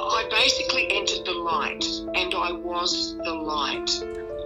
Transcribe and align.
I 0.00 0.28
basically 0.30 0.86
entered 0.90 1.24
the 1.24 1.32
light, 1.32 1.84
and 2.14 2.34
I 2.34 2.52
was 2.52 3.16
the 3.24 3.34
light. 3.34 3.90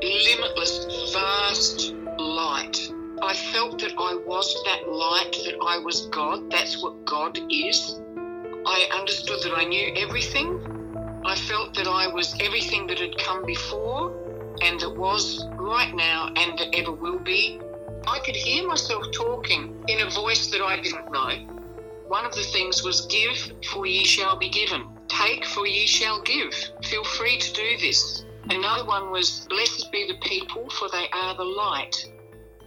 Limitless, 0.02 1.12
vast 1.12 1.94
light. 2.18 2.92
I 3.22 3.34
felt 3.34 3.78
that 3.80 3.92
I 3.98 4.14
was 4.26 4.54
that 4.64 4.90
light, 4.90 5.36
that 5.44 5.56
I 5.64 5.78
was 5.78 6.06
God. 6.06 6.50
That's 6.50 6.82
what 6.82 7.04
God 7.04 7.38
is. 7.50 8.00
I 8.66 8.88
understood 8.98 9.40
that 9.42 9.52
I 9.56 9.64
knew 9.64 9.92
everything. 9.96 10.60
I 11.24 11.36
felt 11.36 11.74
that 11.74 11.86
I 11.86 12.08
was 12.08 12.34
everything 12.40 12.86
that 12.88 12.98
had 12.98 13.16
come 13.18 13.44
before 13.44 14.12
and 14.62 14.80
that 14.80 14.96
was 14.96 15.46
right 15.54 15.94
now 15.94 16.32
and 16.36 16.58
that 16.58 16.74
ever 16.74 16.92
will 16.92 17.18
be. 17.18 17.60
I 18.06 18.18
could 18.24 18.36
hear 18.36 18.66
myself 18.66 19.04
talking 19.12 19.84
in 19.88 20.00
a 20.00 20.10
voice 20.10 20.48
that 20.50 20.60
I 20.60 20.80
didn't 20.80 21.12
know. 21.12 21.30
One 22.08 22.24
of 22.24 22.34
the 22.34 22.42
things 22.42 22.82
was 22.82 23.06
give, 23.06 23.52
for 23.72 23.86
ye 23.86 24.04
shall 24.04 24.36
be 24.36 24.48
given. 24.48 24.84
Take, 25.20 25.44
for 25.44 25.66
ye 25.66 25.86
shall 25.86 26.22
give. 26.22 26.54
Feel 26.84 27.04
free 27.04 27.36
to 27.36 27.52
do 27.52 27.76
this. 27.78 28.24
Another 28.48 28.86
one 28.86 29.10
was 29.10 29.46
blessed 29.50 29.92
be 29.92 30.06
the 30.08 30.18
people, 30.26 30.68
for 30.70 30.88
they 30.88 31.06
are 31.12 31.36
the 31.36 31.44
light. 31.44 32.10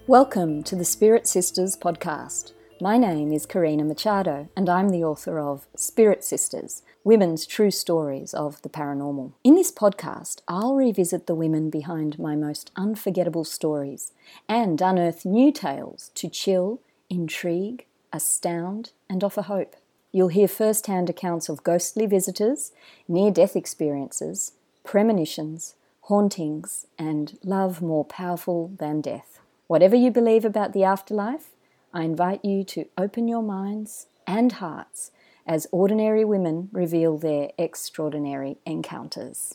Welcome 0.06 0.62
to 0.64 0.76
the 0.76 0.86
Spirit 0.86 1.28
Sisters 1.28 1.76
podcast. 1.76 2.54
My 2.80 3.00
name 3.00 3.34
is 3.34 3.48
Karina 3.48 3.84
Machado, 3.84 4.48
and 4.56 4.70
I'm 4.70 4.90
the 4.90 5.04
author 5.04 5.40
of 5.40 5.66
Spirit 5.76 6.24
Sisters 6.24 6.84
Women's 7.04 7.48
True 7.48 7.72
Stories 7.72 8.34
of 8.36 8.62
the 8.62 8.70
Paranormal. 8.70 9.34
In 9.44 9.56
this 9.56 9.72
podcast, 9.72 10.42
I'll 10.48 10.76
revisit 10.76 11.26
the 11.26 11.36
women 11.36 11.72
behind 11.72 12.20
my 12.20 12.36
most 12.36 12.70
unforgettable 12.76 13.44
stories 13.44 14.14
and 14.48 14.80
unearth 14.82 15.26
new 15.26 15.52
tales 15.52 16.12
to 16.14 16.30
chill, 16.30 16.80
intrigue, 17.10 17.88
astound, 18.14 18.92
and 19.10 19.24
offer 19.24 19.42
hope. 19.42 19.76
You'll 20.16 20.30
hear 20.30 20.48
first 20.48 20.88
hand 20.88 21.10
accounts 21.10 21.50
of 21.50 21.62
ghostly 21.62 22.06
visitors, 22.06 22.72
near 23.06 23.32
death 23.32 23.54
experiences, 23.54 24.54
premonitions, 24.82 25.76
hauntings, 26.04 26.88
and 26.98 27.38
love 27.44 27.82
more 27.82 28.06
powerful 28.06 28.72
than 28.80 29.02
death. 29.02 29.42
Whatever 29.68 29.98
you 29.98 30.12
believe 30.12 30.46
about 30.46 30.72
the 30.72 30.86
afterlife, 30.86 31.50
I 31.94 32.04
invite 32.04 32.46
you 32.46 32.64
to 32.64 32.86
open 32.98 33.28
your 33.28 33.44
minds 33.44 34.08
and 34.26 34.54
hearts 34.54 35.12
as 35.46 35.68
ordinary 35.74 36.24
women 36.24 36.70
reveal 36.72 37.18
their 37.18 37.50
extraordinary 37.58 38.56
encounters. 38.66 39.54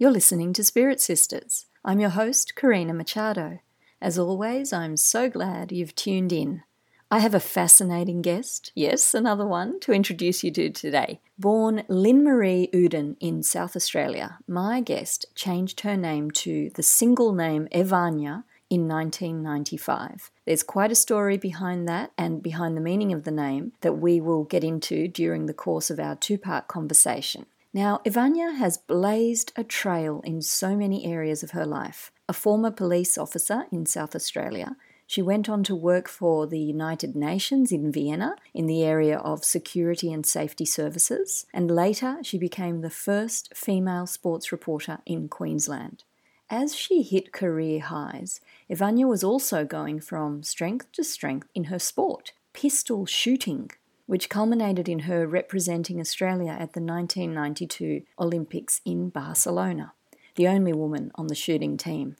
You're 0.00 0.12
listening 0.12 0.52
to 0.52 0.62
Spirit 0.62 1.00
Sisters. 1.00 1.66
I'm 1.84 1.98
your 1.98 2.10
host, 2.10 2.54
Karina 2.54 2.94
Machado. 2.94 3.58
As 4.00 4.16
always, 4.16 4.72
I'm 4.72 4.96
so 4.96 5.28
glad 5.28 5.72
you've 5.72 5.96
tuned 5.96 6.32
in. 6.32 6.62
I 7.10 7.18
have 7.18 7.34
a 7.34 7.40
fascinating 7.40 8.22
guest, 8.22 8.70
yes, 8.76 9.12
another 9.12 9.44
one, 9.44 9.80
to 9.80 9.92
introduce 9.92 10.44
you 10.44 10.52
to 10.52 10.70
today. 10.70 11.18
Born 11.36 11.82
Lynn 11.88 12.22
Marie 12.22 12.70
Uden 12.72 13.16
in 13.18 13.42
South 13.42 13.74
Australia, 13.74 14.38
my 14.46 14.80
guest 14.80 15.26
changed 15.34 15.80
her 15.80 15.96
name 15.96 16.30
to 16.30 16.70
the 16.76 16.84
single 16.84 17.32
name 17.32 17.66
Ivania 17.74 18.44
in 18.70 18.86
1995. 18.86 20.30
There's 20.44 20.62
quite 20.62 20.92
a 20.92 20.94
story 20.94 21.38
behind 21.38 21.88
that 21.88 22.12
and 22.16 22.40
behind 22.40 22.76
the 22.76 22.80
meaning 22.80 23.12
of 23.12 23.24
the 23.24 23.32
name 23.32 23.72
that 23.80 23.94
we 23.94 24.20
will 24.20 24.44
get 24.44 24.62
into 24.62 25.08
during 25.08 25.46
the 25.46 25.52
course 25.52 25.90
of 25.90 25.98
our 25.98 26.14
two 26.14 26.38
part 26.38 26.68
conversation. 26.68 27.46
Now, 27.74 28.00
Ivania 28.06 28.56
has 28.56 28.78
blazed 28.78 29.52
a 29.54 29.62
trail 29.62 30.22
in 30.24 30.40
so 30.40 30.74
many 30.74 31.04
areas 31.04 31.42
of 31.42 31.50
her 31.50 31.66
life. 31.66 32.10
A 32.26 32.32
former 32.32 32.70
police 32.70 33.18
officer 33.18 33.66
in 33.70 33.84
South 33.84 34.14
Australia, 34.14 34.76
she 35.06 35.20
went 35.20 35.48
on 35.48 35.62
to 35.64 35.74
work 35.74 36.08
for 36.08 36.46
the 36.46 36.58
United 36.58 37.14
Nations 37.14 37.70
in 37.70 37.92
Vienna 37.92 38.36
in 38.54 38.66
the 38.66 38.82
area 38.82 39.18
of 39.18 39.44
security 39.44 40.12
and 40.12 40.24
safety 40.24 40.64
services, 40.64 41.46
and 41.52 41.70
later 41.70 42.18
she 42.22 42.38
became 42.38 42.80
the 42.80 42.90
first 42.90 43.54
female 43.54 44.06
sports 44.06 44.50
reporter 44.50 44.98
in 45.04 45.28
Queensland. 45.28 46.04
As 46.50 46.74
she 46.74 47.02
hit 47.02 47.32
career 47.32 47.80
highs, 47.80 48.40
Ivania 48.70 49.06
was 49.06 49.22
also 49.22 49.66
going 49.66 50.00
from 50.00 50.42
strength 50.42 50.90
to 50.92 51.04
strength 51.04 51.48
in 51.54 51.64
her 51.64 51.78
sport, 51.78 52.32
pistol 52.54 53.04
shooting 53.04 53.70
which 54.08 54.30
culminated 54.30 54.88
in 54.88 55.00
her 55.00 55.26
representing 55.26 56.00
Australia 56.00 56.52
at 56.52 56.72
the 56.72 56.80
1992 56.80 58.00
Olympics 58.18 58.80
in 58.86 59.10
Barcelona, 59.10 59.92
the 60.34 60.48
only 60.48 60.72
woman 60.72 61.12
on 61.16 61.26
the 61.26 61.34
shooting 61.34 61.76
team. 61.76 62.16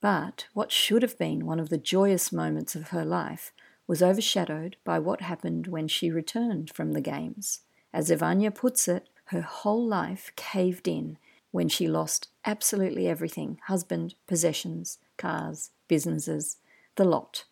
But 0.00 0.48
what 0.52 0.72
should 0.72 1.02
have 1.02 1.16
been 1.16 1.46
one 1.46 1.60
of 1.60 1.68
the 1.68 1.78
joyous 1.78 2.32
moments 2.32 2.74
of 2.74 2.88
her 2.88 3.04
life 3.04 3.52
was 3.86 4.02
overshadowed 4.02 4.78
by 4.82 4.98
what 4.98 5.20
happened 5.20 5.68
when 5.68 5.86
she 5.86 6.10
returned 6.10 6.72
from 6.74 6.90
the 6.90 7.00
Games. 7.00 7.60
As 7.94 8.10
Ivania 8.10 8.52
puts 8.52 8.88
it, 8.88 9.08
her 9.26 9.42
whole 9.42 9.86
life 9.86 10.32
caved 10.34 10.88
in 10.88 11.18
when 11.52 11.68
she 11.68 11.86
lost 11.86 12.30
absolutely 12.44 13.06
everything 13.06 13.60
husband, 13.68 14.16
possessions, 14.26 14.98
cars, 15.16 15.70
businesses, 15.86 16.56
the 16.96 17.04
lot 17.04 17.44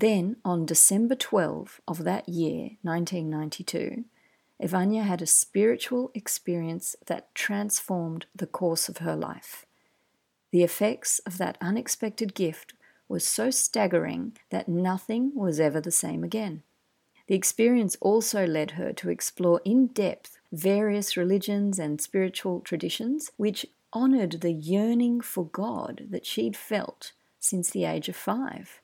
then, 0.00 0.36
on 0.44 0.66
December 0.66 1.14
12 1.14 1.80
of 1.86 2.04
that 2.04 2.28
year, 2.28 2.70
1992, 2.82 4.04
Ivania 4.62 5.04
had 5.04 5.22
a 5.22 5.26
spiritual 5.26 6.10
experience 6.14 6.96
that 7.06 7.34
transformed 7.34 8.26
the 8.34 8.46
course 8.46 8.88
of 8.88 8.98
her 8.98 9.16
life. 9.16 9.64
The 10.50 10.62
effects 10.62 11.18
of 11.20 11.38
that 11.38 11.56
unexpected 11.60 12.34
gift 12.34 12.74
was 13.08 13.24
so 13.24 13.50
staggering 13.50 14.36
that 14.50 14.68
nothing 14.68 15.32
was 15.34 15.58
ever 15.58 15.80
the 15.80 15.90
same 15.90 16.22
again. 16.22 16.62
The 17.26 17.34
experience 17.34 17.96
also 18.00 18.46
led 18.46 18.72
her 18.72 18.92
to 18.94 19.10
explore 19.10 19.60
in 19.64 19.88
depth 19.88 20.38
various 20.52 21.16
religions 21.16 21.78
and 21.78 22.00
spiritual 22.00 22.60
traditions 22.60 23.30
which 23.36 23.66
honoured 23.94 24.40
the 24.40 24.52
yearning 24.52 25.20
for 25.20 25.46
God 25.46 26.06
that 26.10 26.26
she'd 26.26 26.56
felt 26.56 27.12
since 27.38 27.70
the 27.70 27.84
age 27.84 28.08
of 28.08 28.16
five. 28.16 28.79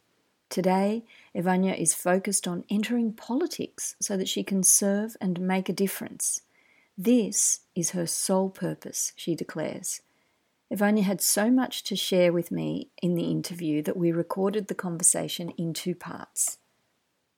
Today, 0.49 1.05
Ivania 1.35 1.79
is 1.79 1.95
focused 1.95 2.47
on 2.47 2.65
entering 2.71 3.13
politics 3.13 3.97
so 4.01 4.17
that 4.17 4.29
she 4.29 4.43
can 4.45 4.63
serve 4.63 5.17
and 5.21 5.41
make 5.41 5.69
a 5.69 5.73
difference. 5.75 6.43
This 6.97 7.61
is 7.75 7.91
her 7.91 8.07
sole 8.07 8.51
purpose, 8.51 9.13
she 9.17 9.35
declares. 9.35 10.01
Ivania 10.73 11.03
had 11.03 11.21
so 11.21 11.51
much 11.51 11.85
to 11.85 11.97
share 11.97 12.33
with 12.33 12.51
me 12.51 12.89
in 13.01 13.15
the 13.15 13.31
interview 13.31 13.83
that 13.83 13.97
we 13.97 14.11
recorded 14.11 14.67
the 14.67 14.75
conversation 14.75 15.51
in 15.51 15.73
two 15.73 15.95
parts. 15.95 16.59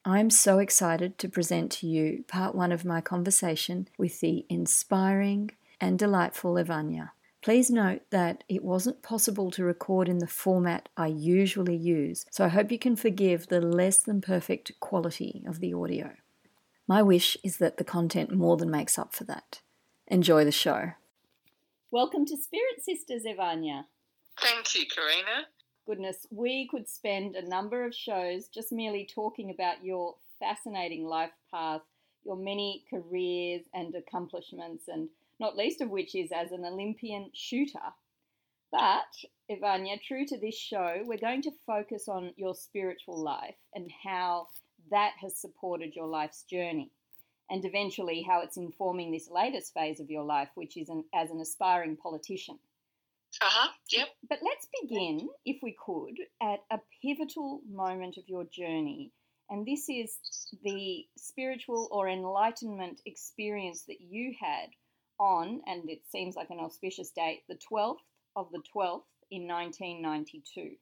I'm 0.05 0.31
so 0.31 0.59
excited 0.59 1.19
to 1.19 1.29
present 1.29 1.73
to 1.73 1.87
you 1.87 2.25
part 2.29 2.55
one 2.55 2.73
of 2.73 2.85
my 2.85 3.01
conversation 3.01 3.89
with 3.99 4.21
the 4.21 4.47
inspiring 4.49 5.51
and 5.81 5.99
delightful 5.99 6.55
Ivania. 6.55 7.11
Please 7.49 7.71
note 7.71 8.03
that 8.11 8.45
it 8.47 8.63
wasn't 8.63 9.03
possible 9.03 9.51
to 9.53 9.65
record 9.65 10.07
in 10.07 10.19
the 10.19 10.27
format 10.27 10.91
I 10.99 11.07
usually 11.07 11.75
use, 11.75 12.27
so 12.31 12.45
I 12.45 12.49
hope 12.49 12.71
you 12.71 12.79
can 12.79 12.95
forgive 12.95 13.47
the 13.47 13.63
less 13.63 14.03
than 14.03 14.21
perfect 14.21 14.79
quality 14.81 15.43
of 15.47 15.59
the 15.59 15.73
audio. 15.73 16.11
My 16.87 17.03
wish 17.03 17.39
is 17.43 17.57
that 17.57 17.79
the 17.79 17.85
content 17.85 18.35
more 18.35 18.59
than 18.59 18.71
makes 18.71 18.99
up 18.99 19.15
for 19.15 19.25
that. 19.25 19.63
Enjoy 20.09 20.45
the 20.45 20.53
show. 20.53 20.91
Welcome 21.91 22.27
to 22.27 22.37
Spirit 22.37 22.83
Sisters, 22.83 23.23
Ivania. 23.25 23.85
Thank 24.39 24.75
you, 24.75 24.85
Karina. 24.95 25.47
Goodness, 25.87 26.27
we 26.31 26.69
could 26.71 26.87
spend 26.87 27.35
a 27.35 27.49
number 27.49 27.87
of 27.87 27.95
shows 27.95 28.49
just 28.49 28.73
merely 28.73 29.09
talking 29.11 29.51
about 29.51 29.83
your 29.83 30.17
fascinating 30.39 31.07
life 31.07 31.33
path, 31.51 31.81
your 32.27 32.37
many 32.37 32.85
careers 32.91 33.63
and 33.73 33.95
accomplishments, 33.95 34.85
and 34.89 35.09
not 35.41 35.57
least 35.57 35.81
of 35.81 35.91
which 35.91 36.15
is 36.15 36.31
as 36.33 36.53
an 36.53 36.65
Olympian 36.65 37.31
shooter. 37.35 37.79
But, 38.71 39.07
Ivania, 39.51 40.01
true 40.03 40.27
to 40.27 40.39
this 40.39 40.57
show, 40.57 41.03
we're 41.05 41.19
going 41.19 41.43
to 41.43 41.51
focus 41.67 42.07
on 42.09 42.33
your 42.37 42.55
spiritual 42.55 43.23
life 43.23 43.57
and 43.75 43.91
how 44.05 44.49
that 44.91 45.13
has 45.23 45.41
supported 45.41 45.95
your 45.95 46.07
life's 46.07 46.43
journey, 46.43 46.91
and 47.51 47.65
eventually 47.65 48.23
how 48.29 48.43
it's 48.43 48.57
informing 48.57 49.11
this 49.11 49.31
latest 49.31 49.73
phase 49.73 50.01
of 50.01 50.11
your 50.11 50.25
life, 50.25 50.51
which 50.55 50.77
is 50.77 50.89
an, 50.89 51.05
as 51.15 51.31
an 51.31 51.41
aspiring 51.41 51.97
politician. 51.97 52.59
Uh 53.41 53.47
huh, 53.49 53.69
yep. 53.91 54.09
But 54.29 54.41
let's 54.43 54.67
begin, 54.83 55.29
if 55.45 55.59
we 55.63 55.77
could, 55.85 56.17
at 56.43 56.61
a 56.71 56.81
pivotal 57.03 57.61
moment 57.71 58.17
of 58.17 58.25
your 58.27 58.45
journey. 58.45 59.13
And 59.51 59.67
this 59.67 59.89
is 59.89 60.17
the 60.63 61.07
spiritual 61.17 61.89
or 61.91 62.09
enlightenment 62.09 63.01
experience 63.07 63.85
that 63.89 64.01
you 64.01 64.35
had 64.39 64.69
on, 65.19 65.61
and 65.67 65.89
it 65.89 66.03
seems 66.11 66.37
like 66.37 66.51
an 66.51 66.61
auspicious 66.61 67.11
date, 67.11 67.43
the 67.49 67.59
12th 67.71 67.97
of 68.37 68.51
the 68.53 68.63
12th 68.75 69.03
in 69.31 69.47
1992. 69.47 70.77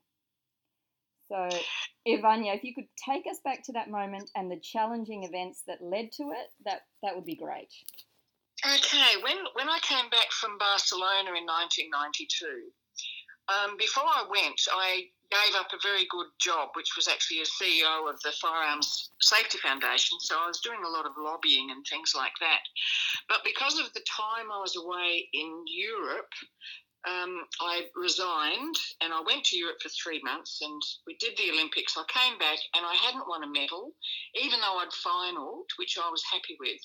So, 1.29 1.49
Ivania, 2.07 2.55
if 2.55 2.63
you 2.63 2.75
could 2.75 2.89
take 3.05 3.27
us 3.29 3.41
back 3.45 3.65
to 3.65 3.73
that 3.73 3.91
moment 3.91 4.31
and 4.37 4.51
the 4.51 4.61
challenging 4.61 5.25
events 5.25 5.63
that 5.67 5.83
led 5.83 6.13
to 6.13 6.23
it, 6.31 6.49
that, 6.65 6.83
that 7.03 7.17
would 7.17 7.25
be 7.25 7.35
great. 7.35 7.73
Okay, 8.65 9.21
when 9.23 9.37
when 9.53 9.69
I 9.69 9.79
came 9.83 10.09
back 10.09 10.33
from 10.33 10.57
Barcelona 10.59 11.37
in 11.37 11.45
1992, 11.45 12.73
um, 13.53 13.77
before 13.77 14.05
I 14.05 14.25
went, 14.31 14.61
I 14.73 15.13
gave 15.31 15.55
up 15.59 15.73
a 15.73 15.83
very 15.83 16.07
good 16.11 16.27
job, 16.41 16.71
which 16.75 16.95
was 16.97 17.09
actually 17.09 17.41
a 17.41 17.45
CEO 17.45 18.09
of 18.09 18.21
the 18.23 18.33
Firearms 18.41 19.11
Safety 19.21 19.59
Foundation. 19.59 20.19
So 20.21 20.37
I 20.39 20.47
was 20.47 20.61
doing 20.61 20.81
a 20.85 20.89
lot 20.89 21.07
of 21.07 21.13
lobbying 21.19 21.71
and 21.71 21.85
things 21.87 22.13
like 22.15 22.35
that. 22.41 22.63
But 23.29 23.45
because 23.45 23.79
of 23.79 23.93
the 23.93 24.05
time 24.07 24.53
I 24.53 24.61
was 24.61 24.77
away 24.77 25.29
in 25.33 25.65
Europe, 25.67 26.33
um, 27.07 27.47
I 27.61 27.87
resigned 27.95 28.75
and 29.01 29.13
I 29.15 29.23
went 29.25 29.45
to 29.45 29.57
Europe 29.57 29.79
for 29.81 29.91
three 29.91 30.21
months 30.25 30.59
and 30.61 30.81
we 31.07 31.17
did 31.21 31.37
the 31.37 31.53
Olympics. 31.53 31.97
I 31.97 32.05
came 32.11 32.37
back 32.39 32.59
and 32.75 32.85
I 32.85 32.95
hadn't 32.95 33.29
won 33.29 33.45
a 33.45 33.47
medal, 33.47 33.93
even 34.35 34.61
though 34.61 34.79
I'd 34.79 34.91
finalled, 35.07 35.71
which 35.79 35.97
I 36.03 36.11
was 36.11 36.23
happy 36.31 36.57
with. 36.59 36.81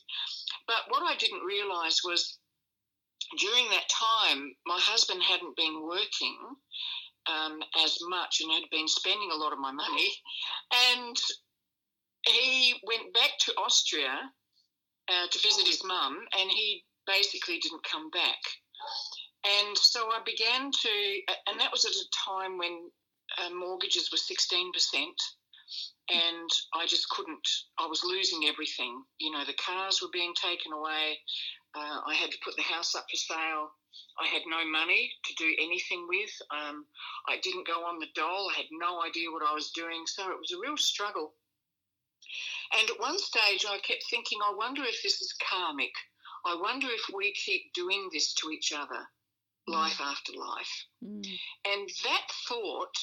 But 0.67 0.89
what 0.89 1.01
I 1.03 1.15
didn't 1.17 1.41
realise 1.43 2.01
was 2.05 2.37
during 3.39 3.69
that 3.69 3.89
time, 3.89 4.53
my 4.65 4.77
husband 4.79 5.23
hadn't 5.23 5.55
been 5.55 5.81
working 5.81 6.37
um, 7.27 7.59
as 7.83 7.97
much 8.09 8.41
and 8.41 8.51
had 8.51 8.69
been 8.71 8.87
spending 8.87 9.29
a 9.31 9.37
lot 9.37 9.53
of 9.53 9.59
my 9.59 9.71
money. 9.71 10.11
And 10.95 11.17
he 12.27 12.75
went 12.85 13.13
back 13.13 13.31
to 13.45 13.53
Austria 13.53 14.31
uh, 15.09 15.27
to 15.29 15.39
visit 15.39 15.67
his 15.67 15.83
mum, 15.83 16.17
and 16.39 16.49
he 16.49 16.83
basically 17.07 17.59
didn't 17.59 17.83
come 17.83 18.09
back. 18.11 18.39
And 19.43 19.77
so 19.77 20.09
I 20.09 20.19
began 20.25 20.71
to, 20.71 21.21
and 21.47 21.59
that 21.59 21.71
was 21.71 21.85
at 21.85 21.91
a 21.91 22.05
time 22.29 22.57
when 22.57 22.89
uh, 23.39 23.53
mortgages 23.53 24.11
were 24.11 24.17
16%. 24.17 24.71
And 26.11 26.49
I 26.73 26.85
just 26.87 27.07
couldn't, 27.09 27.47
I 27.79 27.87
was 27.87 28.03
losing 28.03 28.45
everything. 28.47 29.01
You 29.19 29.31
know, 29.31 29.45
the 29.45 29.53
cars 29.53 30.01
were 30.01 30.11
being 30.11 30.33
taken 30.35 30.73
away. 30.73 31.19
Uh, 31.73 32.01
I 32.05 32.15
had 32.15 32.31
to 32.31 32.37
put 32.43 32.55
the 32.57 32.63
house 32.63 32.95
up 32.95 33.05
for 33.09 33.17
sale. 33.17 33.71
I 34.19 34.27
had 34.27 34.41
no 34.47 34.65
money 34.69 35.11
to 35.25 35.33
do 35.35 35.55
anything 35.59 36.05
with. 36.09 36.31
Um, 36.51 36.85
I 37.27 37.37
didn't 37.41 37.67
go 37.67 37.85
on 37.85 37.99
the 37.99 38.11
dole. 38.15 38.49
I 38.51 38.57
had 38.57 38.71
no 38.71 39.01
idea 39.03 39.31
what 39.31 39.47
I 39.47 39.53
was 39.53 39.71
doing. 39.71 40.03
So 40.05 40.29
it 40.29 40.37
was 40.37 40.51
a 40.51 40.59
real 40.59 40.77
struggle. 40.77 41.33
And 42.77 42.89
at 42.89 42.99
one 42.99 43.17
stage, 43.17 43.65
I 43.67 43.77
kept 43.79 44.03
thinking, 44.09 44.39
I 44.43 44.53
wonder 44.55 44.83
if 44.83 45.01
this 45.03 45.21
is 45.21 45.33
karmic. 45.49 45.93
I 46.45 46.55
wonder 46.55 46.87
if 46.89 47.13
we 47.13 47.33
keep 47.33 47.73
doing 47.73 48.09
this 48.11 48.33
to 48.35 48.49
each 48.49 48.73
other, 48.73 49.07
mm. 49.69 49.73
life 49.73 49.99
after 50.01 50.33
life. 50.33 50.85
Mm. 51.03 51.25
And 51.65 51.89
that 52.03 52.27
thought 52.47 52.97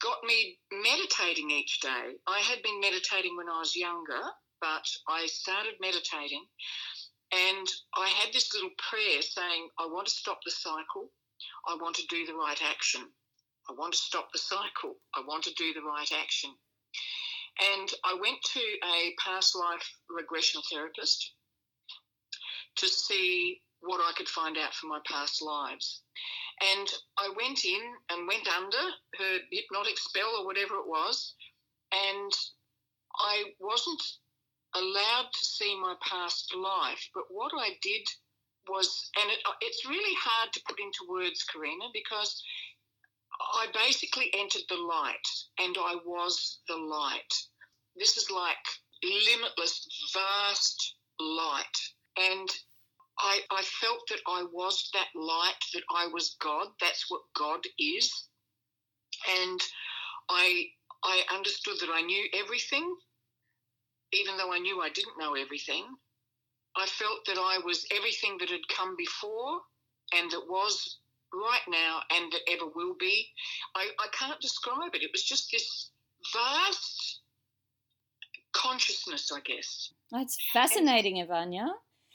got 0.00 0.22
me 0.24 0.58
meditating 0.70 1.50
each 1.50 1.80
day. 1.80 2.16
I 2.26 2.38
had 2.40 2.62
been 2.62 2.80
meditating 2.80 3.36
when 3.36 3.48
I 3.48 3.58
was 3.58 3.76
younger, 3.76 4.20
but 4.60 4.86
I 5.08 5.26
started 5.26 5.74
meditating 5.80 6.44
and 7.32 7.68
I 7.94 8.08
had 8.08 8.32
this 8.32 8.54
little 8.54 8.70
prayer 8.90 9.20
saying, 9.20 9.68
I 9.78 9.86
want 9.86 10.06
to 10.06 10.12
stop 10.12 10.38
the 10.44 10.50
cycle. 10.50 11.10
I 11.68 11.76
want 11.80 11.96
to 11.96 12.06
do 12.08 12.24
the 12.24 12.34
right 12.34 12.60
action. 12.70 13.02
I 13.68 13.74
want 13.74 13.92
to 13.92 13.98
stop 13.98 14.32
the 14.32 14.38
cycle. 14.38 14.96
I 15.14 15.20
want 15.26 15.44
to 15.44 15.52
do 15.54 15.74
the 15.74 15.82
right 15.82 16.10
action. 16.22 16.50
And 17.74 17.90
I 18.04 18.16
went 18.20 18.38
to 18.54 18.60
a 18.60 19.14
past 19.22 19.56
life 19.56 19.86
regression 20.08 20.62
therapist 20.72 21.32
to 22.76 22.88
see 22.88 23.60
what 23.80 24.00
I 24.00 24.12
could 24.16 24.28
find 24.28 24.56
out 24.56 24.72
from 24.74 24.88
my 24.88 25.00
past 25.06 25.42
lives. 25.42 26.02
And 26.60 26.88
I 27.16 27.30
went 27.36 27.64
in 27.64 27.80
and 28.10 28.26
went 28.26 28.48
under 28.48 28.82
her 29.18 29.38
hypnotic 29.52 29.98
spell 29.98 30.30
or 30.38 30.46
whatever 30.46 30.74
it 30.74 30.86
was. 30.86 31.34
And 31.92 32.32
I 33.20 33.44
wasn't 33.60 34.02
allowed 34.74 35.28
to 35.32 35.44
see 35.44 35.78
my 35.80 35.94
past 36.02 36.52
life. 36.54 37.08
But 37.14 37.24
what 37.30 37.52
I 37.56 37.70
did 37.82 38.06
was, 38.68 39.10
and 39.20 39.30
it, 39.30 39.38
it's 39.60 39.88
really 39.88 40.16
hard 40.20 40.52
to 40.52 40.62
put 40.68 40.80
into 40.80 41.08
words, 41.08 41.44
Karina, 41.44 41.86
because 41.92 42.42
I 43.54 43.66
basically 43.72 44.30
entered 44.34 44.66
the 44.68 44.76
light 44.76 45.26
and 45.58 45.76
I 45.78 45.96
was 46.04 46.58
the 46.68 46.76
light. 46.76 47.32
This 47.96 48.16
is 48.16 48.30
like 48.30 48.56
limitless, 49.02 49.86
vast 50.12 50.94
light. 51.20 51.78
And 52.16 52.48
I, 53.20 53.40
I 53.50 53.62
felt 53.62 54.00
that 54.08 54.20
I 54.26 54.44
was 54.52 54.88
that 54.94 55.08
light, 55.14 55.58
that 55.74 55.82
I 55.94 56.08
was 56.12 56.36
God. 56.40 56.68
That's 56.80 57.06
what 57.08 57.22
God 57.36 57.60
is. 57.78 58.28
And 59.40 59.60
I 60.30 60.64
I 61.04 61.22
understood 61.34 61.76
that 61.80 61.90
I 61.92 62.02
knew 62.02 62.28
everything 62.34 62.96
even 64.12 64.36
though 64.36 64.52
I 64.52 64.58
knew 64.58 64.80
I 64.80 64.88
didn't 64.90 65.18
know 65.18 65.34
everything, 65.34 65.84
I 66.76 66.86
felt 66.86 67.26
that 67.26 67.38
I 67.38 67.58
was 67.64 67.86
everything 67.94 68.36
that 68.40 68.50
had 68.50 68.66
come 68.74 68.94
before 68.96 69.60
and 70.14 70.30
that 70.30 70.42
was 70.48 70.98
right 71.32 71.66
now 71.68 72.00
and 72.14 72.32
that 72.32 72.40
ever 72.50 72.70
will 72.74 72.94
be. 72.98 73.26
I, 73.74 73.88
I 73.98 74.06
can't 74.12 74.40
describe 74.40 74.94
it. 74.94 75.02
It 75.02 75.10
was 75.12 75.24
just 75.24 75.50
this 75.52 75.90
vast 76.32 77.20
consciousness, 78.52 79.30
I 79.34 79.40
guess. 79.40 79.92
That's 80.10 80.38
fascinating, 80.52 81.20
and, 81.20 81.28
Ivania. 81.28 81.68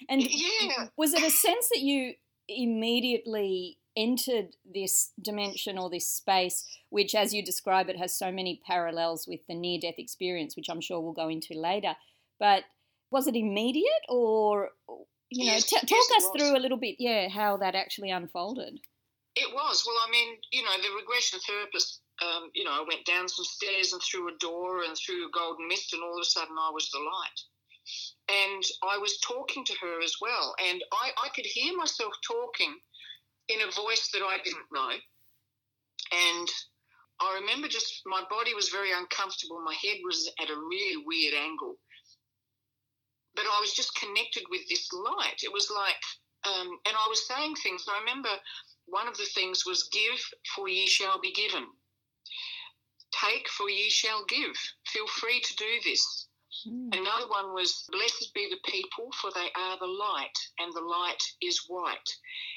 And 0.09 0.21
yeah. 0.21 0.87
was 0.97 1.13
it 1.13 1.23
a 1.23 1.29
sense 1.29 1.69
that 1.73 1.81
you 1.81 2.13
immediately 2.47 3.77
entered 3.95 4.55
this 4.65 5.11
dimension 5.21 5.77
or 5.77 5.89
this 5.89 6.07
space, 6.07 6.65
which, 6.89 7.15
as 7.15 7.33
you 7.33 7.43
describe 7.43 7.89
it, 7.89 7.97
has 7.97 8.17
so 8.17 8.31
many 8.31 8.61
parallels 8.65 9.27
with 9.27 9.41
the 9.47 9.55
near 9.55 9.79
death 9.79 9.95
experience, 9.97 10.55
which 10.55 10.69
I'm 10.69 10.81
sure 10.81 10.99
we'll 10.99 11.13
go 11.13 11.29
into 11.29 11.53
later. 11.53 11.95
But 12.39 12.63
was 13.11 13.27
it 13.27 13.35
immediate 13.35 14.03
or, 14.09 14.69
you 15.29 15.51
know, 15.51 15.59
t- 15.59 15.77
talk 15.77 15.89
yes, 15.89 16.11
us 16.17 16.29
through 16.35 16.57
a 16.57 16.59
little 16.59 16.79
bit, 16.79 16.95
yeah, 16.99 17.29
how 17.29 17.57
that 17.57 17.75
actually 17.75 18.09
unfolded? 18.09 18.79
It 19.35 19.53
was. 19.53 19.83
Well, 19.85 19.97
I 20.07 20.11
mean, 20.11 20.37
you 20.51 20.63
know, 20.63 20.71
the 20.81 20.95
regression 20.99 21.39
therapist, 21.47 22.01
um, 22.21 22.49
you 22.53 22.63
know, 22.63 22.71
I 22.71 22.85
went 22.87 23.05
down 23.05 23.27
some 23.27 23.45
stairs 23.45 23.93
and 23.93 24.01
through 24.01 24.29
a 24.29 24.37
door 24.39 24.83
and 24.83 24.95
through 24.97 25.27
a 25.27 25.31
golden 25.31 25.67
mist, 25.67 25.93
and 25.93 26.03
all 26.03 26.17
of 26.17 26.21
a 26.21 26.25
sudden 26.25 26.55
I 26.59 26.71
was 26.73 26.89
the 26.91 26.99
light. 26.99 27.39
And 28.33 28.63
I 28.81 28.97
was 28.97 29.19
talking 29.19 29.63
to 29.65 29.73
her 29.81 30.01
as 30.01 30.15
well. 30.21 30.55
And 30.69 30.83
I, 30.91 31.11
I 31.25 31.29
could 31.35 31.45
hear 31.45 31.75
myself 31.77 32.13
talking 32.25 32.73
in 33.49 33.61
a 33.61 33.71
voice 33.71 34.09
that 34.13 34.23
I 34.23 34.37
didn't 34.43 34.71
know. 34.71 34.89
And 36.11 36.47
I 37.21 37.39
remember 37.39 37.67
just 37.67 38.01
my 38.05 38.23
body 38.29 38.53
was 38.53 38.69
very 38.69 38.91
uncomfortable. 38.91 39.61
My 39.63 39.75
head 39.75 39.97
was 40.03 40.29
at 40.41 40.49
a 40.49 40.55
really 40.55 41.03
weird 41.05 41.33
angle. 41.33 41.75
But 43.35 43.45
I 43.45 43.59
was 43.61 43.73
just 43.73 43.95
connected 43.95 44.43
with 44.49 44.61
this 44.69 44.91
light. 44.93 45.41
It 45.43 45.51
was 45.51 45.71
like, 45.73 46.01
um, 46.45 46.67
and 46.87 46.95
I 46.95 47.07
was 47.09 47.27
saying 47.27 47.55
things. 47.55 47.85
I 47.87 47.99
remember 47.99 48.29
one 48.85 49.07
of 49.07 49.17
the 49.17 49.25
things 49.33 49.65
was 49.65 49.89
give, 49.91 50.19
for 50.55 50.67
ye 50.67 50.87
shall 50.87 51.19
be 51.19 51.31
given. 51.31 51.65
Take, 53.11 53.47
for 53.49 53.69
ye 53.69 53.89
shall 53.89 54.25
give. 54.25 54.55
Feel 54.87 55.07
free 55.07 55.39
to 55.39 55.55
do 55.55 55.79
this. 55.83 56.27
Mm. 56.67 56.95
Another 56.95 57.27
one 57.27 57.53
was, 57.53 57.85
Blessed 57.91 58.33
be 58.33 58.47
the 58.49 58.71
people, 58.71 59.11
for 59.21 59.31
they 59.33 59.49
are 59.55 59.77
the 59.79 59.87
light, 59.87 60.37
and 60.59 60.73
the 60.73 60.81
light 60.81 61.23
is 61.41 61.65
white. 61.67 62.09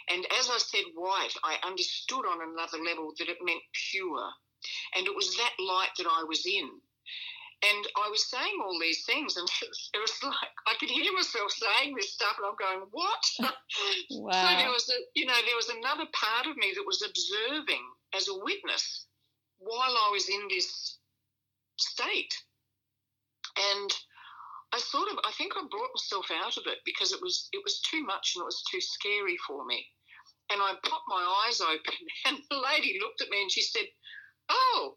And 0.09 0.25
as 0.39 0.51
I 0.51 0.59
said 0.59 0.85
white, 0.95 1.35
I 1.45 1.57
understood 1.67 2.25
on 2.27 2.43
another 2.43 2.79
level 2.85 3.13
that 3.19 3.29
it 3.29 3.39
meant 3.43 3.63
pure. 3.91 4.31
And 4.97 5.07
it 5.07 5.15
was 5.15 5.37
that 5.37 5.55
light 5.59 5.91
that 5.99 6.07
I 6.07 6.25
was 6.25 6.47
in. 6.47 6.69
And 7.63 7.87
I 7.97 8.11
was 8.11 8.29
saying 8.29 8.59
all 8.63 8.79
these 8.79 9.05
things, 9.05 9.37
and 9.37 9.49
it 9.95 9.99
was 9.99 10.13
like 10.23 10.53
I 10.67 10.75
could 10.79 10.91
hear 10.91 11.13
myself 11.13 11.51
saying 11.51 11.95
this 11.95 12.13
stuff, 12.13 12.37
and 12.37 12.47
I'm 12.47 12.57
going, 12.57 12.89
"What?" 12.91 13.25
Wow. 14.11 14.33
so 14.33 14.57
there 14.57 14.71
was, 14.71 14.89
a, 14.91 14.99
you 15.15 15.27
know, 15.27 15.35
there 15.47 15.57
was 15.57 15.69
another 15.69 16.07
part 16.13 16.47
of 16.47 16.57
me 16.57 16.73
that 16.75 16.85
was 16.87 17.03
observing 17.03 17.83
as 18.15 18.29
a 18.29 18.39
witness 18.39 19.07
while 19.59 19.97
I 19.97 20.11
was 20.13 20.29
in 20.29 20.49
this 20.49 20.99
state. 21.77 22.35
And 23.57 23.91
I 24.73 24.79
sort 24.79 25.11
of, 25.11 25.19
I 25.25 25.33
think 25.33 25.53
I 25.57 25.63
brought 25.71 25.95
myself 25.95 26.27
out 26.45 26.57
of 26.57 26.65
it 26.67 26.79
because 26.85 27.13
it 27.13 27.23
was, 27.23 27.49
it 27.53 27.63
was 27.65 27.81
too 27.81 28.05
much 28.05 28.33
and 28.35 28.43
it 28.43 28.47
was 28.47 28.63
too 28.71 28.81
scary 28.81 29.37
for 29.47 29.65
me. 29.65 29.87
And 30.51 30.61
I 30.63 30.75
popped 30.83 31.09
my 31.09 31.45
eyes 31.47 31.61
open, 31.61 31.95
and 32.27 32.39
the 32.51 32.59
lady 32.59 32.99
looked 33.01 33.21
at 33.21 33.31
me 33.31 33.43
and 33.43 33.51
she 33.51 33.63
said, 33.63 33.87
"Oh, 34.49 34.97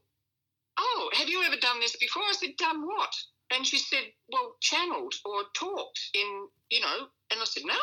oh, 0.77 1.09
have 1.13 1.27
you 1.27 1.41
ever 1.43 1.55
done 1.55 1.79
this 1.79 1.95
before?" 1.95 2.23
I 2.23 2.33
said, 2.33 2.55
"Done 2.57 2.85
what?" 2.85 3.11
And 3.51 3.65
she 3.65 3.79
said, 3.79 4.03
"Well, 4.31 4.57
channeled 4.61 5.15
or 5.25 5.45
talked 5.55 5.99
in, 6.13 6.47
you 6.69 6.81
know." 6.81 7.07
And 7.31 7.39
I 7.41 7.45
said, 7.45 7.63
"No." 7.65 7.79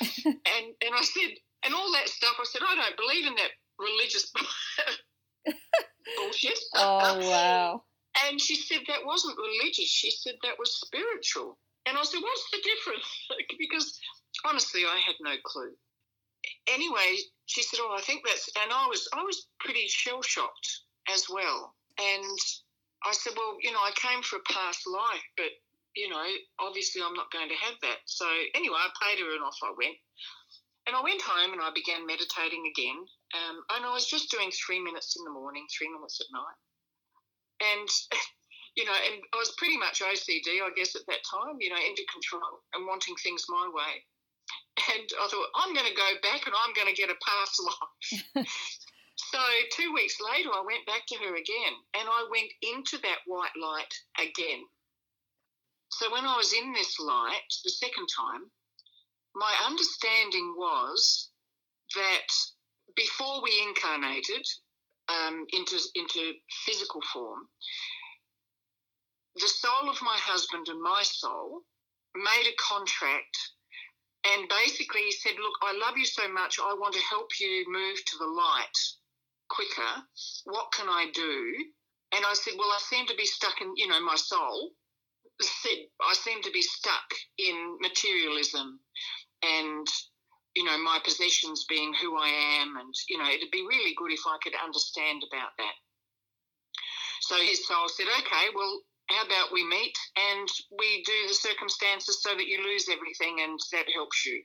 and 0.24 0.74
and 0.80 0.94
I 0.94 1.02
said, 1.02 1.36
and 1.64 1.74
all 1.74 1.92
that 1.92 2.08
stuff. 2.08 2.36
I 2.38 2.44
said, 2.44 2.62
"I 2.66 2.74
don't 2.74 2.96
believe 2.96 3.26
in 3.26 3.34
that 3.34 3.50
religious 3.78 4.30
bullshit." 6.16 6.58
oh 6.74 7.18
wow! 7.28 7.84
And 8.26 8.40
she 8.40 8.56
said 8.56 8.80
that 8.88 9.04
wasn't 9.04 9.38
religious. 9.38 9.88
She 9.88 10.10
said 10.10 10.34
that 10.42 10.58
was 10.58 10.80
spiritual. 10.80 11.58
And 11.86 11.96
I 11.96 12.02
said, 12.02 12.20
what's 12.20 12.50
the 12.50 12.62
difference? 12.62 13.08
because 13.58 13.98
honestly, 14.44 14.82
I 14.84 15.00
had 15.04 15.16
no 15.20 15.34
clue. 15.44 15.72
Anyway, 16.68 17.18
she 17.46 17.62
said, 17.62 17.80
oh, 17.82 17.94
I 17.96 18.02
think 18.02 18.22
that's, 18.24 18.48
and 18.62 18.72
I 18.72 18.86
was, 18.86 19.08
I 19.12 19.22
was 19.22 19.46
pretty 19.60 19.86
shell 19.88 20.22
shocked 20.22 20.80
as 21.12 21.26
well. 21.28 21.74
And 21.98 22.38
I 23.04 23.12
said, 23.12 23.32
well, 23.36 23.56
you 23.62 23.72
know, 23.72 23.78
I 23.78 23.92
came 23.96 24.22
for 24.22 24.36
a 24.36 24.52
past 24.52 24.86
life, 24.86 25.24
but 25.36 25.50
you 25.96 26.08
know, 26.08 26.22
obviously 26.60 27.02
I'm 27.02 27.14
not 27.14 27.32
going 27.32 27.48
to 27.48 27.64
have 27.66 27.74
that. 27.82 27.98
So 28.04 28.26
anyway, 28.54 28.78
I 28.78 28.88
paid 29.02 29.18
her 29.20 29.34
and 29.34 29.42
off 29.42 29.58
I 29.62 29.74
went. 29.76 29.96
And 30.86 30.96
I 30.96 31.02
went 31.02 31.22
home 31.22 31.52
and 31.52 31.62
I 31.62 31.70
began 31.74 32.06
meditating 32.06 32.64
again. 32.70 32.98
Um, 33.34 33.62
and 33.76 33.84
I 33.84 33.92
was 33.92 34.06
just 34.06 34.30
doing 34.30 34.50
three 34.50 34.80
minutes 34.80 35.16
in 35.18 35.24
the 35.24 35.30
morning, 35.30 35.66
three 35.70 35.90
minutes 35.90 36.20
at 36.20 36.32
night. 36.32 36.58
And, 37.60 37.88
you 38.76 38.84
know, 38.84 38.94
and 38.94 39.22
I 39.32 39.36
was 39.36 39.54
pretty 39.58 39.76
much 39.76 40.00
OCD, 40.00 40.64
I 40.64 40.70
guess, 40.76 40.96
at 40.96 41.06
that 41.06 41.24
time, 41.28 41.56
you 41.60 41.70
know, 41.70 41.80
into 41.80 42.04
control 42.12 42.64
and 42.74 42.86
wanting 42.86 43.16
things 43.16 43.44
my 43.48 43.70
way. 43.72 44.04
And 44.90 45.08
I 45.20 45.28
thought, 45.28 45.54
I'm 45.54 45.74
going 45.74 45.86
to 45.86 45.94
go 45.94 46.10
back 46.22 46.46
and 46.46 46.54
I'm 46.56 46.72
going 46.74 46.88
to 46.88 47.00
get 47.00 47.10
a 47.10 47.18
past 47.20 47.60
life. 47.60 48.46
so 49.16 49.38
two 49.76 49.92
weeks 49.92 50.16
later, 50.20 50.50
I 50.50 50.64
went 50.64 50.86
back 50.86 51.04
to 51.08 51.16
her 51.16 51.36
again 51.36 51.74
and 51.98 52.08
I 52.08 52.26
went 52.30 52.50
into 52.62 52.98
that 53.02 53.20
white 53.26 53.54
light 53.60 53.92
again. 54.18 54.64
So 55.90 56.10
when 56.12 56.24
I 56.24 56.36
was 56.36 56.52
in 56.52 56.72
this 56.72 56.98
light 56.98 57.50
the 57.64 57.70
second 57.70 58.06
time, 58.08 58.50
my 59.34 59.52
understanding 59.66 60.54
was 60.56 61.30
that 61.94 62.28
before 62.96 63.42
we 63.42 63.62
incarnated 63.66 64.46
um, 65.10 65.44
into, 65.52 65.78
into 65.94 66.32
physical 66.64 67.00
form, 67.12 67.40
the 69.36 69.48
soul 69.48 69.90
of 69.90 70.02
my 70.02 70.16
husband 70.16 70.68
and 70.68 70.80
my 70.80 71.02
soul 71.02 71.62
made 72.14 72.46
a 72.48 72.56
contract 72.56 73.36
and 74.26 74.48
basically 74.48 75.02
he 75.02 75.12
said, 75.12 75.32
Look, 75.40 75.54
I 75.62 75.72
love 75.72 75.96
you 75.96 76.04
so 76.04 76.30
much, 76.30 76.58
I 76.60 76.74
want 76.74 76.94
to 76.94 77.00
help 77.00 77.28
you 77.40 77.64
move 77.68 77.96
to 78.04 78.18
the 78.18 78.26
light 78.26 78.78
quicker. 79.48 80.04
What 80.44 80.72
can 80.72 80.88
I 80.88 81.10
do? 81.14 81.54
And 82.14 82.24
I 82.26 82.34
said, 82.34 82.54
Well, 82.58 82.68
I 82.68 82.78
seem 82.80 83.06
to 83.06 83.14
be 83.16 83.24
stuck 83.24 83.60
in, 83.60 83.72
you 83.76 83.88
know, 83.88 84.00
my 84.04 84.16
soul 84.16 84.72
said 85.40 85.78
I 86.02 86.12
seem 86.14 86.42
to 86.42 86.50
be 86.50 86.62
stuck 86.62 87.14
in 87.38 87.78
materialism 87.80 88.80
and 89.42 89.86
you 90.60 90.68
know 90.68 90.76
my 90.76 91.00
possessions 91.02 91.64
being 91.72 91.94
who 91.96 92.20
I 92.20 92.28
am 92.60 92.76
and 92.76 92.92
you 93.08 93.16
know 93.16 93.24
it'd 93.24 93.50
be 93.50 93.64
really 93.64 93.96
good 93.96 94.12
if 94.12 94.20
I 94.28 94.36
could 94.44 94.52
understand 94.60 95.24
about 95.24 95.56
that 95.56 95.76
so 97.22 97.40
his 97.40 97.66
soul 97.66 97.88
said 97.88 98.12
okay 98.20 98.52
well 98.54 98.84
how 99.08 99.24
about 99.24 99.56
we 99.56 99.64
meet 99.64 99.96
and 100.20 100.48
we 100.78 101.02
do 101.08 101.16
the 101.28 101.34
circumstances 101.34 102.20
so 102.20 102.36
that 102.36 102.46
you 102.46 102.60
lose 102.60 102.92
everything 102.92 103.40
and 103.40 103.58
that 103.72 103.88
helps 103.88 104.26
you 104.26 104.36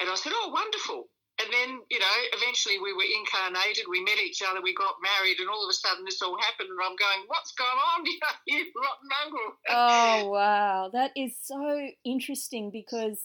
and 0.00 0.08
I 0.08 0.16
said 0.16 0.32
oh 0.32 0.48
wonderful 0.48 1.12
and 1.40 1.52
then, 1.52 1.80
you 1.90 1.98
know, 1.98 2.16
eventually 2.34 2.78
we 2.78 2.92
were 2.92 3.08
incarnated, 3.08 3.86
we 3.88 4.04
met 4.04 4.18
each 4.18 4.42
other, 4.46 4.60
we 4.62 4.74
got 4.74 4.94
married, 5.02 5.40
and 5.40 5.48
all 5.48 5.64
of 5.64 5.70
a 5.70 5.72
sudden 5.72 6.04
this 6.04 6.20
all 6.22 6.36
happened, 6.38 6.68
and 6.70 6.78
I'm 6.78 6.94
going, 6.94 7.26
what's 7.26 7.52
going 7.52 7.70
on 7.70 8.04
here, 8.46 8.58
you 8.58 8.72
rotten 8.76 9.08
mongrel? 9.10 9.52
oh, 9.70 10.28
wow. 10.28 10.90
That 10.92 11.10
is 11.16 11.34
so 11.42 11.88
interesting 12.04 12.70
because, 12.70 13.18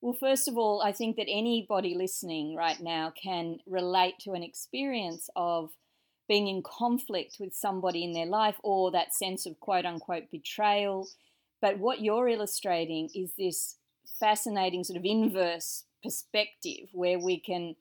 well, 0.00 0.16
first 0.18 0.46
of 0.46 0.56
all, 0.56 0.82
I 0.82 0.92
think 0.92 1.16
that 1.16 1.28
anybody 1.28 1.94
listening 1.94 2.54
right 2.54 2.80
now 2.80 3.12
can 3.20 3.58
relate 3.66 4.18
to 4.20 4.32
an 4.32 4.42
experience 4.42 5.28
of 5.34 5.70
being 6.28 6.48
in 6.48 6.62
conflict 6.62 7.36
with 7.38 7.54
somebody 7.54 8.04
in 8.04 8.12
their 8.12 8.26
life 8.26 8.56
or 8.62 8.90
that 8.90 9.14
sense 9.14 9.46
of 9.46 9.58
quote 9.60 9.86
unquote 9.86 10.30
betrayal. 10.30 11.08
But 11.60 11.78
what 11.78 12.00
you're 12.00 12.28
illustrating 12.28 13.08
is 13.14 13.32
this 13.38 13.76
fascinating 14.20 14.84
sort 14.84 14.98
of 14.98 15.04
inverse 15.04 15.84
perspective 16.02 16.88
where 16.92 17.18
we 17.18 17.38
can 17.38 17.74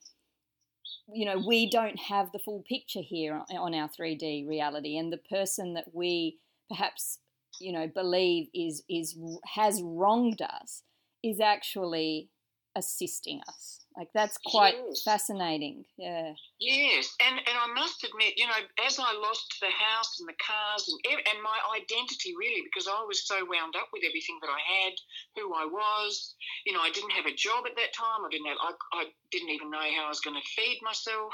you 1.14 1.26
know 1.26 1.38
we 1.38 1.70
don't 1.70 2.00
have 2.00 2.32
the 2.32 2.40
full 2.40 2.64
picture 2.68 3.02
here 3.02 3.42
on 3.52 3.76
our 3.76 3.88
3D 3.88 4.48
reality 4.48 4.98
and 4.98 5.14
the 5.14 5.18
person 5.18 5.76
that 5.76 5.94
we 5.94 6.38
perhaps 6.68 7.20
you 7.60 7.72
know 7.72 7.88
believe 7.88 8.48
is 8.54 8.84
is 8.90 9.16
has 9.54 9.82
wronged 9.84 10.42
us 10.42 10.82
is 11.26 11.40
actually 11.40 12.30
assisting 12.76 13.42
us 13.48 13.86
like 13.96 14.12
that's 14.14 14.38
quite 14.46 14.76
yes. 14.76 15.04
fascinating. 15.04 15.86
Yeah. 15.98 16.36
Yes, 16.60 17.16
and 17.24 17.40
and 17.40 17.56
I 17.56 17.72
must 17.74 18.04
admit, 18.04 18.36
you 18.36 18.46
know, 18.46 18.60
as 18.86 19.00
I 19.00 19.16
lost 19.16 19.56
the 19.62 19.72
house 19.72 20.20
and 20.20 20.28
the 20.28 20.36
cars 20.36 20.84
and 20.84 21.00
and 21.16 21.40
my 21.40 21.56
identity 21.80 22.36
really, 22.38 22.62
because 22.68 22.92
I 22.92 23.06
was 23.08 23.26
so 23.26 23.40
wound 23.48 23.76
up 23.80 23.88
with 23.94 24.04
everything 24.04 24.36
that 24.42 24.52
I 24.52 24.60
had, 24.60 24.94
who 25.40 25.56
I 25.56 25.64
was. 25.64 26.36
You 26.66 26.74
know, 26.74 26.82
I 26.82 26.92
didn't 26.92 27.16
have 27.16 27.26
a 27.26 27.34
job 27.34 27.64
at 27.66 27.76
that 27.80 27.96
time. 27.96 28.28
I 28.28 28.30
didn't 28.30 28.48
have. 28.52 28.60
I, 28.60 28.72
I 29.00 29.04
didn't 29.32 29.56
even 29.56 29.72
know 29.72 29.88
how 29.96 30.06
I 30.06 30.12
was 30.12 30.20
going 30.20 30.36
to 30.36 30.54
feed 30.60 30.80
myself. 30.84 31.32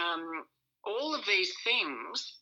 Um, 0.00 0.48
all 0.88 1.14
of 1.14 1.26
these 1.26 1.52
things. 1.64 2.40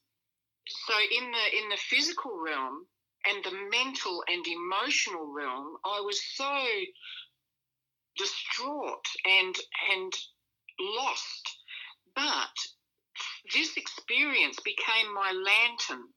So 0.86 0.94
in 0.94 1.26
the 1.34 1.46
in 1.58 1.66
the 1.68 1.82
physical 1.82 2.38
realm 2.38 2.86
and 3.28 3.44
the 3.44 3.56
mental 3.70 4.22
and 4.28 4.44
emotional 4.46 5.32
realm, 5.32 5.76
I 5.84 6.00
was 6.00 6.20
so 6.34 6.64
distraught 8.16 9.06
and 9.24 9.54
and 9.92 10.12
lost. 10.80 11.58
But 12.14 12.56
this 13.54 13.76
experience 13.76 14.58
became 14.60 15.14
my 15.14 15.32
lantern 15.32 16.08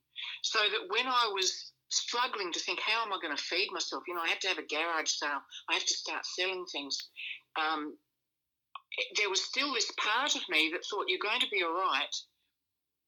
so 0.42 0.58
that 0.58 0.88
when 0.88 1.06
I 1.06 1.30
was 1.32 1.72
struggling 1.88 2.52
to 2.52 2.60
think, 2.60 2.80
how 2.80 3.04
am 3.04 3.12
I 3.12 3.18
going 3.22 3.36
to 3.36 3.42
feed 3.42 3.68
myself? 3.72 4.02
You 4.08 4.14
know, 4.14 4.22
I 4.22 4.28
have 4.28 4.40
to 4.40 4.48
have 4.48 4.58
a 4.58 4.66
garage 4.66 5.10
sale, 5.10 5.40
I 5.70 5.74
have 5.74 5.86
to 5.86 5.94
start 5.94 6.26
selling 6.26 6.64
things. 6.70 6.98
Um, 7.58 7.96
there 9.16 9.30
was 9.30 9.44
still 9.44 9.72
this 9.74 9.90
part 9.96 10.34
of 10.34 10.42
me 10.48 10.70
that 10.72 10.84
thought, 10.84 11.06
you're 11.08 11.18
going 11.22 11.40
to 11.40 11.48
be 11.50 11.62
all 11.62 11.72
right. 11.72 12.14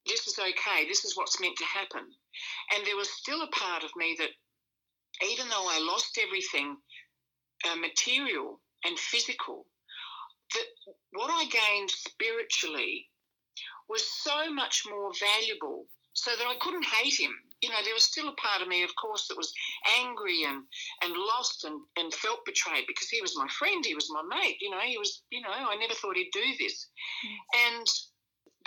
This 0.07 0.27
is 0.27 0.39
okay. 0.39 0.87
This 0.87 1.05
is 1.05 1.17
what's 1.17 1.41
meant 1.41 1.57
to 1.59 1.65
happen. 1.65 2.07
And 2.75 2.87
there 2.87 2.97
was 2.97 3.11
still 3.11 3.43
a 3.43 3.49
part 3.49 3.85
of 3.85 3.91
me 3.97 4.17
that, 4.19 4.31
even 5.31 5.49
though 5.49 5.67
I 5.69 5.81
lost 5.81 6.19
everything 6.23 6.77
uh, 7.71 7.77
material, 7.77 8.61
and 8.85 8.99
physical, 8.99 9.67
that 10.55 10.67
what 11.13 11.31
I 11.31 11.45
gained 11.47 11.91
spiritually 11.91 13.09
was 13.89 14.05
so 14.23 14.53
much 14.53 14.85
more 14.89 15.13
valuable 15.19 15.87
so 16.13 16.31
that 16.37 16.47
I 16.47 16.57
couldn't 16.61 16.85
hate 16.85 17.19
him. 17.19 17.33
You 17.61 17.71
know, 17.71 17.83
there 17.85 17.95
was 17.95 18.05
still 18.05 18.29
a 18.29 18.35
part 18.35 18.63
of 18.63 18.69
me, 18.69 18.83
of 18.83 18.95
course, 19.01 19.27
that 19.29 19.37
was 19.37 19.53
angry 20.01 20.45
and, 20.45 20.63
and 21.03 21.13
lost 21.13 21.65
and, 21.65 21.81
and 21.97 22.13
felt 22.15 22.45
betrayed 22.45 22.85
because 22.87 23.09
he 23.09 23.21
was 23.21 23.37
my 23.37 23.49
friend, 23.59 23.85
he 23.85 23.95
was 23.95 24.11
my 24.11 24.23
mate, 24.23 24.59
you 24.61 24.71
know, 24.71 24.81
he 24.81 24.99
was, 24.99 25.23
you 25.31 25.41
know, 25.41 25.51
I 25.51 25.77
never 25.77 25.95
thought 25.95 26.17
he'd 26.17 26.31
do 26.33 26.45
this. 26.59 26.89
Yes. 27.25 27.73
And, 27.73 27.87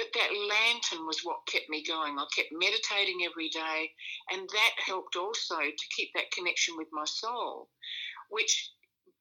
but 0.01 0.19
that 0.19 0.33
lantern 0.33 1.05
was 1.05 1.21
what 1.21 1.45
kept 1.45 1.69
me 1.69 1.83
going. 1.83 2.17
I 2.17 2.25
kept 2.35 2.49
meditating 2.51 3.21
every 3.23 3.49
day, 3.49 3.91
and 4.31 4.49
that 4.49 4.73
helped 4.83 5.15
also 5.15 5.57
to 5.57 5.93
keep 5.95 6.09
that 6.15 6.31
connection 6.31 6.75
with 6.75 6.87
my 6.91 7.05
soul, 7.05 7.69
which 8.29 8.71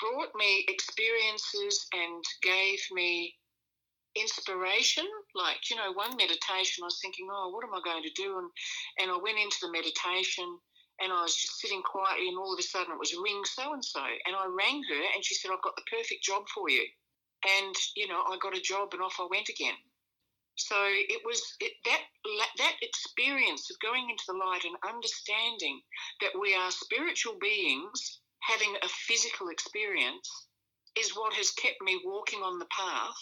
brought 0.00 0.34
me 0.34 0.64
experiences 0.68 1.86
and 1.92 2.24
gave 2.42 2.80
me 2.92 3.36
inspiration. 4.16 5.04
Like, 5.34 5.68
you 5.68 5.76
know, 5.76 5.92
one 5.92 6.16
meditation, 6.16 6.82
I 6.82 6.88
was 6.88 6.98
thinking, 7.02 7.28
oh, 7.30 7.50
what 7.50 7.64
am 7.64 7.74
I 7.74 7.84
going 7.84 8.02
to 8.02 8.16
do? 8.16 8.38
And, 8.38 8.48
and 9.00 9.10
I 9.10 9.18
went 9.20 9.38
into 9.38 9.58
the 9.60 9.70
meditation 9.70 10.48
and 11.02 11.12
I 11.12 11.22
was 11.22 11.36
just 11.36 11.60
sitting 11.60 11.82
quietly, 11.82 12.28
and 12.28 12.38
all 12.38 12.52
of 12.52 12.58
a 12.58 12.62
sudden 12.62 12.92
it 12.92 12.98
was 12.98 13.16
ring 13.22 13.40
so 13.44 13.72
and 13.72 13.84
so. 13.84 14.04
And 14.26 14.36
I 14.36 14.44
rang 14.48 14.82
her 14.88 15.02
and 15.14 15.24
she 15.24 15.34
said, 15.34 15.50
I've 15.50 15.62
got 15.62 15.76
the 15.76 15.88
perfect 15.90 16.24
job 16.24 16.48
for 16.48 16.68
you. 16.68 16.84
And, 17.44 17.74
you 17.96 18.08
know, 18.08 18.20
I 18.20 18.36
got 18.40 18.56
a 18.56 18.60
job 18.60 18.92
and 18.92 19.02
off 19.02 19.16
I 19.20 19.26
went 19.30 19.48
again. 19.48 19.76
So 20.56 20.76
it 20.78 21.22
was 21.24 21.40
it, 21.60 21.72
that 21.84 22.00
that 22.58 22.76
experience 22.82 23.70
of 23.70 23.80
going 23.80 24.10
into 24.10 24.24
the 24.28 24.36
light 24.36 24.64
and 24.64 24.76
understanding 24.86 25.80
that 26.20 26.38
we 26.38 26.54
are 26.54 26.70
spiritual 26.70 27.38
beings 27.40 28.20
having 28.40 28.74
a 28.82 28.88
physical 28.88 29.48
experience 29.48 30.48
is 30.98 31.16
what 31.16 31.34
has 31.34 31.50
kept 31.52 31.80
me 31.82 32.00
walking 32.04 32.40
on 32.40 32.58
the 32.58 32.66
path 32.66 33.20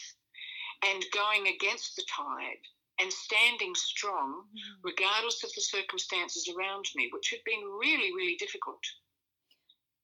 and 0.87 1.05
going 1.13 1.49
against 1.49 1.97
the 1.97 2.05
tide 2.09 2.63
and 3.01 3.13
standing 3.13 3.75
strong 3.75 4.45
mm. 4.51 4.61
regardless 4.83 5.45
of 5.45 5.51
the 5.55 5.61
circumstances 5.61 6.49
around 6.49 6.85
me, 6.97 7.09
which 7.13 7.31
had 7.31 7.41
been 7.45 7.63
really, 7.79 8.13
really 8.15 8.37
difficult 8.37 8.83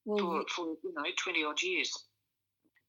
well, 0.04 0.18
for, 0.18 0.44
for 0.48 0.66
you 0.82 0.92
know 0.94 1.04
twenty 1.18 1.44
odd 1.44 1.60
years. 1.62 1.92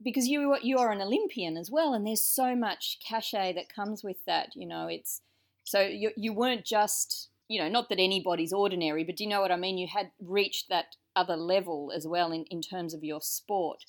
Because 0.03 0.27
you 0.27 0.57
you 0.61 0.77
are 0.77 0.91
an 0.91 1.01
Olympian 1.01 1.57
as 1.57 1.71
well, 1.71 1.93
and 1.93 2.05
there's 2.05 2.21
so 2.21 2.55
much 2.55 2.99
cachet 3.07 3.53
that 3.53 3.73
comes 3.73 4.03
with 4.03 4.17
that. 4.25 4.55
You 4.55 4.67
know, 4.67 4.87
it's 4.87 5.21
so 5.63 5.81
you 5.81 6.11
you 6.15 6.33
weren't 6.33 6.65
just 6.65 7.29
you 7.47 7.61
know 7.61 7.69
not 7.69 7.89
that 7.89 7.99
anybody's 7.99 8.53
ordinary, 8.53 9.03
but 9.03 9.15
do 9.15 9.23
you 9.23 9.29
know 9.29 9.41
what 9.41 9.51
I 9.51 9.55
mean? 9.55 9.77
You 9.77 9.87
had 9.87 10.11
reached 10.19 10.69
that 10.69 10.95
other 11.15 11.37
level 11.37 11.91
as 11.95 12.05
well 12.05 12.31
in, 12.31 12.43
in 12.45 12.61
terms 12.61 12.93
of 12.93 13.03
your 13.03 13.21
sport. 13.21 13.85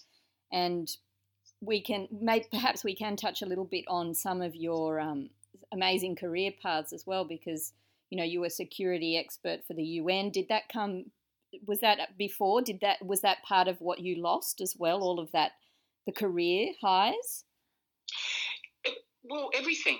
And 0.52 0.88
we 1.60 1.80
can, 1.80 2.08
maybe, 2.12 2.46
perhaps 2.50 2.84
we 2.84 2.94
can 2.94 3.16
touch 3.16 3.42
a 3.42 3.46
little 3.46 3.64
bit 3.64 3.84
on 3.88 4.14
some 4.14 4.40
of 4.42 4.54
your 4.54 5.00
um, 5.00 5.30
amazing 5.72 6.16
career 6.16 6.52
paths 6.62 6.92
as 6.92 7.06
well, 7.06 7.24
because, 7.24 7.72
you 8.10 8.18
know, 8.18 8.24
you 8.24 8.40
were 8.40 8.50
security 8.50 9.16
expert 9.16 9.64
for 9.66 9.74
the 9.74 9.82
UN. 9.82 10.30
Did 10.30 10.48
that 10.48 10.68
come, 10.72 11.06
was 11.66 11.80
that 11.80 12.16
before? 12.16 12.62
Did 12.62 12.80
that, 12.80 13.04
was 13.04 13.22
that 13.22 13.42
part 13.42 13.68
of 13.68 13.80
what 13.80 14.00
you 14.00 14.20
lost 14.20 14.60
as 14.60 14.76
well, 14.78 15.00
all 15.00 15.18
of 15.18 15.32
that, 15.32 15.52
the 16.06 16.12
career 16.12 16.72
highs? 16.80 17.44
Well, 19.24 19.50
everything 19.54 19.98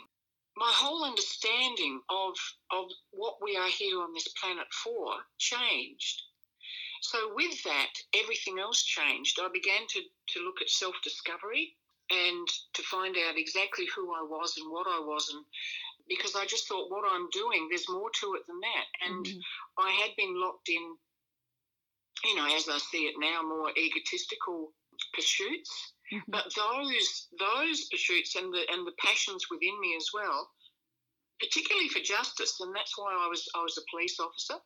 my 0.57 0.73
whole 0.73 1.05
understanding 1.05 2.01
of 2.09 2.35
of 2.71 2.87
what 3.11 3.37
we 3.43 3.57
are 3.57 3.69
here 3.69 4.01
on 4.01 4.15
this 4.15 4.29
planet 4.41 4.67
for 4.73 5.13
changed 5.39 6.23
So 7.03 7.33
with 7.35 7.63
that, 7.65 7.93
everything 8.15 8.59
else 8.59 8.83
changed. 8.83 9.39
I 9.41 9.49
began 9.53 9.87
to, 9.87 10.01
to 10.01 10.45
look 10.45 10.61
at 10.63 10.71
self 10.71 10.95
discovery 11.05 11.77
and 12.11 12.49
to 12.75 12.83
find 12.83 13.17
out 13.17 13.37
exactly 13.37 13.87
who 13.95 14.15
I 14.15 14.23
was 14.23 14.57
and 14.57 14.71
what 14.71 14.87
I 14.89 15.01
was 15.01 15.29
and 15.33 15.45
because 16.09 16.37
I 16.37 16.47
just 16.47 16.69
thought 16.69 16.91
what 16.91 17.05
I'm 17.11 17.29
doing, 17.31 17.67
there's 17.69 17.89
more 17.89 18.11
to 18.21 18.35
it 18.35 18.47
than 18.47 18.61
that. 18.61 18.87
And 19.07 19.27
mm-hmm. 19.27 19.87
I 19.87 19.91
had 20.03 20.15
been 20.17 20.41
locked 20.41 20.69
in, 20.69 20.97
you 22.25 22.37
know, 22.37 22.47
as 22.57 22.69
I 22.69 22.79
see 22.79 23.07
it 23.07 23.17
now, 23.19 23.43
more 23.43 23.71
egotistical 23.77 24.73
pursuits. 25.15 25.95
Mm-hmm. 26.13 26.31
But 26.31 26.47
those 26.55 27.29
those 27.39 27.85
pursuits 27.91 28.37
and 28.37 28.53
the 28.53 28.63
and 28.71 28.87
the 28.87 28.95
passions 29.05 29.47
within 29.51 29.79
me 29.81 29.95
as 29.97 30.09
well, 30.15 30.51
particularly 31.41 31.89
for 31.89 32.01
justice, 32.01 32.61
and 32.61 32.75
that's 32.75 32.97
why 32.97 33.13
I 33.13 33.29
was 33.29 33.49
I 33.55 33.63
was 33.63 33.79
a 33.79 33.91
police 33.91 34.19
officer, 34.21 34.61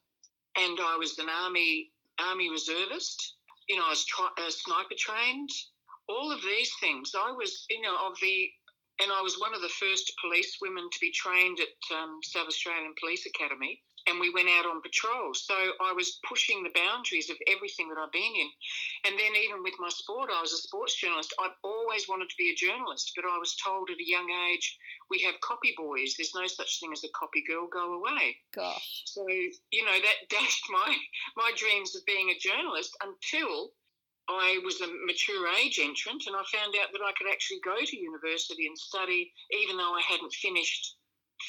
and 0.58 0.78
I 0.80 0.96
was 0.98 1.18
an 1.18 1.28
army 1.28 1.92
army 2.20 2.50
reservist. 2.50 3.36
You 3.68 3.76
know, 3.76 3.86
I 3.86 3.90
was 3.90 4.04
tri- 4.04 4.36
uh, 4.38 4.50
sniper 4.50 4.96
trained. 4.98 5.50
All 6.08 6.32
of 6.32 6.42
these 6.42 6.72
things, 6.80 7.12
I 7.14 7.30
was, 7.30 7.66
you 7.70 7.80
know, 7.80 7.94
of 8.08 8.18
the 8.20 8.50
and 9.00 9.10
I 9.10 9.22
was 9.22 9.40
one 9.40 9.54
of 9.54 9.62
the 9.62 9.72
first 9.80 10.12
police 10.20 10.58
women 10.60 10.84
to 10.92 10.98
be 11.00 11.10
trained 11.10 11.58
at 11.60 11.96
um, 11.96 12.20
South 12.22 12.48
Australian 12.48 12.92
Police 13.00 13.24
Academy. 13.26 13.80
And 14.06 14.20
we 14.20 14.32
went 14.32 14.48
out 14.48 14.66
on 14.66 14.82
patrol. 14.82 15.34
So 15.34 15.54
I 15.54 15.92
was 15.92 16.18
pushing 16.28 16.62
the 16.62 16.74
boundaries 16.74 17.30
of 17.30 17.36
everything 17.46 17.88
that 17.88 17.98
I've 18.00 18.12
been 18.12 18.34
in. 18.34 18.50
And 19.06 19.18
then, 19.18 19.36
even 19.36 19.62
with 19.62 19.74
my 19.78 19.88
sport, 19.88 20.30
I 20.32 20.40
was 20.40 20.52
a 20.52 20.62
sports 20.62 20.96
journalist. 20.96 21.34
I've 21.40 21.56
always 21.62 22.08
wanted 22.08 22.28
to 22.28 22.38
be 22.38 22.50
a 22.50 22.54
journalist, 22.54 23.12
but 23.14 23.24
I 23.24 23.38
was 23.38 23.56
told 23.56 23.90
at 23.90 24.00
a 24.00 24.08
young 24.08 24.30
age, 24.50 24.78
we 25.10 25.20
have 25.26 25.40
copy 25.40 25.74
boys. 25.76 26.14
There's 26.16 26.34
no 26.34 26.46
such 26.46 26.80
thing 26.80 26.92
as 26.92 27.04
a 27.04 27.12
copy 27.14 27.42
girl. 27.46 27.66
Go 27.66 27.94
away. 27.94 28.36
Gosh. 28.54 29.02
So, 29.06 29.26
you 29.26 29.84
know, 29.84 29.98
that 29.98 30.28
dashed 30.30 30.66
my, 30.70 30.96
my 31.36 31.52
dreams 31.56 31.94
of 31.96 32.04
being 32.06 32.30
a 32.30 32.38
journalist 32.38 32.96
until 33.02 33.72
I 34.30 34.60
was 34.64 34.80
a 34.80 34.86
mature 35.06 35.48
age 35.58 35.80
entrant 35.82 36.26
and 36.26 36.36
I 36.36 36.42
found 36.54 36.74
out 36.80 36.92
that 36.92 37.02
I 37.02 37.12
could 37.18 37.26
actually 37.28 37.60
go 37.64 37.74
to 37.84 37.96
university 37.96 38.66
and 38.66 38.78
study, 38.78 39.32
even 39.50 39.76
though 39.76 39.92
I 39.92 40.02
hadn't 40.02 40.32
finished, 40.32 40.96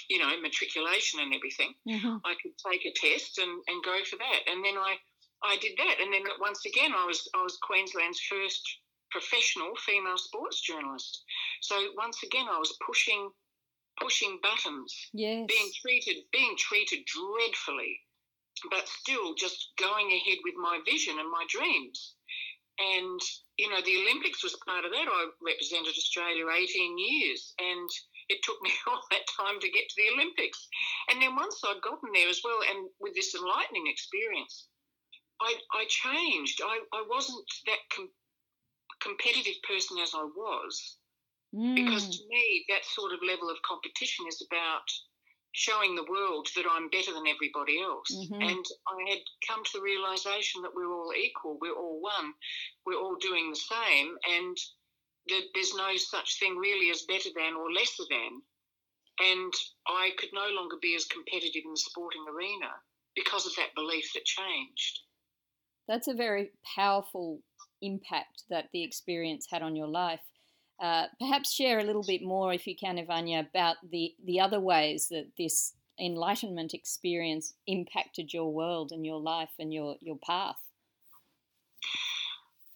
you 0.10 0.20
know, 0.20 0.30
matriculation 0.42 1.20
and 1.20 1.34
everything. 1.34 1.74
Mm-hmm. 1.88 2.18
I 2.26 2.36
could 2.42 2.54
take 2.58 2.86
a 2.86 2.94
test 2.94 3.38
and, 3.38 3.52
and 3.68 3.84
go 3.84 3.98
for 4.10 4.18
that. 4.18 4.52
And 4.52 4.64
then 4.64 4.78
I, 4.78 4.96
I 5.44 5.58
did 5.58 5.74
that. 5.78 5.96
And 6.02 6.14
then 6.14 6.24
once 6.40 6.66
again, 6.66 6.92
I 6.96 7.06
was, 7.06 7.28
I 7.36 7.44
was 7.44 7.58
Queensland's 7.62 8.22
first 8.22 8.62
professional 9.12 9.76
female 9.86 10.18
sports 10.18 10.62
journalist. 10.62 11.24
So 11.62 11.76
once 11.98 12.24
again, 12.24 12.46
I 12.50 12.58
was 12.58 12.78
pushing, 12.86 13.30
pushing 14.00 14.40
buttons, 14.42 14.96
yes. 15.14 15.46
being 15.48 15.72
treated, 15.82 16.24
being 16.32 16.56
treated 16.58 17.00
dreadfully, 17.06 18.00
but 18.70 18.88
still 18.88 19.36
just 19.36 19.72
going 19.78 20.08
ahead 20.08 20.40
with 20.44 20.56
my 20.58 20.80
vision 20.86 21.20
and 21.20 21.30
my 21.30 21.46
dreams. 21.50 22.16
And, 22.80 23.20
you 23.58 23.70
know, 23.70 23.82
the 23.84 24.02
Olympics 24.02 24.44
was 24.44 24.58
part 24.66 24.86
of 24.86 24.92
that. 24.92 25.08
I 25.08 25.30
represented 25.46 25.94
Australia 25.94 26.46
18 26.50 26.98
years 26.98 27.54
and 27.60 27.90
it 28.32 28.42
took 28.44 28.62
me 28.62 28.72
all 28.88 29.04
that 29.12 29.28
time 29.36 29.60
to 29.60 29.70
get 29.70 29.88
to 29.90 29.96
the 29.98 30.10
Olympics. 30.16 30.68
And 31.12 31.22
then 31.22 31.36
once 31.36 31.60
I'd 31.68 31.84
gotten 31.84 32.10
there 32.14 32.30
as 32.30 32.42
well, 32.44 32.60
and 32.64 32.90
with 33.00 33.14
this 33.14 33.36
enlightening 33.36 33.88
experience, 33.88 34.68
I, 35.42 35.54
I 35.74 35.86
changed. 35.88 36.62
I, 36.64 36.80
I 36.94 37.04
wasn't 37.10 37.44
that 37.68 37.82
com- 37.94 38.16
competitive 39.02 39.60
person 39.68 39.98
as 40.00 40.14
I 40.16 40.24
was. 40.24 40.98
Mm. 41.54 41.76
Because 41.76 42.08
to 42.08 42.24
me, 42.30 42.66
that 42.70 42.86
sort 42.86 43.12
of 43.12 43.20
level 43.28 43.50
of 43.50 43.58
competition 43.68 44.26
is 44.30 44.42
about 44.48 44.88
showing 45.54 45.96
the 45.96 46.08
world 46.10 46.48
that 46.56 46.66
I'm 46.70 46.90
better 46.90 47.12
than 47.12 47.28
everybody 47.28 47.82
else. 47.82 48.08
Mm-hmm. 48.08 48.42
And 48.42 48.66
I 48.88 49.10
had 49.10 49.20
come 49.46 49.64
to 49.66 49.72
the 49.74 49.84
realization 49.84 50.62
that 50.62 50.72
we're 50.74 50.92
all 50.92 51.12
equal, 51.12 51.58
we're 51.60 51.76
all 51.76 52.00
one, 52.00 52.32
we're 52.86 53.00
all 53.00 53.18
doing 53.20 53.50
the 53.50 53.60
same, 53.60 54.16
and 54.40 54.58
that 55.28 55.44
there's 55.54 55.74
no 55.76 55.96
such 55.98 56.40
thing 56.40 56.58
really 56.58 56.90
as 56.90 57.04
better 57.04 57.30
than 57.36 57.54
or 57.56 57.72
lesser 57.72 58.04
than. 58.10 58.42
And 59.20 59.54
I 59.88 60.12
could 60.18 60.30
no 60.34 60.48
longer 60.56 60.78
be 60.82 60.96
as 60.96 61.06
competitive 61.06 61.64
in 61.66 61.72
the 61.72 61.78
sporting 61.78 62.26
arena 62.34 62.72
because 63.16 63.46
of 63.46 63.56
that 63.56 63.76
belief 63.76 64.12
that 64.14 64.26
changed. 64.26 65.00
That's 65.88 66.08
a 66.08 66.14
very 66.14 66.52
powerful 66.76 67.42
impact 67.82 68.44
that 68.50 68.70
the 68.74 68.84
experience 68.84 69.48
had 69.50 69.62
on 69.62 69.76
your 69.76 69.88
life. 69.88 70.22
Uh, 70.82 71.06
perhaps 71.20 71.54
share 71.54 71.80
a 71.80 71.84
little 71.84 72.04
bit 72.04 72.24
more, 72.24 72.54
if 72.54 72.66
you 72.66 72.76
can, 72.76 72.98
Ivania, 72.98 73.48
about 73.48 73.78
the, 73.92 74.16
the 74.26 74.40
other 74.40 74.60
ways 74.60 75.10
that 75.10 75.28
this 75.38 75.74
enlightenment 76.00 76.74
experience 76.74 77.54
impacted 77.68 78.34
your 78.34 78.52
world 78.52 78.92
and 78.92 79.06
your 79.06 79.20
life 79.20 79.52
and 79.60 79.72
your, 79.72 79.98
your 80.00 80.18
path. 80.26 80.58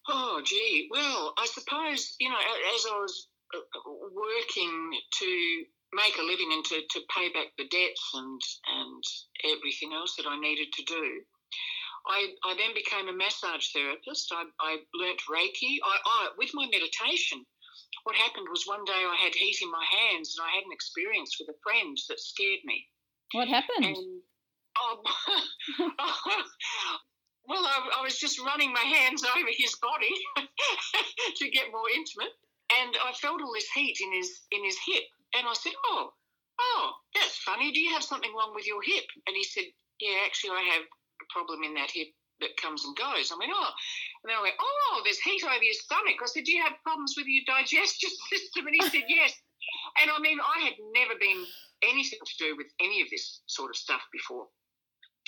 Oh, 0.08 0.42
gee. 0.46 0.88
Well, 0.92 1.34
I 1.38 1.46
suppose, 1.48 2.16
you 2.20 2.30
know, 2.30 2.38
as 2.38 2.86
I 2.86 2.98
was 3.00 3.28
uh, 3.56 3.60
working 4.14 4.92
to 5.20 5.64
make 5.94 6.18
a 6.18 6.24
living 6.24 6.52
and 6.52 6.66
to, 6.66 6.82
to 6.92 7.00
pay 7.16 7.30
back 7.30 7.48
the 7.58 7.68
debts 7.68 8.12
and, 8.14 8.42
and 8.78 9.04
everything 9.58 9.94
else 9.94 10.16
that 10.18 10.28
I 10.28 10.40
needed 10.40 10.72
to 10.74 10.84
do, 10.84 11.22
I, 12.08 12.30
I 12.44 12.54
then 12.58 12.74
became 12.76 13.10
a 13.10 13.18
massage 13.18 13.72
therapist. 13.74 14.32
I, 14.32 14.46
I 14.60 14.78
learnt 14.94 15.22
Reiki. 15.30 15.78
I, 15.84 15.98
I, 16.06 16.30
with 16.38 16.52
my 16.54 16.68
meditation, 16.70 17.44
what 18.04 18.16
happened 18.16 18.48
was 18.52 18.68
one 18.68 18.86
day 18.86 18.94
I 18.94 19.18
had 19.24 19.34
heat 19.34 19.58
in 19.62 19.72
my 19.72 19.84
hands 19.84 20.36
and 20.38 20.46
I 20.46 20.56
had 20.56 20.66
an 20.66 20.72
experience 20.72 21.38
with 21.40 21.50
a 21.50 21.58
friend 21.64 21.98
that 22.10 22.20
scared 22.20 22.62
me. 22.64 22.86
What 23.34 23.48
happened? 23.48 23.86
And, 23.86 24.22
oh, 24.78 25.02
well, 27.48 27.66
I, 27.66 28.00
I, 28.00 28.04
was 28.04 28.18
just 28.18 28.40
running 28.40 28.74
my 28.74 28.82
hands 28.82 29.24
over 29.38 29.50
his 29.52 29.76
body 29.76 30.14
to 31.38 31.50
get 31.50 31.72
more 31.72 31.90
intimate, 31.94 32.34
and 32.82 32.96
I 33.04 33.14
felt 33.14 33.42
all 33.42 33.54
this 33.54 33.70
heat 33.74 33.98
in 34.02 34.14
his 34.14 34.42
in 34.52 34.64
his 34.64 34.78
hip, 34.86 35.04
and 35.38 35.48
I 35.48 35.54
said, 35.54 35.74
"Oh, 35.86 36.14
oh, 36.60 36.92
that's 37.14 37.38
funny. 37.38 37.72
Do 37.72 37.80
you 37.80 37.94
have 37.94 38.04
something 38.04 38.34
wrong 38.36 38.54
with 38.56 38.68
your 38.68 38.82
hip?" 38.82 39.06
And 39.28 39.36
he 39.36 39.44
said, 39.44 39.66
"Yeah, 40.00 40.18
actually, 40.26 40.52
I 40.52 40.64
have 40.74 40.84
a 40.84 41.26
problem 41.34 41.64
in 41.64 41.74
that 41.76 41.92
hip 41.92 42.10
that 42.42 42.58
comes 42.58 42.84
and 42.84 42.96
goes. 42.96 43.32
I 43.32 43.40
went, 43.40 43.52
oh. 43.54 43.72
And 44.24 44.28
then 44.28 44.38
I 44.38 44.42
went, 44.42 44.60
oh, 44.60 45.02
there's 45.04 45.20
heat 45.20 45.44
over 45.44 45.64
your 45.64 45.78
stomach. 45.78 46.20
I 46.20 46.28
said, 46.28 46.44
do 46.44 46.52
you 46.52 46.64
have 46.64 46.82
problems 46.84 47.16
with 47.16 47.28
your 47.28 47.48
digestion 47.48 48.12
system? 48.32 48.68
And 48.68 48.76
he 48.76 48.84
said, 48.90 49.08
yes. 49.08 49.34
And 50.02 50.12
I 50.12 50.20
mean, 50.20 50.40
I 50.40 50.68
had 50.68 50.76
never 50.94 51.16
been 51.20 51.46
anything 51.84 52.20
to 52.20 52.36
do 52.40 52.56
with 52.58 52.68
any 52.80 53.02
of 53.02 53.10
this 53.10 53.42
sort 53.48 53.72
of 53.72 53.78
stuff 53.78 54.04
before. 54.12 54.48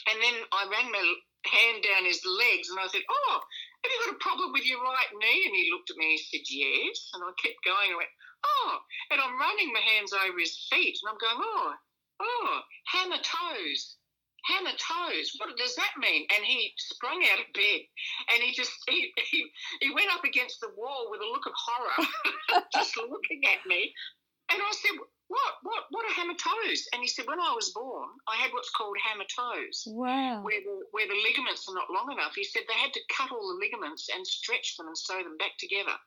And 0.10 0.17
then 0.21 0.36
I 0.51 0.67
rang 0.69 0.91
my 0.91 1.03
hand 1.47 1.83
down 1.83 2.05
his 2.05 2.21
legs 2.23 2.69
and 2.69 2.79
I 2.79 2.88
said, 2.91 3.07
oh, 3.07 3.39
have 3.39 3.91
you 3.91 3.99
got 4.05 4.15
a 4.15 4.23
problem 4.23 4.51
with 4.51 4.67
your 4.67 4.83
right 4.83 5.12
knee? 5.15 5.47
And 5.47 5.55
he 5.55 5.71
looked 5.71 5.89
at 5.89 5.97
me 5.97 6.12
and 6.12 6.19
he 6.19 6.23
said, 6.27 6.45
yes. 6.47 7.10
And 7.15 7.23
I 7.23 7.31
kept 7.39 7.63
going. 7.63 7.95
I 7.95 7.97
went, 7.97 8.13
oh. 8.43 8.73
And 9.12 9.19
I'm 9.21 9.39
running 9.39 9.71
my 9.71 9.83
hands 9.83 10.13
over 10.13 10.38
his 10.38 10.67
feet 10.69 10.99
and 11.01 11.10
I'm 11.10 11.21
going, 11.21 11.39
oh, 11.39 11.73
oh, 12.21 12.60
hammer 12.91 13.21
toes 13.23 13.97
hammer 14.47 14.75
toes. 14.79 15.36
What 15.38 15.55
does 15.57 15.75
that 15.75 15.99
mean? 15.99 16.25
And 16.36 16.43
he 16.45 16.71
sprung 16.77 17.21
out 17.31 17.39
of 17.39 17.53
bed 17.53 17.81
and 18.31 18.41
he 18.41 18.53
just 18.53 18.71
he, 18.88 19.12
he, 19.31 19.45
he 19.81 19.93
went 19.93 20.13
up 20.13 20.23
against 20.23 20.60
the 20.62 20.71
wall 20.77 21.07
with 21.12 21.21
a 21.21 21.27
look 21.27 21.45
of 21.45 21.53
horror, 21.55 22.63
just 22.73 22.97
looking 22.97 23.43
at 23.45 23.67
me. 23.67 23.93
And 24.51 24.62
I 24.62 24.71
said, 24.71 24.95
What? 25.27 25.53
What 25.63 25.83
what 25.91 26.05
are 26.05 26.13
hammer 26.13 26.35
toes? 26.39 26.87
And 26.93 27.01
he 27.01 27.07
said, 27.07 27.25
When 27.27 27.39
I 27.39 27.51
was 27.53 27.71
born, 27.71 28.09
I 28.27 28.35
had 28.37 28.51
what's 28.53 28.71
called 28.71 28.95
hammer 29.03 29.27
toes. 29.27 29.83
Wow. 29.87 30.41
Where 30.43 30.61
the 30.61 30.85
where 30.91 31.07
the 31.07 31.19
ligaments 31.27 31.67
are 31.67 31.75
not 31.75 31.91
long 31.91 32.11
enough. 32.11 32.33
He 32.35 32.43
said 32.43 32.63
they 32.67 32.79
had 32.79 32.93
to 32.93 33.01
cut 33.15 33.31
all 33.31 33.47
the 33.47 33.59
ligaments 33.59 34.07
and 34.13 34.25
stretch 34.25 34.77
them 34.77 34.87
and 34.87 34.97
sew 34.97 35.21
them 35.21 35.37
back 35.37 35.57
together. 35.59 35.97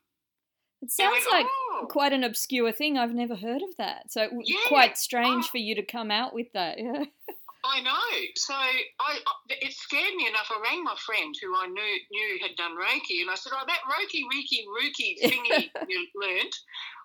It 0.82 0.90
sounds 0.90 1.26
went, 1.30 1.44
like 1.44 1.46
oh. 1.46 1.86
quite 1.90 2.14
an 2.14 2.24
obscure 2.24 2.72
thing. 2.72 2.96
I've 2.96 3.14
never 3.14 3.36
heard 3.36 3.60
of 3.60 3.76
that. 3.76 4.10
So 4.10 4.28
yeah. 4.42 4.56
quite 4.66 4.96
strange 4.96 5.44
oh. 5.46 5.50
for 5.50 5.58
you 5.58 5.74
to 5.74 5.82
come 5.82 6.10
out 6.10 6.32
with 6.32 6.50
that. 6.54 6.78
Yeah. 6.78 7.04
I 7.62 7.82
know. 7.82 8.26
So 8.36 8.54
I, 8.54 9.18
it 9.48 9.72
scared 9.74 10.14
me 10.14 10.26
enough. 10.26 10.50
I 10.50 10.60
rang 10.62 10.82
my 10.82 10.96
friend 11.04 11.34
who 11.42 11.54
I 11.54 11.66
knew 11.66 11.98
knew 12.10 12.38
had 12.40 12.56
done 12.56 12.72
Reiki, 12.72 13.20
and 13.20 13.30
I 13.30 13.34
said, 13.34 13.52
"Oh, 13.54 13.64
that 13.66 13.80
Reiki, 13.84 14.22
Reiki, 14.32 14.64
Reiki 14.64 15.20
thingy 15.22 15.70
you 15.88 16.06
learned." 16.14 16.54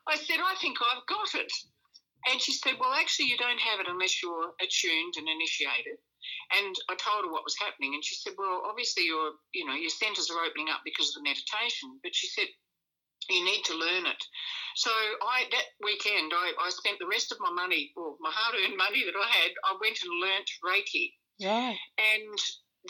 I 0.08 0.16
said, 0.16 0.38
"I 0.40 0.56
think 0.62 0.78
I've 0.82 1.06
got 1.08 1.36
it." 1.36 1.52
And 2.28 2.42
she 2.42 2.54
said, 2.54 2.80
"Well, 2.80 2.94
actually, 2.94 3.28
you 3.28 3.38
don't 3.38 3.60
have 3.60 3.80
it 3.80 3.88
unless 3.88 4.22
you're 4.22 4.54
attuned 4.62 5.16
and 5.18 5.30
initiated." 5.30 5.98
And 6.52 6.76
I 6.90 6.96
told 6.96 7.26
her 7.26 7.32
what 7.32 7.44
was 7.44 7.58
happening, 7.60 7.94
and 7.94 8.04
she 8.04 8.16
said, 8.16 8.34
"Well, 8.38 8.64
obviously, 8.66 9.06
your 9.06 9.34
you 9.54 9.66
know 9.66 9.76
your 9.76 9.90
centers 9.90 10.30
are 10.30 10.44
opening 10.44 10.70
up 10.70 10.82
because 10.84 11.10
of 11.10 11.22
the 11.22 11.30
meditation." 11.30 12.00
But 12.02 12.16
she 12.16 12.28
said, 12.28 12.48
you 13.30 13.44
need 13.44 13.64
to 13.66 13.74
learn 13.74 14.06
it. 14.06 14.22
So 14.76 14.92
I 14.92 15.46
that 15.52 15.68
weekend 15.84 16.32
I, 16.34 16.54
I 16.62 16.70
spent 16.70 17.00
the 17.00 17.08
rest 17.08 17.32
of 17.32 17.40
my 17.40 17.52
money, 17.52 17.92
or 17.96 18.16
my 18.20 18.32
hard 18.32 18.56
earned 18.62 18.78
money 18.78 19.04
that 19.06 19.18
I 19.18 19.28
had, 19.28 19.52
I 19.64 19.78
went 19.82 19.98
and 20.04 20.22
learnt 20.22 20.50
Reiki. 20.64 21.14
Yeah. 21.40 21.74
And 21.98 22.38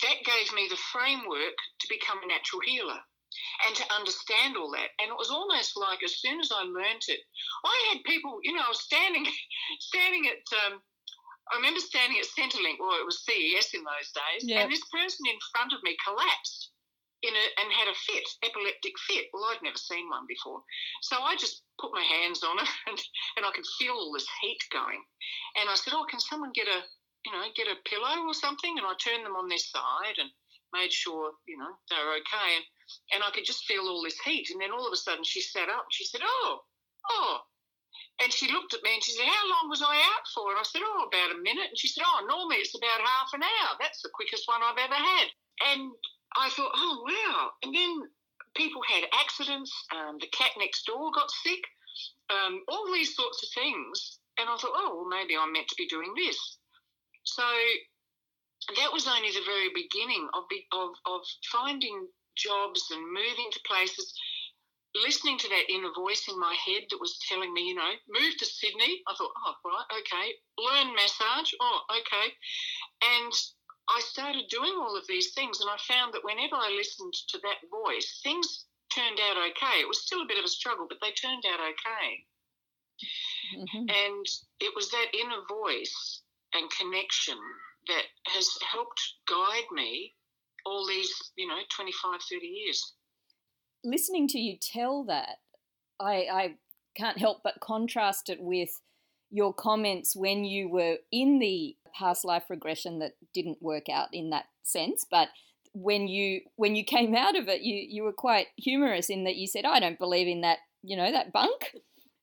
that 0.02 0.26
gave 0.26 0.54
me 0.54 0.68
the 0.70 0.82
framework 0.92 1.56
to 1.80 1.88
become 1.90 2.20
a 2.24 2.28
natural 2.28 2.62
healer 2.66 3.00
and 3.68 3.76
to 3.76 3.94
understand 3.94 4.58
all 4.58 4.72
that. 4.72 4.92
And 5.00 5.10
it 5.10 5.18
was 5.18 5.30
almost 5.30 5.78
like 5.78 6.04
as 6.04 6.20
soon 6.20 6.40
as 6.40 6.52
I 6.52 6.64
learnt 6.64 7.06
it, 7.08 7.22
I 7.64 7.76
had 7.92 8.04
people, 8.04 8.40
you 8.44 8.54
know, 8.54 8.64
I 8.66 8.70
was 8.70 8.84
standing 8.84 9.26
standing 9.80 10.28
at 10.28 10.46
um, 10.66 10.82
I 11.52 11.58
remember 11.58 11.80
standing 11.80 12.18
at 12.18 12.26
Centrelink, 12.26 12.82
or 12.82 12.98
it 12.98 13.06
was 13.06 13.22
CES 13.22 13.78
in 13.78 13.86
those 13.86 14.10
days, 14.10 14.50
yep. 14.50 14.66
and 14.66 14.72
this 14.72 14.82
person 14.90 15.30
in 15.30 15.38
front 15.54 15.74
of 15.74 15.84
me 15.84 15.96
collapsed 16.02 16.74
in 17.22 17.34
a, 17.34 17.46
and 17.62 17.70
had 17.74 17.90
a 17.90 17.98
fit, 18.06 18.26
epileptic 18.44 18.94
fit. 19.06 19.30
Well, 19.34 19.46
I'd 19.50 19.62
never 19.62 19.78
seen 19.78 20.10
one 20.10 20.26
before. 20.28 20.62
So 21.02 21.22
I 21.22 21.36
just 21.36 21.64
put 21.80 21.94
my 21.94 22.02
hands 22.02 22.44
on 22.44 22.58
it 22.60 22.70
and, 22.88 23.00
and 23.38 23.46
I 23.46 23.52
could 23.54 23.66
feel 23.78 23.94
all 23.94 24.14
this 24.14 24.28
heat 24.42 24.62
going. 24.72 25.02
And 25.58 25.70
I 25.70 25.76
said, 25.76 25.94
Oh, 25.94 26.06
can 26.10 26.20
someone 26.20 26.52
get 26.54 26.68
a, 26.68 26.82
you 27.26 27.32
know, 27.32 27.46
get 27.56 27.70
a 27.70 27.82
pillow 27.90 28.26
or 28.26 28.34
something? 28.34 28.78
And 28.78 28.86
I 28.86 28.94
turned 28.98 29.26
them 29.26 29.38
on 29.38 29.50
their 29.50 29.62
side 29.62 30.18
and 30.18 30.30
made 30.74 30.92
sure, 30.92 31.32
you 31.48 31.58
know, 31.58 31.74
they 31.90 31.98
were 32.02 32.20
okay. 32.22 32.50
And, 32.58 32.66
and 33.14 33.24
I 33.24 33.32
could 33.32 33.46
just 33.46 33.66
feel 33.66 33.88
all 33.88 34.04
this 34.04 34.20
heat. 34.20 34.50
And 34.52 34.62
then 34.62 34.72
all 34.72 34.88
of 34.88 34.94
a 34.94 34.98
sudden 34.98 35.24
she 35.24 35.42
sat 35.42 35.70
up. 35.70 35.88
She 35.92 36.06
said, 36.06 36.22
Oh, 36.24 36.60
oh. 37.12 37.38
And 38.22 38.32
she 38.32 38.52
looked 38.52 38.74
at 38.74 38.84
me 38.84 38.94
and 38.94 39.04
she 39.04 39.12
said, 39.12 39.28
How 39.28 39.46
long 39.50 39.70
was 39.70 39.82
I 39.82 39.96
out 39.96 40.26
for? 40.34 40.52
And 40.52 40.60
I 40.60 40.64
said, 40.64 40.82
Oh, 40.84 41.08
about 41.08 41.36
a 41.36 41.44
minute. 41.44 41.70
And 41.70 41.78
she 41.78 41.88
said, 41.88 42.04
Oh, 42.06 42.26
normally 42.28 42.58
it's 42.58 42.76
about 42.76 43.02
half 43.02 43.34
an 43.34 43.44
hour. 43.44 43.76
That's 43.80 44.02
the 44.02 44.14
quickest 44.14 44.48
one 44.48 44.62
I've 44.64 44.80
ever 44.80 44.96
had. 44.96 45.28
And 45.72 45.92
I 46.38 46.50
thought, 46.50 46.72
oh, 46.76 47.04
wow. 47.08 47.52
And 47.64 47.74
then 47.74 48.10
people 48.56 48.82
had 48.88 49.04
accidents. 49.14 49.72
Um, 49.96 50.18
the 50.20 50.28
cat 50.28 50.52
next 50.58 50.86
door 50.86 51.12
got 51.14 51.32
sick. 51.44 51.64
Um, 52.30 52.62
all 52.68 52.92
these 52.92 53.16
sorts 53.16 53.44
of 53.44 53.50
things. 53.54 54.20
And 54.38 54.50
I 54.50 54.58
thought, 54.58 54.76
oh, 54.76 54.96
well, 54.96 55.10
maybe 55.10 55.36
I'm 55.40 55.54
meant 55.54 55.68
to 55.70 55.76
be 55.78 55.88
doing 55.88 56.14
this. 56.16 56.38
So 57.24 57.44
that 58.76 58.92
was 58.92 59.08
only 59.08 59.30
the 59.32 59.46
very 59.46 59.70
beginning 59.74 60.28
of, 60.34 60.44
of, 60.74 60.90
of 61.06 61.22
finding 61.52 62.08
jobs 62.36 62.88
and 62.92 63.02
moving 63.08 63.50
to 63.52 63.60
places, 63.68 64.14
listening 64.96 65.38
to 65.38 65.50
that 65.50 65.70
inner 65.70 65.92
voice 65.96 66.28
in 66.30 66.40
my 66.40 66.56
head 66.66 66.84
that 66.90 67.00
was 67.00 67.20
telling 67.28 67.54
me, 67.54 67.68
you 67.68 67.76
know, 67.76 67.94
move 68.10 68.38
to 68.38 68.46
Sydney. 68.46 69.02
I 69.08 69.14
thought, 69.18 69.32
oh, 69.46 69.56
right, 69.66 70.00
okay. 70.00 70.28
Learn 70.58 70.96
massage. 70.96 71.52
Oh, 71.60 71.80
okay. 71.92 72.34
And 73.04 73.34
I 73.90 74.00
started 74.02 74.46
doing 74.50 74.74
all 74.80 74.98
of 74.98 75.06
these 75.08 75.34
things, 75.34 75.62
and 75.62 75.70
I 75.70 75.78
found 75.78 76.14
that 76.14 76.24
whenever 76.24 76.56
I 76.56 76.74
listened 76.76 77.14
to 77.30 77.38
that 77.40 77.70
voice, 77.70 78.20
things 78.24 78.66
turned 78.94 79.20
out 79.20 79.38
okay. 79.38 79.82
It 79.82 79.88
was 79.88 80.02
still 80.02 80.22
a 80.22 80.28
bit 80.28 80.40
of 80.40 80.46
a 80.46 80.50
struggle, 80.50 80.88
but 80.88 80.98
they 81.02 81.12
turned 81.12 81.44
out 81.46 81.60
okay. 81.60 82.26
Mm-hmm. 83.58 83.86
And 83.90 84.26
it 84.60 84.74
was 84.76 84.90
that 84.90 85.14
inner 85.14 85.44
voice 85.50 86.22
and 86.54 86.72
connection 86.72 87.38
that 87.88 88.06
has 88.28 88.50
helped 88.72 89.02
guide 89.28 89.70
me 89.72 90.15
all 90.66 90.88
these, 90.88 91.14
you 91.36 91.48
know, 91.48 91.58
25, 91.76 92.20
30 92.32 92.46
years. 92.46 92.94
Listening 93.84 94.28
to 94.30 94.40
you 94.40 94.58
tell 94.60 95.04
that, 95.06 95.38
I, 96.00 96.28
I 96.32 96.56
can't 96.96 97.20
help 97.20 97.42
but 97.44 97.60
contrast 97.62 98.30
it 98.30 98.42
with 98.42 98.70
your 99.30 99.54
comments 99.54 100.16
when 100.16 100.44
you 100.44 100.70
were 100.70 100.98
in 101.12 101.40
the 101.40 101.76
past 101.98 102.26
life 102.26 102.46
regression 102.50 103.00
that 103.00 103.14
didn't 103.34 103.62
work 103.62 103.90
out 103.90 104.10
in 104.14 104.30
that 104.32 104.46
sense, 104.64 105.06
but 105.10 105.30
when 105.74 106.08
you 106.08 106.40
when 106.56 106.76
you 106.76 106.84
came 106.86 107.14
out 107.14 107.36
of 107.36 107.50
it, 107.50 107.62
you 107.62 107.76
you 107.76 108.04
were 108.04 108.14
quite 108.14 108.48
humorous 108.56 109.10
in 109.10 109.26
that 109.26 109.36
you 109.36 109.46
said, 109.46 109.66
"I 109.66 109.80
don't 109.80 110.00
believe 110.00 110.28
in 110.28 110.42
that, 110.42 110.60
you 110.82 110.96
know, 110.96 111.12
that 111.12 111.32
bunk." 111.32 111.76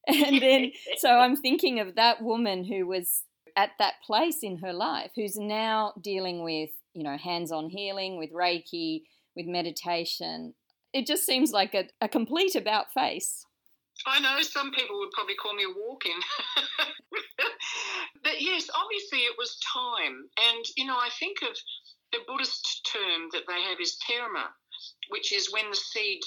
And 0.09 0.43
then 0.43 0.73
so 0.97 1.11
I'm 1.11 1.37
thinking 1.37 1.79
of 1.79 1.95
that 1.95 2.21
woman 2.23 2.65
who 2.65 2.89
was 2.89 3.23
at 3.55 3.71
that 3.79 4.03
place 4.05 4.39
in 4.43 4.59
her 4.59 4.73
life 4.73 5.13
who's 5.15 5.37
now 5.37 5.93
dealing 6.03 6.43
with, 6.43 6.71
you 6.95 7.03
know, 7.03 7.17
hands-on 7.17 7.71
healing 7.71 8.19
with 8.19 8.33
Reiki, 8.33 9.03
with 9.37 9.47
meditation. 9.47 10.55
It 10.93 11.07
just 11.07 11.25
seems 11.25 11.53
like 11.53 11.75
a, 11.75 11.89
a 12.01 12.09
complete 12.09 12.55
about 12.55 12.93
face. 12.93 13.45
I 14.07 14.21
know 14.21 14.43
some 14.43 14.73
people 14.73 14.99
would 14.99 15.13
probably 15.13 15.37
call 15.37 15.55
me 15.55 15.65
a 15.65 15.69
walk 15.69 16.07
in. 16.07 16.21
but 18.25 18.41
yes, 18.41 18.69
obviously 18.75 19.21
it 19.21 19.37
was 19.39 19.59
time. 19.73 20.29
And, 20.51 20.65
you 20.77 20.87
know, 20.87 20.97
I 20.97 21.09
think 21.19 21.39
of 21.43 21.57
the 22.13 22.19
Buddhist 22.27 22.89
term 22.93 23.29
that 23.33 23.47
they 23.47 23.63
have 23.63 23.81
is 23.81 23.99
terma, 24.09 24.49
which 25.09 25.33
is 25.33 25.53
when 25.53 25.71
the 25.71 25.77
seed 25.77 26.21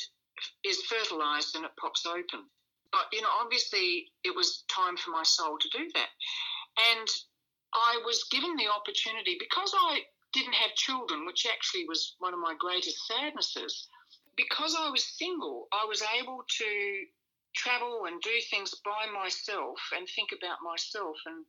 is 0.64 0.82
fertilized 0.84 1.56
and 1.56 1.66
it 1.66 1.72
pops 1.80 2.06
open. 2.06 2.48
But, 2.92 3.08
you 3.12 3.22
know, 3.22 3.34
obviously 3.42 4.08
it 4.24 4.36
was 4.36 4.64
time 4.70 4.96
for 4.98 5.12
my 5.12 5.24
soul 5.24 5.58
to 5.60 5.70
do 5.78 5.86
that. 5.96 6.10
And 6.96 7.08
I 7.74 8.02
was 8.06 8.26
given 8.32 8.56
the 8.56 8.72
opportunity 8.72 9.36
because 9.40 9.74
I 9.76 10.02
didn't 10.36 10.54
have 10.54 10.76
children, 10.76 11.26
which 11.26 11.48
actually 11.48 11.86
was 11.88 12.16
one 12.20 12.34
of 12.34 12.40
my 12.40 12.54
greatest 12.60 13.08
sadnesses. 13.08 13.88
Because 14.36 14.76
I 14.78 14.90
was 14.90 15.04
single, 15.04 15.68
I 15.72 15.86
was 15.88 16.04
able 16.20 16.44
to 16.60 17.06
travel 17.56 18.04
and 18.06 18.22
do 18.22 18.36
things 18.52 18.76
by 18.84 19.08
myself 19.16 19.80
and 19.96 20.08
think 20.10 20.30
about 20.36 20.60
myself 20.62 21.16
and 21.26 21.46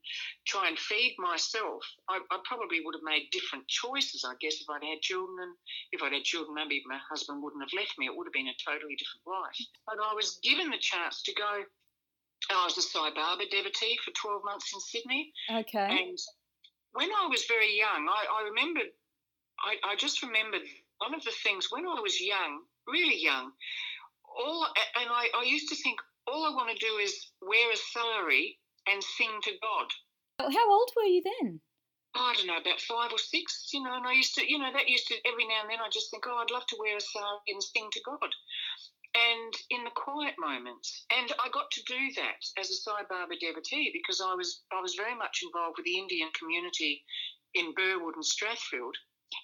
try 0.47 0.69
and 0.69 0.79
feed 0.79 1.17
myself, 1.19 1.83
I, 2.09 2.21
I, 2.31 2.39
probably 2.45 2.81
would 2.81 2.95
have 2.95 3.03
made 3.03 3.29
different 3.33 3.67
choices, 3.67 4.25
I 4.25 4.35
guess, 4.41 4.61
if 4.61 4.71
I'd 4.71 4.87
had 4.87 5.03
children. 5.03 5.37
And 5.43 5.55
if 5.91 6.03
I'd 6.03 6.15
had 6.15 6.23
children, 6.23 6.55
maybe 6.55 6.83
my 6.87 6.99
husband 7.11 7.43
wouldn't 7.43 7.63
have 7.63 7.75
left 7.77 7.99
me. 7.99 8.07
It 8.07 8.15
would 8.17 8.27
have 8.27 8.33
been 8.33 8.49
a 8.49 8.63
totally 8.63 8.95
different 8.95 9.27
life. 9.27 9.59
But 9.85 9.99
I 9.99 10.15
was 10.15 10.39
given 10.43 10.71
the 10.71 10.79
chance 10.79 11.23
to 11.23 11.35
go. 11.35 11.67
I 12.51 12.65
was 12.65 12.79
a 12.79 12.83
Sai 12.83 13.11
Baba 13.11 13.45
devotee 13.51 13.99
for 14.05 14.13
12 14.15 14.45
months 14.45 14.71
in 14.73 14.79
Sydney. 14.79 15.33
Okay. 15.51 16.07
And 16.07 16.19
when 16.97 17.11
I 17.13 17.29
was 17.29 17.45
very 17.45 17.77
young, 17.77 18.09
I, 18.09 18.25
I 18.25 18.49
remembered, 18.49 18.91
I, 19.61 19.93
I 19.93 19.97
just 19.97 20.23
remembered 20.23 20.65
one 20.99 21.15
of 21.15 21.23
the 21.23 21.37
things 21.45 21.69
when 21.71 21.87
I 21.87 22.01
was 22.01 22.21
young, 22.21 22.65
really 22.89 23.21
young, 23.23 23.53
all 24.25 24.67
and 25.01 25.09
I, 25.13 25.29
I 25.37 25.45
used 25.45 25.69
to 25.69 25.77
think 25.77 26.01
all 26.27 26.45
I 26.45 26.57
want 26.57 26.73
to 26.73 26.87
do 26.87 26.97
is 26.97 27.33
wear 27.43 27.71
a 27.71 27.77
sari 27.77 28.59
and 28.89 29.03
sing 29.03 29.31
to 29.45 29.53
God. 29.61 29.89
How 30.41 30.73
old 30.73 30.91
were 30.97 31.05
you 31.05 31.23
then? 31.23 31.61
Oh, 32.17 32.33
I 32.33 32.35
don't 32.35 32.47
know, 32.47 32.57
about 32.57 32.81
five 32.81 33.13
or 33.13 33.19
six, 33.19 33.69
you 33.75 33.83
know, 33.83 33.93
and 33.93 34.07
I 34.07 34.13
used 34.13 34.35
to, 34.37 34.43
you 34.49 34.59
know, 34.59 34.73
that 34.73 34.89
used 34.89 35.07
to, 35.09 35.17
every 35.29 35.45
now 35.45 35.61
and 35.63 35.71
then 35.71 35.85
I 35.85 35.93
just 35.93 36.11
think, 36.11 36.25
oh, 36.27 36.41
I'd 36.41 36.51
love 36.51 36.65
to 36.73 36.77
wear 36.81 36.97
a 36.97 37.01
sari 37.01 37.45
and 37.49 37.63
sing 37.63 37.89
to 37.93 38.01
God. 38.09 38.33
And 39.17 39.53
in 39.71 39.85
the 39.85 39.97
quiet 39.97 40.35
moments, 40.39 41.07
and 41.11 41.33
I 41.41 41.49
got 41.49 41.71
to 41.73 41.83
do 41.89 42.13
that 42.17 42.41
as 42.61 42.69
a 42.71 42.75
Sai 42.75 43.03
Baba 43.09 43.35
devotee 43.41 43.91
because 43.93 44.21
I 44.21 44.35
was, 44.35 44.63
I 44.73 44.81
was 44.81 44.95
very 44.95 45.17
much 45.17 45.41
involved 45.43 45.79
with 45.79 45.87
the 45.87 45.99
Indian 45.99 46.29
community 46.39 47.03
in 47.55 47.73
Burwood 47.73 48.15
and 48.15 48.25
Strathfield. 48.25 48.93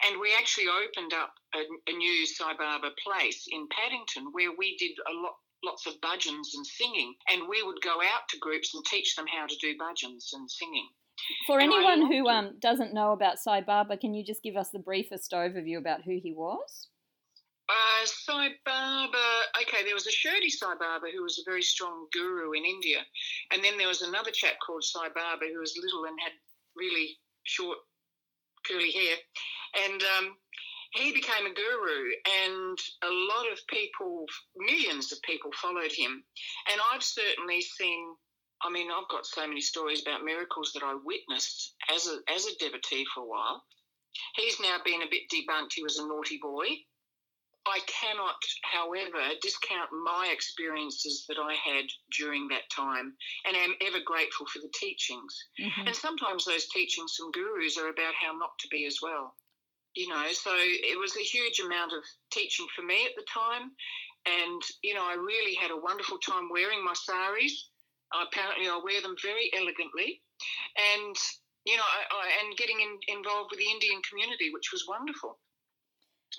And 0.07 0.21
we 0.21 0.35
actually 0.37 0.69
opened 0.69 1.15
up 1.15 1.33
a, 1.55 1.65
a 1.91 1.97
new 1.97 2.27
Sai 2.27 2.53
Baba 2.53 2.91
place 3.03 3.49
in 3.51 3.67
Paddington 3.73 4.29
where 4.33 4.53
we 4.57 4.77
did 4.77 4.93
a 5.09 5.15
lot 5.17 5.37
lots 5.65 5.87
of 5.87 5.95
bhajans 6.01 6.55
and 6.55 6.67
singing, 6.67 7.15
and 7.31 7.49
we 7.49 7.63
would 7.63 7.81
go 7.83 8.03
out 8.03 8.27
to 8.29 8.39
groups 8.39 8.75
and 8.75 8.85
teach 8.85 9.15
them 9.15 9.27
how 9.27 9.47
to 9.47 9.57
do 9.61 9.79
bhajans 9.79 10.33
and 10.33 10.51
singing. 10.51 10.89
For 11.47 11.61
and 11.61 11.73
anyone 11.73 12.11
who 12.11 12.29
um, 12.29 12.57
doesn't 12.59 12.95
know 12.95 13.13
about 13.13 13.39
Sai 13.39 13.61
Baba, 13.61 13.97
can 13.97 14.15
you 14.15 14.25
just 14.25 14.43
give 14.43 14.57
us 14.57 14.71
the 14.71 14.79
briefest 14.79 15.33
overview 15.33 15.79
about 15.79 16.03
who 16.03 16.19
he 16.23 16.33
was? 16.33 16.89
Uh, 17.73 18.05
Sai 18.05 18.49
Baba, 18.67 19.29
okay, 19.63 19.85
there 19.85 19.95
was 19.95 20.07
a 20.07 20.11
Shirdi 20.11 20.51
Sai 20.51 20.75
Baba 20.79 21.07
who 21.15 21.23
was 21.23 21.39
a 21.39 21.49
very 21.49 21.63
strong 21.63 22.07
guru 22.13 22.53
in 22.53 22.65
India. 22.65 22.99
And 23.51 23.65
then 23.65 23.79
there 23.79 23.89
was 23.89 24.03
another 24.03 24.31
chap 24.31 24.55
called 24.65 24.85
Sai 24.85 25.09
Baba 25.15 25.47
who 25.53 25.61
was 25.61 25.79
little 25.81 26.05
and 26.05 26.19
had 26.21 26.33
really 26.77 27.17
short 27.45 27.79
curly 28.67 28.91
hair. 28.91 29.17
And 29.87 30.03
um, 30.19 30.37
he 30.93 31.13
became 31.13 31.47
a 31.47 31.55
guru, 31.55 32.13
and 32.45 32.79
a 33.03 33.11
lot 33.11 33.51
of 33.51 33.67
people, 33.69 34.27
millions 34.57 35.11
of 35.11 35.23
people, 35.23 35.51
followed 35.53 35.93
him. 35.93 36.23
And 36.71 36.81
I've 36.93 37.03
certainly 37.03 37.63
seen. 37.63 38.15
I 38.65 38.71
mean, 38.71 38.91
I've 38.93 39.09
got 39.09 39.27
so 39.27 39.47
many 39.47 39.61
stories 39.61 40.03
about 40.03 40.25
miracles 40.25 40.71
that 40.75 40.85
I 40.85 40.95
witnessed 41.03 41.75
as 41.93 42.07
a 42.07 42.19
as 42.33 42.47
a 42.47 42.57
devotee 42.59 43.07
for 43.15 43.23
a 43.23 43.27
while. 43.27 43.65
He's 44.37 44.61
now 44.61 44.77
been 44.85 45.03
a 45.03 45.11
bit 45.11 45.23
debunked. 45.33 45.73
He 45.75 45.83
was 45.83 45.99
a 45.99 46.07
naughty 46.07 46.39
boy. 46.41 46.67
I 47.67 47.79
cannot, 47.87 48.43
however, 48.63 49.23
discount 49.41 49.91
my 49.93 50.31
experiences 50.33 51.25
that 51.29 51.39
I 51.39 51.55
had 51.55 51.85
during 52.19 52.49
that 52.49 52.69
time 52.75 53.15
and 53.47 53.57
am 53.57 53.75
ever 53.81 54.01
grateful 54.05 54.47
for 54.47 54.59
the 54.59 54.73
teachings. 54.75 55.33
Mm-hmm. 55.61 55.87
And 55.87 55.97
sometimes 55.97 56.45
those 56.45 56.67
teachings 56.69 57.15
from 57.17 57.31
gurus 57.31 57.79
are 57.79 57.89
about 57.89 58.15
how 58.21 58.33
not 58.37 58.59
to 58.61 58.69
be 58.69 58.87
as 58.87 58.99
well. 59.01 59.37
You 59.95 60.09
know, 60.09 60.27
so 60.33 60.51
it 60.57 60.99
was 60.99 61.17
a 61.17 61.21
huge 61.21 61.61
amount 61.61 61.93
of 61.93 62.03
teaching 62.33 62.67
for 62.75 62.83
me 62.83 63.05
at 63.05 63.15
the 63.15 63.27
time. 63.33 63.71
And, 64.27 64.63
you 64.83 64.95
know, 64.95 65.05
I 65.05 65.15
really 65.15 65.55
had 65.55 65.71
a 65.71 65.77
wonderful 65.77 66.19
time 66.19 66.49
wearing 66.51 66.83
my 66.85 66.95
saris. 66.95 67.69
Apparently, 68.11 68.69
I 68.69 68.81
wear 68.83 69.03
them 69.03 69.17
very 69.23 69.51
elegantly. 69.55 70.23
And, 70.97 71.17
you 71.65 71.77
know, 71.77 71.85
I, 71.85 72.01
I, 72.11 72.25
and 72.43 72.57
getting 72.57 72.81
in, 72.81 72.99
involved 73.17 73.51
with 73.53 73.61
the 73.61 73.71
Indian 73.71 74.01
community, 74.09 74.51
which 74.51 74.73
was 74.73 74.89
wonderful 74.89 75.39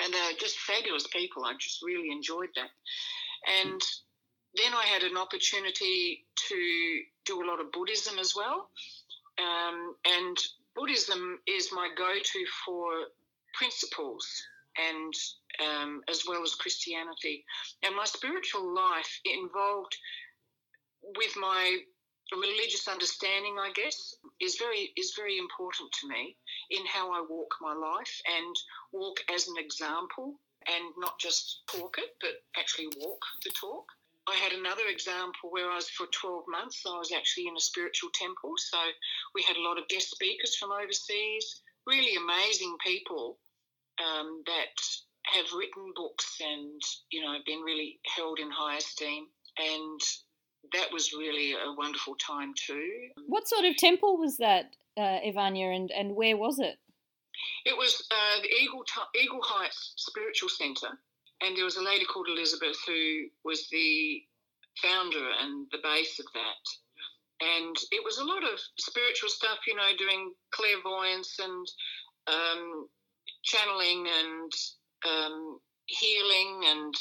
and 0.02 0.14
they're 0.14 0.38
just 0.40 0.58
fabulous 0.60 1.08
people. 1.08 1.46
I 1.46 1.54
just 1.60 1.82
really 1.84 2.12
enjoyed 2.12 2.50
that. 2.56 2.70
And 3.64 3.82
then 4.56 4.74
I 4.74 4.86
had 4.86 5.04
an 5.04 5.18
opportunity 5.18 6.26
to 6.50 7.00
do 7.26 7.44
a 7.44 7.48
lot 7.48 7.60
of 7.60 7.72
Buddhism 7.72 8.20
as 8.20 8.34
well. 8.36 8.70
Um, 9.40 9.96
and 10.06 10.38
Buddhism 10.76 11.40
is 11.48 11.70
my 11.72 11.90
go 11.98 12.14
to 12.22 12.46
for 12.66 12.86
principles 13.54 14.28
and 14.78 15.14
um, 15.64 16.02
as 16.10 16.24
well 16.28 16.44
as 16.44 16.56
Christianity. 16.56 17.44
And 17.84 17.96
my 17.96 18.06
spiritual 18.06 18.74
life 18.74 19.20
involved 19.26 19.96
with 21.18 21.34
my 21.38 21.78
religious 22.32 22.88
understanding, 22.88 23.58
I 23.60 23.72
guess, 23.76 24.16
is 24.42 24.58
very 24.58 24.92
is 24.98 25.14
very 25.16 25.38
important 25.38 25.92
to 26.02 26.08
me 26.08 26.36
in 26.70 26.86
how 26.86 27.12
I 27.12 27.24
walk 27.28 27.56
my 27.62 27.74
life 27.74 28.22
and 28.26 28.56
walk 28.92 29.20
as 29.34 29.48
an 29.48 29.56
example 29.58 30.40
and 30.68 30.86
not 30.98 31.20
just 31.20 31.64
talk 31.68 31.98
it, 31.98 32.16
but 32.22 32.32
actually 32.58 32.88
walk 32.98 33.22
the 33.44 33.52
talk. 33.52 33.86
I 34.28 34.36
had 34.36 34.54
another 34.54 34.88
example 34.88 35.52
where 35.52 35.70
I 35.70 35.76
was 35.76 35.90
for 35.90 36.08
12 36.08 36.46
months, 36.48 36.84
I 36.88 36.98
was 36.98 37.12
actually 37.12 37.48
in 37.48 37.58
a 37.58 37.60
spiritual 37.60 38.10
temple. 38.14 38.54
So 38.58 38.78
we 39.36 39.44
had 39.44 39.58
a 39.58 39.62
lot 39.62 39.78
of 39.78 39.88
guest 39.90 40.12
speakers 40.12 40.56
from 40.56 40.72
overseas, 40.72 41.62
really 41.86 42.16
amazing 42.16 42.78
people 42.86 43.38
um, 44.00 44.44
that 44.46 44.80
have 45.24 45.52
written 45.58 45.92
books 45.96 46.38
and, 46.40 46.82
you 47.12 47.22
know, 47.22 47.38
been 47.46 47.62
really 47.62 48.00
held 48.16 48.40
in 48.40 48.50
high 48.50 48.78
esteem. 48.78 49.28
And 49.58 50.02
that 50.72 50.92
was 50.92 51.14
really 51.14 51.54
a 51.54 51.74
wonderful 51.78 52.16
time 52.16 52.54
too. 52.56 53.10
What 53.28 53.48
sort 53.48 53.66
of 53.66 53.76
temple 53.78 54.18
was 54.18 54.38
that, 54.38 54.76
uh, 54.98 55.20
Ivania, 55.26 55.76
and, 55.76 55.92
and 55.92 56.16
where 56.16 56.38
was 56.38 56.60
it? 56.60 56.78
It 57.66 57.76
was 57.78 58.08
uh, 58.12 58.42
the 58.42 58.50
Eagle, 58.50 58.84
Eagle 59.16 59.42
Heights 59.42 59.94
Spiritual 59.98 60.50
Centre 60.50 61.00
and 61.44 61.58
there 61.58 61.66
was 61.66 61.78
a 61.78 61.84
lady 61.84 62.06
called 62.06 62.28
Elizabeth 62.30 62.78
who 62.88 63.26
was 63.44 63.68
the 63.70 64.24
founder 64.82 65.28
and 65.42 65.68
the 65.72 65.80
base 65.84 66.20
of 66.20 66.26
that. 66.34 66.66
And 67.42 67.76
it 67.92 68.04
was 68.04 68.18
a 68.18 68.24
lot 68.24 68.44
of 68.44 68.60
spiritual 68.78 69.30
stuff, 69.30 69.60
you 69.68 69.76
know, 69.76 69.92
doing 69.98 70.34
clairvoyance 70.52 71.38
and 71.40 71.68
um, 72.28 72.88
channeling 73.44 74.08
and 74.08 74.52
um, 75.06 75.60
healing 75.88 76.62
and 76.68 76.94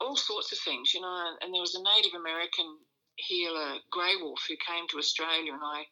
all 0.00 0.16
sorts 0.16 0.52
of 0.52 0.58
things, 0.58 0.94
you 0.94 1.00
know. 1.00 1.36
And 1.40 1.52
there 1.52 1.60
was 1.60 1.74
a 1.74 1.82
Native 1.82 2.18
American 2.18 2.66
healer, 3.16 3.76
Grey 3.90 4.16
Wolf, 4.20 4.40
who 4.48 4.56
came 4.56 4.86
to 4.88 4.98
Australia, 4.98 5.52
and 5.52 5.62
I 5.62 5.84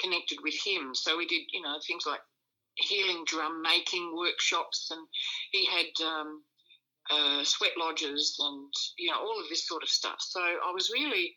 connected 0.00 0.38
with 0.42 0.54
him. 0.64 0.94
So 0.94 1.16
we 1.16 1.26
did, 1.26 1.42
you 1.52 1.62
know, 1.62 1.78
things 1.86 2.04
like 2.06 2.20
healing 2.74 3.24
drum 3.26 3.62
making 3.62 4.14
workshops, 4.16 4.90
and 4.90 5.06
he 5.50 5.66
had 5.66 6.04
um, 6.04 6.42
uh, 7.10 7.44
sweat 7.44 7.72
lodges 7.78 8.36
and 8.40 8.72
you 8.98 9.10
know 9.10 9.18
all 9.18 9.40
of 9.40 9.48
this 9.48 9.66
sort 9.66 9.82
of 9.82 9.88
stuff. 9.88 10.16
So 10.20 10.40
I 10.40 10.72
was 10.72 10.90
really 10.92 11.36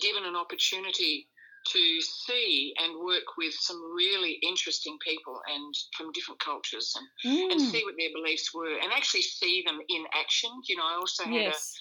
given 0.00 0.24
an 0.24 0.36
opportunity 0.36 1.28
to 1.72 2.00
see 2.00 2.74
and 2.82 3.04
work 3.04 3.36
with 3.38 3.54
some 3.54 3.80
really 3.94 4.38
interesting 4.42 4.96
people 5.06 5.40
and 5.54 5.74
from 5.96 6.12
different 6.12 6.40
cultures 6.40 6.94
and, 6.96 7.06
mm. 7.32 7.52
and 7.52 7.60
see 7.60 7.82
what 7.84 7.94
their 7.98 8.10
beliefs 8.14 8.52
were 8.54 8.78
and 8.82 8.92
actually 8.92 9.22
see 9.22 9.62
them 9.66 9.78
in 9.88 10.04
action. 10.14 10.50
You 10.68 10.76
know, 10.76 10.84
I 10.84 10.94
also 10.94 11.24
had 11.24 11.34
yes. 11.52 11.74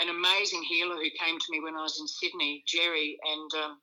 a, 0.00 0.04
an 0.04 0.10
amazing 0.10 0.62
healer 0.62 0.96
who 0.96 1.24
came 1.24 1.38
to 1.38 1.50
me 1.50 1.60
when 1.60 1.76
I 1.76 1.82
was 1.82 1.98
in 2.00 2.06
Sydney, 2.06 2.64
Jerry, 2.66 3.18
and 3.24 3.64
um, 3.64 3.78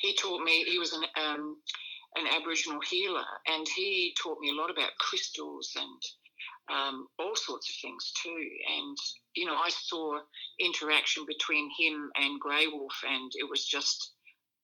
he 0.00 0.16
taught 0.16 0.42
me. 0.42 0.64
He 0.64 0.78
was 0.78 0.92
an 0.92 1.04
um, 1.22 1.56
an 2.16 2.26
Aboriginal 2.36 2.80
healer, 2.88 3.24
and 3.46 3.66
he 3.74 4.14
taught 4.22 4.38
me 4.40 4.50
a 4.50 4.54
lot 4.54 4.70
about 4.70 4.90
crystals 4.98 5.72
and 5.76 6.02
um, 6.70 7.06
all 7.18 7.34
sorts 7.34 7.70
of 7.70 7.76
things 7.80 8.12
too. 8.22 8.48
And, 8.76 8.96
you 9.34 9.46
know, 9.46 9.54
I 9.54 9.70
saw 9.70 10.18
interaction 10.60 11.24
between 11.26 11.70
him 11.78 12.10
and 12.16 12.40
Grey 12.40 12.66
Wolf, 12.66 12.94
and 13.08 13.30
it 13.34 13.48
was 13.48 13.64
just 13.66 14.12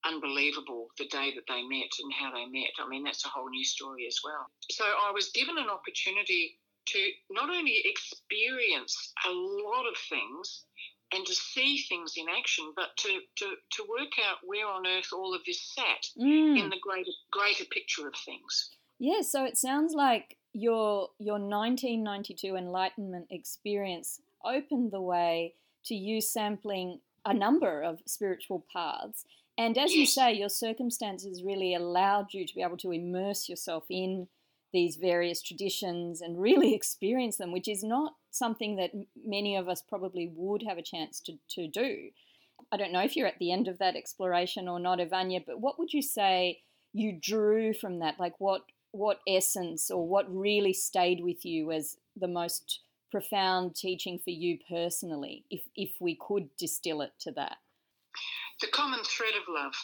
unbelievable 0.04 0.88
the 0.98 1.06
day 1.06 1.32
that 1.34 1.46
they 1.48 1.62
met 1.62 1.90
and 2.02 2.12
how 2.12 2.32
they 2.32 2.46
met. 2.46 2.70
I 2.78 2.88
mean, 2.88 3.04
that's 3.04 3.24
a 3.24 3.28
whole 3.28 3.48
new 3.48 3.64
story 3.64 4.06
as 4.06 4.20
well. 4.24 4.46
So 4.70 4.84
I 4.84 5.11
was 5.12 5.30
given 5.30 5.58
an 5.58 5.68
opportunity 5.68 6.58
to 6.87 6.98
not 7.30 7.50
only 7.50 7.82
experience 7.84 9.12
a 9.26 9.30
lot 9.30 9.87
of 9.87 9.96
things 10.08 10.64
and 11.12 11.24
to 11.26 11.34
see 11.34 11.78
things 11.88 12.14
in 12.16 12.26
action, 12.37 12.72
but 12.76 12.96
to, 12.98 13.20
to, 13.37 13.46
to 13.72 13.87
work 13.88 14.12
out 14.26 14.38
where 14.44 14.66
on 14.66 14.87
earth 14.87 15.08
all 15.12 15.34
of 15.34 15.40
this 15.46 15.61
sat 15.74 16.06
mm. 16.18 16.58
in 16.58 16.68
the 16.70 16.78
greater 16.82 17.11
greater 17.30 17.64
picture 17.64 18.06
of 18.06 18.14
things. 18.24 18.70
Yeah, 18.98 19.22
so 19.22 19.44
it 19.44 19.56
sounds 19.56 19.94
like 19.94 20.37
your 20.52 21.11
your 21.18 21.38
1992 21.38 22.56
enlightenment 22.56 23.26
experience 23.30 24.20
opened 24.44 24.92
the 24.92 25.00
way 25.00 25.54
to 25.84 25.94
you 25.94 26.20
sampling 26.20 27.00
a 27.24 27.34
number 27.34 27.82
of 27.82 28.00
spiritual 28.06 28.64
paths 28.72 29.24
and 29.59 29.77
as 29.77 29.92
you 29.92 30.07
say 30.07 30.33
your 30.33 30.49
circumstances 30.49 31.42
really 31.42 31.75
allowed 31.75 32.33
you 32.33 32.47
to 32.47 32.55
be 32.55 32.62
able 32.62 32.79
to 32.79 32.92
immerse 32.92 33.49
yourself 33.49 33.85
in 33.90 34.29
these 34.73 34.97
various 34.97 35.42
traditions 35.42 36.23
and 36.23 36.40
really 36.40 36.75
experience 36.81 37.37
them 37.37 37.53
which 37.53 37.68
is 37.68 37.83
not 37.83 38.14
something 38.31 38.77
that 38.77 38.92
many 39.25 39.57
of 39.57 39.68
us 39.68 39.83
probably 39.83 40.31
would 40.35 40.62
have 40.62 40.79
a 40.79 40.83
chance 40.83 41.21
to, 41.21 41.35
to 41.51 41.68
do. 41.68 42.09
I 42.73 42.77
don't 42.77 42.92
know 42.92 43.03
if 43.03 43.16
you're 43.16 43.27
at 43.27 43.38
the 43.38 43.53
end 43.53 43.68
of 43.68 43.79
that 43.79 43.97
exploration 43.97 44.68
or 44.68 44.79
not 44.79 44.99
Ivania, 44.99 45.42
but 45.47 45.61
what 45.61 45.79
would 45.79 45.92
you 45.92 46.03
say 46.03 46.62
you 46.92 47.18
drew 47.21 47.73
from 47.73 47.99
that? 48.01 48.18
Like 48.18 48.35
what 48.38 48.62
what 48.90 49.21
essence 49.29 49.90
or 49.90 50.07
what 50.09 50.35
really 50.35 50.73
stayed 50.73 51.23
with 51.23 51.44
you 51.44 51.71
as 51.71 51.99
the 52.16 52.27
most 52.27 52.81
profound 53.11 53.77
teaching 53.77 54.18
for 54.18 54.31
you 54.31 54.59
personally, 54.68 55.44
if, 55.51 55.62
if 55.77 55.90
we 56.01 56.16
could 56.18 56.49
distill 56.57 57.03
it 57.03 57.12
to 57.21 57.31
that? 57.33 57.59
The 58.61 58.68
common 58.68 59.01
thread 59.05 59.35
of 59.35 59.47
love 59.49 59.75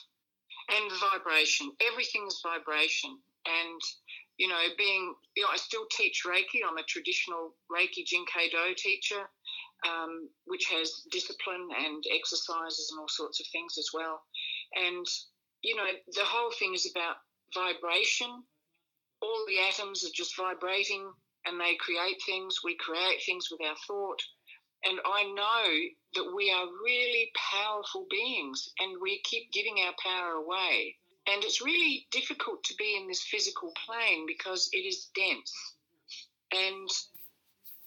and 0.70 0.90
vibration. 1.00 1.70
Everything 1.80 2.26
is 2.26 2.40
vibration. 2.42 3.18
And, 3.46 3.80
you 4.38 4.48
know, 4.48 4.58
being, 4.78 5.14
you 5.36 5.42
know, 5.42 5.50
I 5.52 5.56
still 5.56 5.86
teach 5.90 6.22
Reiki. 6.26 6.64
I'm 6.66 6.78
a 6.78 6.82
traditional 6.84 7.54
Reiki 7.70 8.04
Jinkei 8.04 8.50
Do 8.50 8.74
teacher, 8.76 9.28
um, 9.86 10.28
which 10.46 10.66
has 10.70 11.02
discipline 11.12 11.68
and 11.78 12.02
exercises 12.14 12.90
and 12.90 13.00
all 13.00 13.08
sorts 13.08 13.40
of 13.40 13.46
things 13.52 13.76
as 13.78 13.90
well. 13.92 14.22
And, 14.74 15.06
you 15.62 15.76
know, 15.76 15.86
the 16.14 16.24
whole 16.24 16.50
thing 16.58 16.74
is 16.74 16.90
about 16.90 17.16
vibration 17.54 18.42
all 19.24 19.44
the 19.48 19.60
atoms 19.68 20.04
are 20.04 20.14
just 20.14 20.36
vibrating 20.36 21.10
and 21.46 21.60
they 21.60 21.74
create 21.80 22.20
things. 22.26 22.60
We 22.62 22.76
create 22.76 23.22
things 23.24 23.48
with 23.50 23.60
our 23.66 23.76
thought. 23.86 24.20
And 24.84 25.00
I 25.04 25.24
know 25.32 25.64
that 26.14 26.34
we 26.34 26.50
are 26.52 26.66
really 26.84 27.32
powerful 27.34 28.06
beings 28.10 28.68
and 28.78 29.00
we 29.00 29.20
keep 29.24 29.52
giving 29.52 29.78
our 29.80 29.94
power 30.02 30.32
away. 30.32 30.96
And 31.26 31.42
it's 31.42 31.64
really 31.64 32.06
difficult 32.10 32.62
to 32.64 32.74
be 32.76 32.98
in 33.00 33.08
this 33.08 33.22
physical 33.22 33.72
plane 33.86 34.26
because 34.26 34.68
it 34.72 34.84
is 34.84 35.08
dense. 35.14 35.52
And 36.52 36.88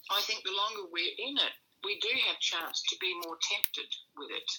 I 0.09 0.21
think 0.21 0.43
the 0.43 0.57
longer 0.57 0.89
we're 0.91 1.17
in 1.17 1.37
it, 1.37 1.55
we 1.83 1.99
do 1.99 2.09
have 2.27 2.39
chance 2.39 2.81
to 2.89 2.95
be 2.99 3.13
more 3.23 3.37
tempted 3.45 3.89
with 4.17 4.31
it. 4.31 4.49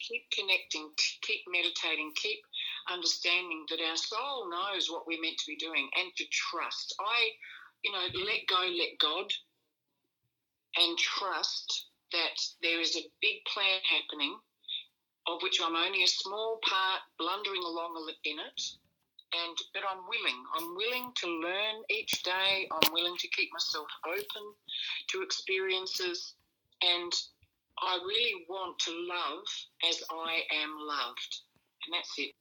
Keep 0.00 0.30
connecting, 0.32 0.88
keep 1.22 1.42
meditating, 1.50 2.12
keep 2.16 2.40
understanding 2.90 3.66
that 3.68 3.84
our 3.84 3.96
soul 3.96 4.48
knows 4.48 4.88
what 4.90 5.06
we're 5.06 5.20
meant 5.20 5.36
to 5.38 5.50
be 5.52 5.56
doing 5.56 5.88
and 5.98 6.08
to 6.16 6.24
trust. 6.32 6.94
I, 6.98 7.30
you 7.84 7.92
know, 7.92 8.06
let 8.24 8.46
go, 8.48 8.62
let 8.62 8.96
God, 8.98 9.28
and 10.78 10.96
trust 10.98 11.86
that 12.12 12.40
there 12.62 12.80
is 12.80 12.96
a 12.96 13.10
big 13.20 13.44
plan 13.52 13.80
happening 13.84 14.38
of 15.28 15.42
which 15.42 15.60
I'm 15.62 15.76
only 15.76 16.04
a 16.04 16.08
small 16.08 16.58
part 16.62 17.00
blundering 17.18 17.62
along 17.62 17.94
in 18.24 18.38
it. 18.38 18.62
And 19.34 19.56
but 19.74 19.82
I'm 19.84 20.08
willing. 20.08 20.42
I'm 20.56 20.74
willing 20.74 21.12
to 21.16 21.26
learn 21.26 21.82
each 21.90 22.22
day. 22.22 22.66
I'm 22.72 22.92
willing 22.92 23.16
to 23.18 23.28
keep 23.28 23.50
myself 23.52 23.86
open 24.06 24.54
to 25.08 25.22
experiences, 25.22 26.32
and 26.82 27.12
I 27.82 27.98
really 28.06 28.46
want 28.48 28.78
to 28.78 28.90
love 28.90 29.44
as 29.90 30.02
I 30.10 30.40
am 30.62 30.76
loved, 30.80 31.40
and 31.84 31.94
that's 31.94 32.14
it. 32.16 32.34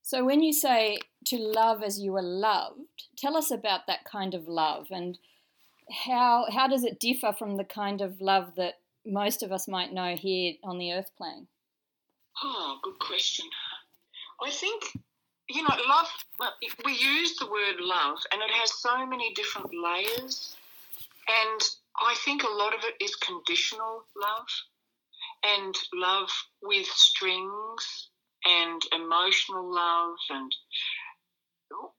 So, 0.00 0.24
when 0.24 0.42
you 0.42 0.54
say 0.54 0.96
to 1.26 1.36
love 1.36 1.82
as 1.82 2.00
you 2.00 2.16
are 2.16 2.22
loved, 2.22 2.80
tell 3.18 3.36
us 3.36 3.50
about 3.50 3.86
that 3.86 4.04
kind 4.10 4.32
of 4.32 4.48
love 4.48 4.86
and 4.90 5.18
how, 5.90 6.46
how 6.50 6.66
does 6.68 6.84
it 6.84 7.00
differ 7.00 7.32
from 7.32 7.56
the 7.56 7.64
kind 7.64 8.00
of 8.00 8.20
love 8.20 8.54
that 8.56 8.74
most 9.04 9.42
of 9.42 9.52
us 9.52 9.68
might 9.68 9.92
know 9.92 10.16
here 10.16 10.54
on 10.64 10.78
the 10.78 10.92
earth 10.92 11.10
plane? 11.16 11.46
Oh, 12.42 12.78
good 12.82 12.98
question. 12.98 13.46
I 14.44 14.50
think, 14.50 14.82
you 15.48 15.62
know, 15.62 15.74
love, 15.88 16.08
we 16.84 16.92
use 16.92 17.36
the 17.36 17.50
word 17.50 17.76
love 17.80 18.18
and 18.32 18.42
it 18.42 18.50
has 18.50 18.80
so 18.80 19.06
many 19.06 19.32
different 19.34 19.70
layers. 19.72 20.56
And 21.28 21.60
I 22.00 22.14
think 22.24 22.42
a 22.42 22.48
lot 22.48 22.74
of 22.74 22.80
it 22.84 23.02
is 23.02 23.14
conditional 23.16 24.04
love 24.20 24.46
and 25.44 25.74
love 25.94 26.30
with 26.62 26.86
strings 26.86 28.10
and 28.44 28.82
emotional 28.92 29.72
love 29.72 30.16
and 30.30 30.52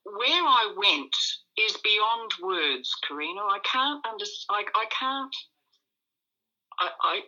where 0.03 0.43
I 0.43 0.73
went 0.77 1.15
is 1.59 1.77
beyond 1.77 2.31
words, 2.41 2.93
Karina. 3.07 3.41
I 3.41 3.59
can't 3.63 4.05
understand. 4.05 4.45
I, 4.49 4.63
I 4.75 4.85
can't. 4.89 5.35
I, 6.79 6.89
I 7.01 7.21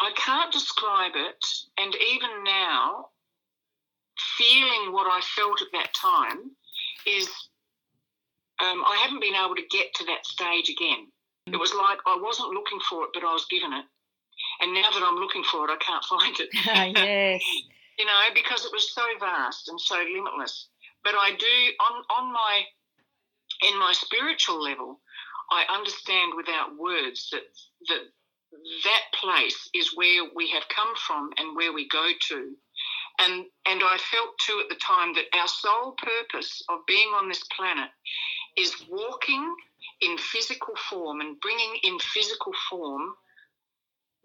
I 0.00 0.12
can't 0.16 0.52
describe 0.52 1.12
it. 1.14 1.44
And 1.78 1.94
even 1.94 2.44
now, 2.44 3.08
feeling 4.36 4.92
what 4.92 5.06
I 5.06 5.20
felt 5.36 5.62
at 5.62 5.68
that 5.72 5.94
time 5.94 6.50
is 7.06 7.28
um, 8.60 8.82
I 8.84 9.00
haven't 9.02 9.20
been 9.20 9.34
able 9.34 9.54
to 9.54 9.66
get 9.70 9.94
to 9.94 10.04
that 10.06 10.26
stage 10.26 10.68
again. 10.68 11.08
It 11.46 11.56
was 11.56 11.74
like 11.74 11.98
I 12.06 12.18
wasn't 12.20 12.50
looking 12.54 12.78
for 12.88 13.04
it, 13.04 13.10
but 13.14 13.24
I 13.24 13.32
was 13.32 13.46
given 13.50 13.72
it. 13.72 13.84
And 14.60 14.74
now 14.74 14.90
that 14.92 15.02
I'm 15.02 15.16
looking 15.16 15.44
for 15.44 15.68
it, 15.68 15.70
I 15.70 15.76
can't 15.76 16.04
find 16.10 16.36
it. 16.38 16.48
yes 16.96 17.42
you 17.98 18.04
know, 18.06 18.20
because 18.34 18.64
it 18.64 18.72
was 18.72 18.92
so 18.92 19.02
vast 19.20 19.68
and 19.68 19.80
so 19.80 19.96
limitless. 19.96 20.68
But 21.04 21.14
I 21.14 21.32
do 21.38 21.56
on 21.80 22.02
on 22.18 22.32
my 22.32 22.62
in 23.62 23.78
my 23.78 23.92
spiritual 23.92 24.62
level, 24.62 25.00
I 25.50 25.64
understand 25.74 26.32
without 26.36 26.76
words 26.78 27.28
that 27.32 27.42
that 27.88 28.02
that 28.84 29.02
place 29.14 29.70
is 29.74 29.96
where 29.96 30.24
we 30.36 30.50
have 30.50 30.64
come 30.68 30.94
from 30.96 31.30
and 31.38 31.56
where 31.56 31.72
we 31.72 31.88
go 31.88 32.06
to. 32.28 32.54
And 33.18 33.44
and 33.66 33.82
I 33.82 33.98
felt 34.10 34.30
too 34.46 34.60
at 34.62 34.68
the 34.68 34.80
time 34.84 35.14
that 35.14 35.38
our 35.38 35.48
sole 35.48 35.94
purpose 35.98 36.62
of 36.68 36.86
being 36.86 37.08
on 37.08 37.28
this 37.28 37.44
planet 37.56 37.90
is 38.56 38.84
walking 38.90 39.54
in 40.00 40.18
physical 40.18 40.74
form 40.90 41.20
and 41.20 41.40
bringing 41.40 41.76
in 41.84 41.98
physical 41.98 42.52
form 42.70 43.14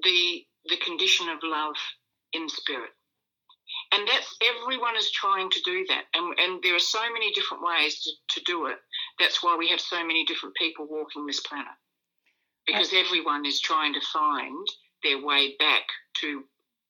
the 0.04 0.46
the 0.66 0.78
condition 0.78 1.30
of 1.30 1.40
love 1.44 1.76
in 2.34 2.50
spirit. 2.50 2.92
And 3.94 4.08
that's 4.08 4.36
everyone 4.44 4.98
is 4.98 5.12
trying 5.12 5.50
to 5.50 5.62
do 5.64 5.86
that. 5.90 6.04
And, 6.14 6.38
and 6.40 6.64
there 6.64 6.76
are 6.76 6.80
so 6.80 7.02
many 7.14 7.32
different 7.32 7.64
ways 7.64 8.02
to, 8.04 8.12
to 8.40 8.46
do 8.46 8.68
it. 8.68 8.78
That's 9.20 9.44
why 9.44 9.56
we 9.58 9.70
have 9.70 9.80
so 9.80 10.06
many 10.06 10.26
different 10.26 10.56
people 10.56 10.88
walking 10.90 11.26
this 11.26 11.40
planet. 11.40 11.68
Because 12.66 12.94
everyone 12.94 13.46
is 13.46 13.62
trying 13.62 13.94
to 13.94 14.02
find 14.14 14.68
their 15.04 15.24
way 15.24 15.56
back 15.58 15.84
to 16.22 16.44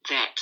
that. 0.09 0.35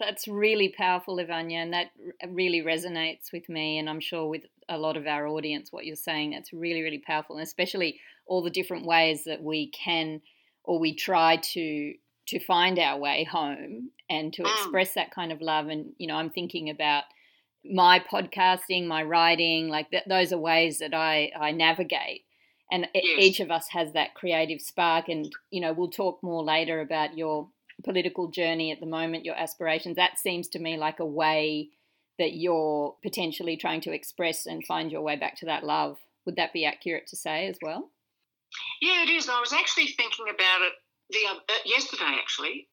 That's 0.00 0.26
really 0.26 0.74
powerful, 0.76 1.18
Ivania, 1.18 1.62
and 1.62 1.72
that 1.72 1.90
really 2.28 2.62
resonates 2.62 3.32
with 3.32 3.48
me, 3.48 3.78
and 3.78 3.88
I'm 3.88 4.00
sure 4.00 4.28
with 4.28 4.42
a 4.68 4.76
lot 4.76 4.96
of 4.96 5.06
our 5.06 5.28
audience. 5.28 5.70
What 5.70 5.86
you're 5.86 5.94
saying, 5.94 6.32
that's 6.32 6.52
really, 6.52 6.82
really 6.82 7.02
powerful, 7.06 7.36
and 7.36 7.46
especially 7.46 8.00
all 8.26 8.42
the 8.42 8.50
different 8.50 8.86
ways 8.86 9.22
that 9.24 9.42
we 9.42 9.70
can 9.70 10.20
or 10.64 10.80
we 10.80 10.94
try 10.94 11.36
to 11.36 11.94
to 12.26 12.38
find 12.40 12.78
our 12.78 12.98
way 12.98 13.22
home 13.24 13.90
and 14.08 14.32
to 14.32 14.42
mm. 14.42 14.50
express 14.50 14.94
that 14.94 15.10
kind 15.10 15.30
of 15.30 15.42
love. 15.42 15.68
And, 15.68 15.92
you 15.98 16.06
know, 16.06 16.16
I'm 16.16 16.30
thinking 16.30 16.70
about 16.70 17.04
my 17.64 17.98
podcasting, 18.00 18.86
my 18.86 19.02
writing, 19.02 19.68
like 19.68 19.90
th- 19.90 20.04
those 20.08 20.32
are 20.32 20.38
ways 20.38 20.78
that 20.78 20.94
I, 20.94 21.32
I 21.38 21.52
navigate. 21.52 22.22
And 22.70 22.88
yes. 22.94 23.18
each 23.18 23.40
of 23.40 23.50
us 23.50 23.68
has 23.70 23.92
that 23.92 24.14
creative 24.14 24.60
spark. 24.60 25.08
And, 25.08 25.32
you 25.50 25.60
know, 25.60 25.72
we'll 25.72 25.90
talk 25.90 26.22
more 26.22 26.42
later 26.42 26.80
about 26.80 27.16
your 27.16 27.48
political 27.84 28.28
journey 28.28 28.72
at 28.72 28.80
the 28.80 28.86
moment, 28.86 29.24
your 29.24 29.36
aspirations. 29.36 29.96
That 29.96 30.18
seems 30.18 30.48
to 30.48 30.58
me 30.58 30.76
like 30.76 31.00
a 31.00 31.06
way 31.06 31.68
that 32.18 32.34
you're 32.34 32.94
potentially 33.02 33.56
trying 33.56 33.80
to 33.82 33.92
express 33.92 34.46
and 34.46 34.64
find 34.66 34.90
your 34.90 35.02
way 35.02 35.16
back 35.16 35.36
to 35.38 35.46
that 35.46 35.64
love. 35.64 35.98
Would 36.26 36.36
that 36.36 36.52
be 36.52 36.64
accurate 36.64 37.06
to 37.08 37.16
say 37.16 37.46
as 37.48 37.58
well? 37.60 37.90
Yeah, 38.80 39.02
it 39.02 39.10
is. 39.10 39.28
I 39.28 39.40
was 39.40 39.52
actually 39.52 39.88
thinking 39.88 40.26
about 40.32 40.62
it 40.62 40.72
the 41.10 41.18
uh, 41.28 41.54
yesterday 41.64 42.16
actually, 42.18 42.68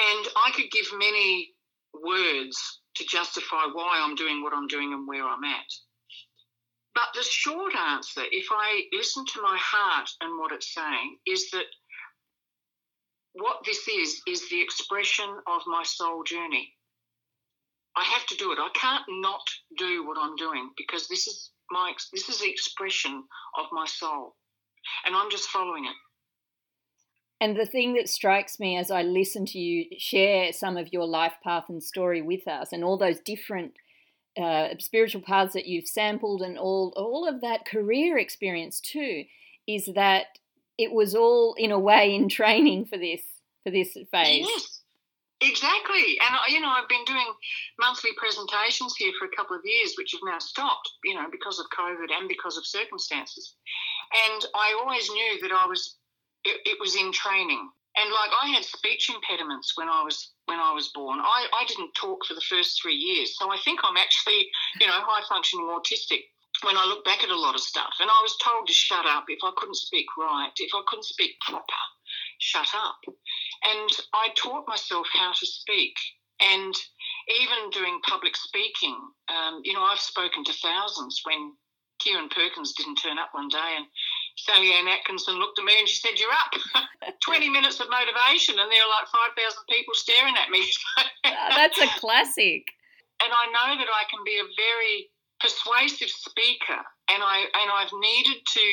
and 0.00 0.28
I 0.44 0.50
could 0.54 0.70
give 0.70 0.86
many 0.98 1.50
words 1.94 2.80
to 2.96 3.04
justify 3.04 3.66
why 3.72 4.00
I'm 4.02 4.14
doing 4.14 4.42
what 4.42 4.52
I'm 4.54 4.66
doing 4.66 4.92
and 4.92 5.06
where 5.06 5.24
I'm 5.24 5.44
at. 5.44 5.72
But 6.94 7.08
the 7.14 7.22
short 7.22 7.74
answer, 7.74 8.22
if 8.30 8.46
I 8.50 8.82
listen 8.92 9.24
to 9.26 9.42
my 9.42 9.58
heart 9.60 10.08
and 10.22 10.38
what 10.38 10.52
it's 10.52 10.72
saying, 10.72 11.18
is 11.26 11.50
that 11.50 11.66
what 13.34 13.58
this 13.66 13.86
is, 13.86 14.22
is 14.26 14.48
the 14.48 14.62
expression 14.62 15.28
of 15.46 15.60
my 15.66 15.82
soul 15.84 16.22
journey. 16.24 16.72
I 17.96 18.04
have 18.04 18.26
to 18.26 18.36
do 18.36 18.52
it. 18.52 18.58
I 18.58 18.70
can't 18.74 19.04
not 19.08 19.42
do 19.76 20.06
what 20.06 20.18
I'm 20.20 20.36
doing 20.36 20.70
because 20.76 21.08
this 21.08 21.26
is 21.26 21.50
my 21.70 21.92
this 22.12 22.28
is 22.28 22.40
the 22.40 22.50
expression 22.50 23.24
of 23.58 23.66
my 23.72 23.86
soul, 23.86 24.36
and 25.04 25.16
I'm 25.16 25.30
just 25.30 25.48
following 25.48 25.86
it. 25.86 25.96
And 27.40 27.56
the 27.56 27.66
thing 27.66 27.94
that 27.94 28.08
strikes 28.08 28.58
me 28.58 28.78
as 28.78 28.90
I 28.90 29.02
listen 29.02 29.44
to 29.46 29.58
you 29.58 29.86
share 29.98 30.52
some 30.52 30.76
of 30.76 30.92
your 30.92 31.06
life 31.06 31.34
path 31.44 31.64
and 31.68 31.82
story 31.82 32.22
with 32.22 32.48
us, 32.48 32.72
and 32.72 32.82
all 32.82 32.96
those 32.96 33.20
different 33.20 33.74
uh, 34.40 34.68
spiritual 34.78 35.20
paths 35.20 35.52
that 35.52 35.66
you've 35.66 35.88
sampled, 35.88 36.40
and 36.40 36.58
all 36.58 36.94
all 36.96 37.28
of 37.28 37.42
that 37.42 37.66
career 37.66 38.16
experience 38.16 38.80
too, 38.80 39.24
is 39.66 39.90
that 39.94 40.38
it 40.78 40.92
was 40.92 41.14
all 41.14 41.54
in 41.58 41.70
a 41.70 41.78
way 41.78 42.14
in 42.14 42.28
training 42.28 42.86
for 42.86 42.96
this 42.96 43.22
for 43.64 43.70
this 43.70 43.92
phase. 44.10 44.46
Yes, 44.48 44.80
exactly. 45.42 46.18
And 46.22 46.36
you 46.48 46.60
know, 46.60 46.68
I've 46.68 46.88
been 46.88 47.04
doing 47.04 47.26
monthly 47.78 48.10
presentations 48.16 48.94
here 48.96 49.12
for 49.18 49.26
a 49.26 49.36
couple 49.36 49.56
of 49.56 49.62
years, 49.62 49.92
which 49.98 50.12
have 50.12 50.22
now 50.24 50.38
stopped, 50.38 50.90
you 51.04 51.14
know, 51.14 51.26
because 51.30 51.58
of 51.58 51.66
COVID 51.76 52.08
and 52.18 52.28
because 52.28 52.56
of 52.56 52.64
circumstances. 52.64 53.54
And 54.30 54.46
I 54.54 54.78
always 54.80 55.10
knew 55.10 55.40
that 55.42 55.52
I 55.52 55.66
was 55.66 55.96
it, 56.46 56.62
it 56.64 56.78
was 56.80 56.94
in 56.94 57.12
training. 57.12 57.68
And 57.96 58.10
like 58.12 58.30
I 58.42 58.48
had 58.48 58.64
speech 58.64 59.10
impediments 59.10 59.72
when 59.76 59.88
I 59.88 60.02
was 60.04 60.32
when 60.46 60.60
I 60.60 60.72
was 60.72 60.88
born. 60.94 61.18
I, 61.18 61.46
I 61.52 61.64
didn't 61.66 61.94
talk 61.94 62.24
for 62.24 62.34
the 62.34 62.44
first 62.48 62.80
three 62.80 62.94
years. 62.94 63.36
So 63.38 63.50
I 63.50 63.58
think 63.64 63.80
I'm 63.82 63.96
actually, 63.96 64.48
you 64.80 64.86
know, 64.86 65.00
high 65.00 65.24
functioning 65.28 65.66
autistic 65.66 66.28
when 66.62 66.76
I 66.76 66.84
look 66.84 67.04
back 67.04 67.24
at 67.24 67.30
a 67.30 67.40
lot 67.40 67.54
of 67.54 67.60
stuff. 67.60 67.94
And 68.00 68.08
I 68.08 68.20
was 68.22 68.36
told 68.38 68.66
to 68.66 68.72
shut 68.72 69.06
up 69.06 69.24
if 69.28 69.40
I 69.42 69.50
couldn't 69.56 69.76
speak 69.76 70.06
right, 70.18 70.52
if 70.56 70.70
I 70.74 70.82
couldn't 70.86 71.04
speak 71.04 71.40
proper, 71.40 71.82
shut 72.38 72.68
up. 72.76 73.00
And 73.64 73.90
I 74.14 74.28
taught 74.36 74.68
myself 74.68 75.06
how 75.12 75.32
to 75.32 75.46
speak. 75.46 75.96
And 76.40 76.74
even 77.40 77.70
doing 77.72 77.98
public 78.06 78.36
speaking, 78.36 78.96
um, 79.28 79.60
you 79.64 79.72
know, 79.72 79.82
I've 79.82 80.00
spoken 80.00 80.44
to 80.44 80.52
thousands 80.52 81.22
when 81.24 81.52
Kieren 82.00 82.30
Perkins 82.30 82.74
didn't 82.74 82.96
turn 82.96 83.18
up 83.18 83.30
one 83.32 83.48
day 83.48 83.72
and 83.76 83.86
Sallyanne 84.36 84.88
Atkinson 84.88 85.36
looked 85.38 85.58
at 85.58 85.64
me 85.64 85.78
and 85.78 85.88
she 85.88 85.96
said, 85.96 86.18
You're 86.20 86.32
up. 86.32 86.84
20 87.24 87.48
minutes 87.48 87.80
of 87.80 87.88
motivation, 87.90 88.58
and 88.58 88.70
there 88.70 88.82
were 88.84 88.94
like 88.94 89.08
5,000 89.34 89.58
people 89.70 89.94
staring 89.94 90.34
at 90.36 90.50
me. 90.50 90.64
Uh, 91.26 91.56
that's 91.56 91.78
a 91.78 91.88
classic. 91.98 92.70
And 93.18 93.32
I 93.34 93.46
know 93.50 93.78
that 93.78 93.90
I 93.90 94.04
can 94.08 94.22
be 94.24 94.38
a 94.38 94.46
very 94.54 95.10
persuasive 95.40 96.08
speaker, 96.08 96.78
and, 97.10 97.20
I, 97.20 97.50
and 97.50 97.68
I've 97.74 97.90
needed 97.92 98.40
to 98.46 98.66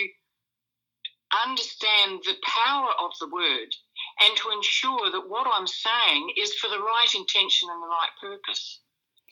understand 1.46 2.22
the 2.26 2.38
power 2.46 2.90
of 3.02 3.12
the 3.20 3.28
word 3.28 3.74
and 4.22 4.38
to 4.38 4.52
ensure 4.52 5.12
that 5.12 5.28
what 5.28 5.48
I'm 5.50 5.68
saying 5.68 6.34
is 6.38 6.54
for 6.56 6.70
the 6.70 6.80
right 6.80 7.10
intention 7.16 7.70
and 7.72 7.82
the 7.82 7.88
right 7.88 8.14
purpose. 8.22 8.82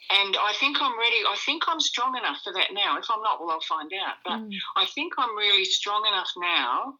And 0.09 0.35
I 0.35 0.53
think 0.59 0.77
I'm 0.81 0.97
ready. 0.97 1.17
I 1.27 1.37
think 1.45 1.63
I'm 1.67 1.79
strong 1.79 2.17
enough 2.17 2.37
for 2.43 2.51
that 2.53 2.73
now. 2.73 2.97
If 2.97 3.05
I'm 3.09 3.21
not, 3.21 3.39
well, 3.39 3.51
I'll 3.51 3.61
find 3.61 3.91
out. 3.93 4.15
But 4.25 4.39
mm. 4.39 4.51
I 4.75 4.85
think 4.93 5.13
I'm 5.17 5.35
really 5.37 5.65
strong 5.65 6.05
enough 6.07 6.29
now 6.37 6.95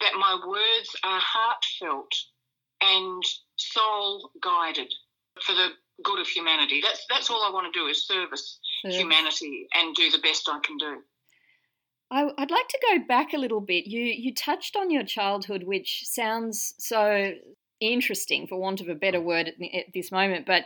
that 0.00 0.12
my 0.18 0.38
words 0.46 0.90
are 1.02 1.20
heartfelt 1.20 2.12
and 2.82 3.22
soul 3.56 4.30
guided 4.42 4.92
for 5.40 5.54
the 5.54 5.70
good 6.02 6.20
of 6.20 6.26
humanity. 6.26 6.80
That's 6.82 7.04
that's 7.08 7.30
all 7.30 7.42
I 7.42 7.52
want 7.52 7.72
to 7.72 7.78
do 7.78 7.86
is 7.86 8.06
service 8.06 8.58
humanity 8.84 9.66
and 9.74 9.94
do 9.94 10.10
the 10.10 10.18
best 10.18 10.48
I 10.48 10.60
can 10.64 10.76
do. 10.76 11.02
I, 12.10 12.24
would 12.24 12.50
like 12.50 12.68
to 12.68 12.78
go 12.92 13.04
back 13.06 13.32
a 13.32 13.38
little 13.38 13.60
bit. 13.60 13.86
You 13.86 14.02
you 14.02 14.34
touched 14.34 14.76
on 14.76 14.90
your 14.90 15.04
childhood, 15.04 15.64
which 15.64 16.04
sounds 16.06 16.74
so 16.78 17.32
interesting, 17.80 18.46
for 18.46 18.60
want 18.60 18.80
of 18.80 18.88
a 18.88 18.94
better 18.94 19.20
word 19.20 19.48
at, 19.48 19.54
at 19.74 19.92
this 19.92 20.12
moment, 20.12 20.46
but 20.46 20.64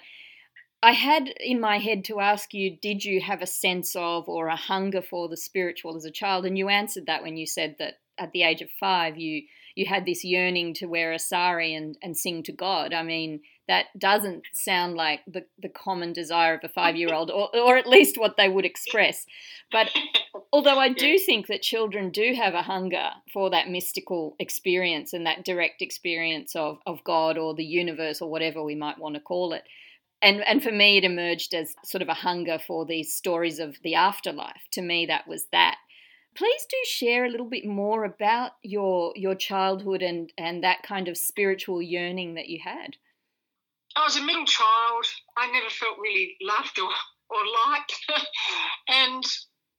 I 0.82 0.92
had 0.92 1.28
in 1.40 1.60
my 1.60 1.78
head 1.78 2.04
to 2.04 2.20
ask 2.20 2.54
you, 2.54 2.76
did 2.76 3.04
you 3.04 3.20
have 3.20 3.42
a 3.42 3.46
sense 3.46 3.96
of 3.96 4.28
or 4.28 4.46
a 4.46 4.56
hunger 4.56 5.02
for 5.02 5.28
the 5.28 5.36
spiritual 5.36 5.96
as 5.96 6.04
a 6.04 6.10
child? 6.10 6.46
And 6.46 6.56
you 6.56 6.68
answered 6.68 7.06
that 7.06 7.22
when 7.22 7.36
you 7.36 7.46
said 7.46 7.76
that 7.78 7.98
at 8.16 8.32
the 8.32 8.42
age 8.42 8.62
of 8.62 8.70
five, 8.78 9.16
you 9.18 9.42
you 9.74 9.86
had 9.86 10.06
this 10.06 10.24
yearning 10.24 10.74
to 10.74 10.86
wear 10.86 11.12
a 11.12 11.20
sari 11.20 11.72
and, 11.72 11.96
and 12.02 12.16
sing 12.16 12.42
to 12.42 12.52
God. 12.52 12.92
I 12.92 13.04
mean, 13.04 13.42
that 13.68 13.86
doesn't 13.96 14.42
sound 14.52 14.96
like 14.96 15.20
the, 15.24 15.44
the 15.56 15.68
common 15.68 16.12
desire 16.12 16.54
of 16.54 16.64
a 16.64 16.68
five 16.68 16.96
year 16.96 17.14
old, 17.14 17.30
or, 17.30 17.56
or 17.56 17.76
at 17.76 17.86
least 17.86 18.18
what 18.18 18.36
they 18.36 18.48
would 18.48 18.64
express. 18.64 19.24
But 19.70 19.88
although 20.52 20.80
I 20.80 20.88
do 20.88 21.16
think 21.16 21.46
that 21.46 21.62
children 21.62 22.10
do 22.10 22.34
have 22.34 22.54
a 22.54 22.62
hunger 22.62 23.10
for 23.32 23.50
that 23.50 23.70
mystical 23.70 24.34
experience 24.40 25.12
and 25.12 25.24
that 25.26 25.44
direct 25.44 25.80
experience 25.80 26.56
of, 26.56 26.78
of 26.84 27.04
God 27.04 27.38
or 27.38 27.54
the 27.54 27.64
universe 27.64 28.20
or 28.20 28.28
whatever 28.28 28.64
we 28.64 28.74
might 28.74 28.98
want 28.98 29.14
to 29.14 29.20
call 29.20 29.52
it, 29.52 29.62
and 30.22 30.42
and 30.46 30.62
for 30.62 30.72
me 30.72 30.98
it 30.98 31.04
emerged 31.04 31.54
as 31.54 31.74
sort 31.84 32.02
of 32.02 32.08
a 32.08 32.14
hunger 32.14 32.58
for 32.58 32.84
these 32.84 33.14
stories 33.14 33.58
of 33.58 33.76
the 33.82 33.94
afterlife. 33.94 34.62
To 34.72 34.82
me 34.82 35.06
that 35.06 35.28
was 35.28 35.46
that. 35.52 35.76
Please 36.34 36.66
do 36.70 36.76
share 36.84 37.24
a 37.24 37.28
little 37.28 37.48
bit 37.48 37.64
more 37.64 38.04
about 38.04 38.52
your 38.62 39.12
your 39.16 39.34
childhood 39.34 40.02
and 40.02 40.32
and 40.38 40.62
that 40.62 40.82
kind 40.82 41.08
of 41.08 41.16
spiritual 41.16 41.82
yearning 41.82 42.34
that 42.34 42.48
you 42.48 42.60
had. 42.62 42.96
I 43.96 44.04
was 44.04 44.16
a 44.16 44.22
middle 44.22 44.44
child. 44.44 45.06
I 45.36 45.50
never 45.50 45.70
felt 45.70 45.98
really 45.98 46.36
loved 46.40 46.78
or 46.78 46.90
or 47.30 47.40
liked. 47.68 47.94
And 48.88 49.24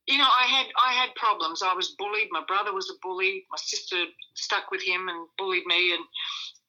you 0.06 0.18
know 0.18 0.28
i 0.28 0.46
had 0.46 0.68
i 0.84 0.94
had 0.94 1.16
problems. 1.16 1.62
I 1.62 1.74
was 1.74 1.96
bullied. 1.98 2.30
My 2.32 2.44
brother 2.48 2.74
was 2.74 2.90
a 2.90 3.00
bully. 3.02 3.46
My 3.52 3.58
sister 3.58 4.06
stuck 4.36 4.72
with 4.72 4.82
him 4.82 5.08
and 5.10 5.28
bullied 5.38 5.66
me. 5.66 5.94
And 5.94 6.04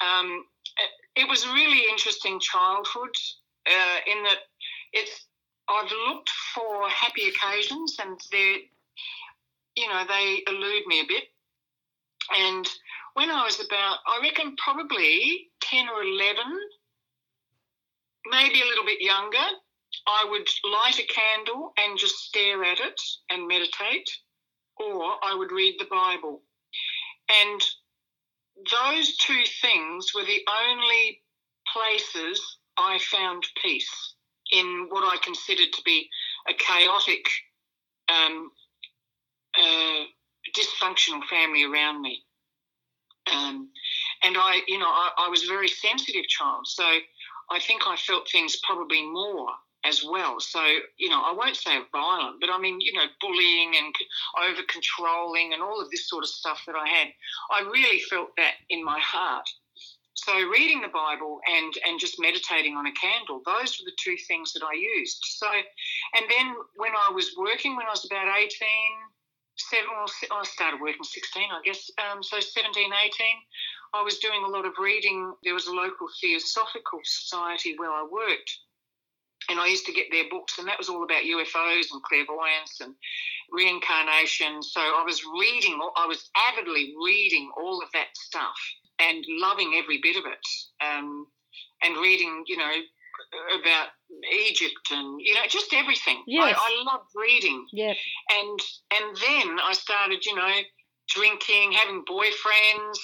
um, 0.01 0.45
it 1.17 1.29
was 1.29 1.45
a 1.45 1.53
really 1.53 1.85
interesting 1.91 2.41
childhood 2.41 3.15
uh, 3.71 3.99
in 4.07 4.23
that 4.25 4.39
it's 4.93 5.27
I've 5.69 5.93
looked 6.09 6.31
for 6.55 6.89
happy 6.89 7.29
occasions 7.29 7.97
and 8.03 8.21
they 8.33 8.71
you 9.77 9.89
know 9.89 10.05
they 10.09 10.43
elude 10.49 10.87
me 10.87 11.01
a 11.01 11.07
bit. 11.09 11.25
And 12.37 12.69
when 13.15 13.31
I 13.31 13.45
was 13.45 13.61
about, 13.61 13.99
I 14.07 14.21
reckon 14.23 14.57
probably 14.57 15.51
ten 15.61 15.89
or 15.89 16.03
eleven, 16.03 16.59
maybe 18.31 18.61
a 18.63 18.67
little 18.67 18.85
bit 18.85 19.01
younger, 19.01 19.47
I 20.07 20.27
would 20.31 20.49
light 20.65 20.99
a 21.01 21.07
candle 21.07 21.73
and 21.79 21.99
just 21.99 22.17
stare 22.17 22.65
at 22.65 22.81
it 22.81 23.01
and 23.31 23.49
meditate, 23.49 24.11
or 24.79 25.17
I 25.25 25.35
would 25.37 25.53
read 25.53 25.77
the 25.79 25.87
Bible 25.91 26.43
And 27.31 27.61
those 28.71 29.17
two 29.17 29.43
things 29.63 30.13
were 30.15 30.25
the 30.25 30.43
only 30.49 31.23
places 31.73 32.59
I 32.79 32.99
found 32.99 33.45
peace 33.63 34.15
in 34.53 34.87
what 34.89 35.05
I 35.05 35.17
considered 35.23 35.73
to 35.73 35.83
be 35.85 36.09
a 36.49 36.55
chaotic, 36.55 37.25
um, 38.09 38.51
uh, 39.59 40.05
dysfunctional 40.57 41.25
family 41.29 41.65
around 41.65 42.03
me. 42.03 42.23
Um, 43.33 43.69
and 44.25 44.37
I, 44.37 44.61
you 44.67 44.79
know, 44.79 44.89
I, 44.89 45.11
I, 45.19 45.29
was 45.29 45.45
a 45.45 45.47
very 45.47 45.69
sensitive 45.69 46.27
child, 46.27 46.67
so 46.67 46.85
I 47.51 47.61
think 47.61 47.83
I 47.87 47.97
felt 47.97 48.29
things 48.29 48.57
probably 48.65 49.07
more 49.07 49.51
as 49.85 50.05
well. 50.05 50.41
So, 50.41 50.61
you 50.99 51.09
know, 51.09 51.23
I 51.23 51.33
won't 51.33 51.57
say 51.57 51.79
violent, 51.93 52.41
but 52.41 52.51
I 52.51 52.59
mean, 52.59 52.81
you 52.81 52.93
know, 52.93 53.05
bullying 53.21 53.75
and 53.77 53.95
over 54.43 54.63
controlling 54.69 55.53
and 55.53 55.63
all 55.63 55.81
of 55.81 55.91
this 55.91 56.09
sort 56.09 56.25
of 56.25 56.31
stuff 56.31 56.63
that 56.67 56.77
I 56.77 56.89
had. 56.89 57.09
I 57.51 57.63
really 57.63 58.01
felt 58.11 58.31
that 58.37 58.55
in 58.69 58.85
my 58.85 58.99
heart. 58.99 59.49
So, 60.15 60.35
reading 60.49 60.83
the 60.83 60.89
Bible 60.89 61.41
and 61.47 61.73
and 61.87 62.01
just 62.01 62.21
meditating 62.21 62.77
on 62.77 62.87
a 62.87 62.93
candle, 62.93 63.43
those 63.47 63.79
were 63.79 63.87
the 63.87 63.97
two 63.99 64.17
things 64.29 64.53
that 64.53 64.63
I 64.63 64.75
used. 64.75 65.19
So, 65.23 65.47
and 65.51 66.27
then 66.29 66.55
when 66.77 66.93
I 66.93 67.13
was 67.13 67.35
working, 67.39 67.77
when 67.77 67.87
I 67.87 67.91
was 67.91 68.05
about 68.05 68.27
18, 68.29 68.51
seven, 69.57 69.89
well, 69.95 70.41
I 70.41 70.45
started 70.45 70.81
working 70.81 71.05
16, 71.05 71.43
I 71.51 71.61
guess, 71.65 71.91
um, 72.01 72.23
so 72.23 72.41
17, 72.41 72.85
18, 72.85 72.93
I 73.93 74.03
was 74.03 74.19
doing 74.19 74.43
a 74.45 74.49
lot 74.49 74.67
of 74.67 74.73
reading. 74.79 75.35
There 75.45 75.55
was 75.55 75.67
a 75.67 75.73
local 75.73 76.09
Theosophical 76.21 77.01
Society 77.05 77.75
where 77.79 77.91
I 77.91 78.07
worked 78.11 78.51
and 79.49 79.59
I 79.59 79.67
used 79.67 79.87
to 79.87 79.93
get 79.93 80.07
their 80.11 80.29
books, 80.31 80.59
and 80.59 80.69
that 80.69 80.79
was 80.79 80.89
all 80.89 81.03
about 81.03 81.25
UFOs 81.25 81.87
and 81.93 82.03
clairvoyance 82.03 82.81
and 82.81 82.95
reincarnation. 83.51 84.63
So 84.63 84.81
I 84.81 85.03
was 85.05 85.25
reading, 85.25 85.81
I 85.97 86.07
was 86.07 86.31
avidly 86.51 86.95
reading 87.03 87.51
all 87.57 87.83
of 87.83 87.91
that 87.93 88.09
stuff 88.15 88.59
and 89.01 89.25
loving 89.41 89.75
every 89.77 89.99
bit 90.03 90.17
of 90.17 90.25
it, 90.27 90.85
um, 90.85 91.27
and 91.83 91.97
reading, 91.97 92.45
you 92.47 92.57
know, 92.57 92.73
about 93.61 93.89
Egypt 94.33 94.91
and 94.91 95.21
you 95.21 95.35
know 95.35 95.43
just 95.49 95.73
everything. 95.75 96.23
Yes. 96.27 96.57
I, 96.59 96.61
I 96.61 96.93
loved 96.93 97.11
reading. 97.15 97.67
Yeah. 97.73 97.95
And 98.33 98.61
and 98.93 99.17
then 99.17 99.59
I 99.63 99.73
started, 99.73 100.25
you 100.25 100.35
know, 100.35 100.53
drinking, 101.09 101.73
having 101.73 102.05
boyfriends, 102.05 102.99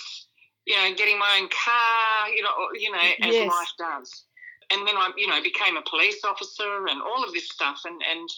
you 0.67 0.77
know, 0.77 0.95
getting 0.95 1.19
my 1.19 1.39
own 1.41 1.49
car, 1.49 2.31
you 2.35 2.43
know, 2.43 2.51
you 2.75 2.91
know, 2.93 3.29
as 3.29 3.35
yes. 3.35 3.49
life 3.49 3.73
does 3.79 4.27
and 4.71 4.87
then 4.87 4.97
I, 4.97 5.11
you 5.17 5.27
know, 5.27 5.43
became 5.43 5.77
a 5.77 5.83
police 5.83 6.25
officer 6.25 6.87
and 6.89 7.01
all 7.03 7.25
of 7.25 7.33
this 7.33 7.49
stuff, 7.51 7.81
and 7.85 8.01
and 8.11 8.29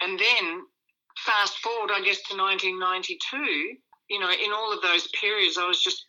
and 0.00 0.18
then 0.18 0.62
fast 1.24 1.58
forward, 1.58 1.90
I 1.92 2.02
guess, 2.02 2.22
to 2.28 2.36
1992. 2.36 3.76
You 4.10 4.20
know, 4.20 4.30
in 4.30 4.52
all 4.52 4.72
of 4.72 4.82
those 4.82 5.08
periods, 5.18 5.56
I 5.56 5.66
was 5.66 5.82
just 5.82 6.04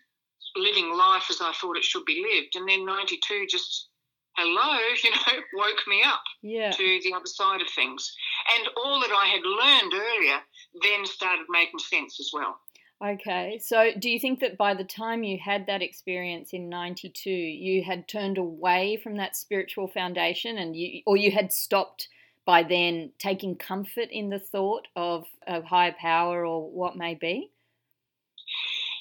living 0.56 0.91
life 0.95 1.26
as 1.30 1.41
I 1.41 1.51
thought 1.53 1.78
it 1.78 1.84
should 1.84 2.06
be 2.06 2.26
lived, 2.34 2.56
and 2.56 2.68
then 2.68 2.86
92 2.86 3.47
just 3.49 3.89
hello, 4.38 4.78
you 5.03 5.12
know, 5.12 5.41
woke 5.56 5.88
me 5.88 6.01
up 6.06 6.24
yeah. 6.41 6.72
to 6.72 6.99
the 7.03 7.14
other 7.14 7.26
side 7.26 7.62
of 7.62 7.70
things, 7.70 8.14
and 8.58 8.68
all 8.78 8.99
that 8.99 9.12
I 9.12 9.26
had 9.28 9.41
learned 9.43 9.93
earlier 9.93 10.39
then 10.84 11.06
started 11.06 11.45
making 11.49 11.80
sense 11.80 12.20
as 12.20 12.32
well. 12.34 12.58
Okay, 13.03 13.60
so 13.62 13.91
do 13.99 14.10
you 14.10 14.20
think 14.20 14.39
that 14.39 14.58
by 14.58 14.74
the 14.74 14.86
time 14.86 15.24
you 15.24 15.38
had 15.38 15.68
that 15.68 15.82
experience 15.82 16.53
in 16.53 16.70
92, 16.70 17.30
you 17.30 17.84
had 17.84 18.08
turned 18.08 18.38
away 18.38 18.97
from 18.97 19.18
that 19.18 19.36
spiritual 19.36 19.88
foundation 19.88 20.58
and 20.58 20.76
you 20.76 21.01
or 21.06 21.18
you 21.18 21.30
had 21.30 21.51
stopped 21.51 22.08
by 22.45 22.64
then 22.64 23.12
taking 23.20 23.56
comfort 23.56 24.10
in 24.12 24.30
the 24.30 24.39
thought 24.39 24.88
of 24.95 25.26
a 25.45 25.62
higher 25.62 25.95
power 25.99 26.45
or 26.45 26.70
what 26.70 26.95
may 26.95 27.16
be? 27.16 27.51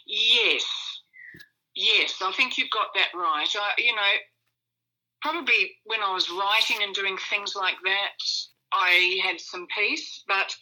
Yes. 0.07 0.84
Yes, 1.77 2.15
I 2.23 2.33
think 2.33 2.57
you've 2.57 2.71
got 2.71 2.89
that 2.95 3.09
right. 3.15 3.49
I, 3.55 3.73
you 3.79 3.95
know, 3.95 4.13
probably 5.23 5.73
when 5.85 6.01
I 6.03 6.13
was 6.13 6.31
writing 6.31 6.83
and 6.83 6.95
doing 6.95 7.17
things 7.31 7.55
like 7.57 7.77
that, 7.85 8.19
I 8.73 9.21
had 9.25 9.41
some 9.41 9.67
peace, 9.77 10.23
but 10.29 10.55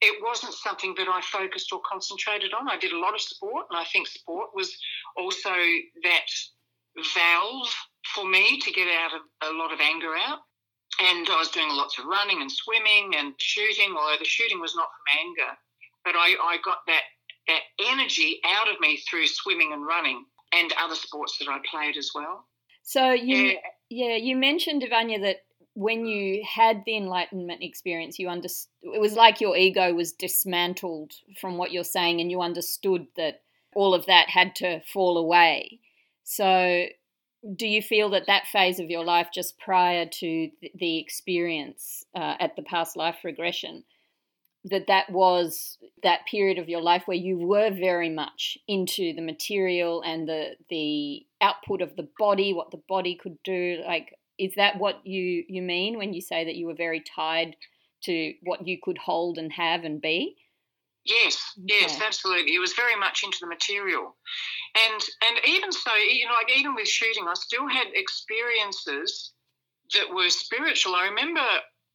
it 0.00 0.22
wasn't 0.22 0.54
something 0.54 0.94
that 0.96 1.08
I 1.08 1.20
focused 1.20 1.72
or 1.72 1.80
concentrated 1.88 2.52
on. 2.52 2.68
I 2.68 2.78
did 2.78 2.92
a 2.92 2.98
lot 2.98 3.14
of 3.14 3.20
sport, 3.20 3.66
and 3.70 3.78
I 3.78 3.84
think 3.84 4.08
sport 4.08 4.50
was 4.54 4.74
also 5.16 5.54
that 6.02 6.26
valve 7.14 7.74
for 8.14 8.26
me 8.26 8.58
to 8.58 8.72
get 8.72 8.88
out 8.88 9.12
of 9.14 9.52
a 9.52 9.56
lot 9.56 9.72
of 9.72 9.80
anger 9.80 10.14
out. 10.16 10.38
And 11.00 11.28
I 11.30 11.38
was 11.38 11.50
doing 11.50 11.68
lots 11.70 11.98
of 11.98 12.06
running 12.06 12.40
and 12.40 12.50
swimming 12.50 13.14
and 13.16 13.34
shooting, 13.38 13.94
although 13.96 14.18
the 14.18 14.24
shooting 14.24 14.60
was 14.60 14.74
not 14.74 14.88
from 14.88 15.20
anger, 15.20 15.56
but 16.04 16.14
I, 16.16 16.34
I 16.42 16.58
got 16.64 16.78
that 16.88 17.02
that 17.46 17.62
energy 17.92 18.40
out 18.46 18.68
of 18.68 18.78
me 18.80 18.98
through 19.08 19.26
swimming 19.26 19.72
and 19.72 19.84
running 19.84 20.24
and 20.52 20.72
other 20.78 20.94
sports 20.94 21.38
that 21.38 21.48
I 21.48 21.58
played 21.70 21.96
as 21.96 22.10
well. 22.14 22.46
So 22.82 23.12
you 23.12 23.36
yeah, 23.36 23.54
yeah 23.88 24.16
you 24.16 24.36
mentioned 24.36 24.82
Ivania 24.82 25.22
that 25.22 25.42
when 25.74 26.04
you 26.04 26.42
had 26.46 26.82
the 26.84 26.96
enlightenment 26.96 27.62
experience, 27.62 28.18
you 28.18 28.28
understood 28.28 28.70
it 28.82 29.00
was 29.00 29.14
like 29.14 29.40
your 29.40 29.56
ego 29.56 29.94
was 29.94 30.12
dismantled 30.12 31.12
from 31.40 31.56
what 31.56 31.72
you're 31.72 31.84
saying, 31.84 32.20
and 32.20 32.30
you 32.30 32.40
understood 32.40 33.06
that 33.16 33.42
all 33.74 33.94
of 33.94 34.06
that 34.06 34.28
had 34.28 34.54
to 34.56 34.80
fall 34.80 35.16
away. 35.16 35.80
So, 36.24 36.86
do 37.56 37.66
you 37.66 37.82
feel 37.82 38.10
that 38.10 38.26
that 38.26 38.46
phase 38.46 38.80
of 38.80 38.90
your 38.90 39.04
life, 39.04 39.28
just 39.32 39.58
prior 39.58 40.06
to 40.06 40.50
the 40.74 40.98
experience 40.98 42.04
uh, 42.14 42.34
at 42.40 42.56
the 42.56 42.62
past 42.62 42.96
life 42.96 43.18
regression, 43.24 43.84
that 44.64 44.86
that 44.88 45.10
was 45.10 45.78
that 46.02 46.26
period 46.26 46.58
of 46.58 46.68
your 46.68 46.82
life 46.82 47.02
where 47.06 47.16
you 47.16 47.38
were 47.38 47.70
very 47.70 48.10
much 48.10 48.58
into 48.68 49.14
the 49.14 49.22
material 49.22 50.02
and 50.02 50.28
the 50.28 50.56
the 50.68 51.26
output 51.40 51.80
of 51.80 51.96
the 51.96 52.08
body, 52.18 52.52
what 52.52 52.70
the 52.70 52.82
body 52.88 53.18
could 53.20 53.38
do, 53.42 53.82
like 53.86 54.14
is 54.38 54.54
that 54.56 54.78
what 54.78 55.06
you 55.06 55.44
you 55.48 55.62
mean 55.62 55.98
when 55.98 56.12
you 56.12 56.20
say 56.20 56.44
that 56.44 56.56
you 56.56 56.66
were 56.66 56.74
very 56.74 57.00
tied 57.00 57.56
to 58.02 58.34
what 58.42 58.66
you 58.66 58.78
could 58.82 58.98
hold 58.98 59.38
and 59.38 59.52
have 59.52 59.84
and 59.84 60.00
be? 60.00 60.36
Yes, 61.04 61.42
yes, 61.56 62.00
absolutely. 62.00 62.54
It 62.54 62.58
was 62.58 62.74
very 62.74 62.96
much 62.96 63.22
into 63.24 63.38
the 63.40 63.46
material, 63.46 64.16
and 64.76 65.02
and 65.26 65.40
even 65.46 65.72
so, 65.72 65.94
you 65.96 66.26
know, 66.26 66.34
like 66.34 66.54
even 66.56 66.74
with 66.74 66.88
shooting, 66.88 67.24
I 67.26 67.34
still 67.34 67.66
had 67.66 67.86
experiences 67.94 69.32
that 69.94 70.14
were 70.14 70.28
spiritual. 70.28 70.94
I 70.94 71.08
remember 71.08 71.44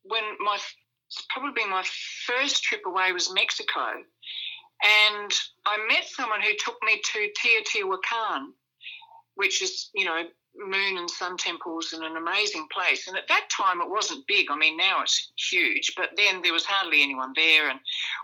when 0.04 0.24
my 0.40 0.58
probably 1.30 1.66
my 1.66 1.84
first 2.26 2.64
trip 2.64 2.82
away 2.86 3.12
was 3.12 3.34
Mexico, 3.34 4.04
and 4.84 5.32
I 5.66 5.78
met 5.88 6.06
someone 6.06 6.42
who 6.42 6.54
took 6.58 6.78
me 6.84 7.02
to 7.14 7.30
Teotihuacan, 7.40 8.48
which 9.36 9.62
is 9.62 9.90
you 9.94 10.06
know 10.06 10.24
moon 10.58 10.98
and 10.98 11.10
sun 11.10 11.38
temples 11.38 11.94
and 11.94 12.04
an 12.04 12.16
amazing 12.16 12.68
place. 12.72 13.08
And 13.08 13.18
at 13.18 13.28
that 13.28 13.50
time, 13.50 13.82
it 13.82 13.90
wasn't 13.90 14.26
big. 14.28 14.48
I 14.50 14.58
mean, 14.58 14.78
now 14.78 15.02
it's 15.02 15.32
huge, 15.38 15.94
but 15.98 16.10
then 16.16 16.42
there 16.42 16.54
was 16.54 16.66
hardly 16.66 17.04
anyone 17.04 17.34
there. 17.36 17.70
And 17.70 17.80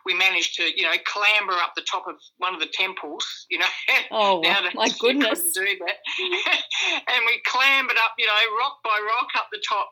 we 0.05 0.13
managed 0.13 0.55
to, 0.55 0.63
you 0.63 0.83
know, 0.83 0.93
clamber 1.05 1.53
up 1.53 1.73
the 1.75 1.85
top 1.89 2.07
of 2.07 2.15
one 2.37 2.53
of 2.53 2.59
the 2.59 2.71
temples, 2.71 3.25
you 3.49 3.59
know. 3.59 3.65
Oh, 4.11 4.41
now 4.41 4.61
my 4.73 4.89
goodness. 4.99 5.53
Do 5.53 5.61
that. 5.61 5.97
and 7.07 7.25
we 7.25 7.41
clambered 7.45 7.97
up, 7.97 8.13
you 8.17 8.27
know, 8.27 8.57
rock 8.59 8.77
by 8.83 8.99
rock 9.07 9.29
up 9.37 9.47
the 9.51 9.61
top. 9.67 9.89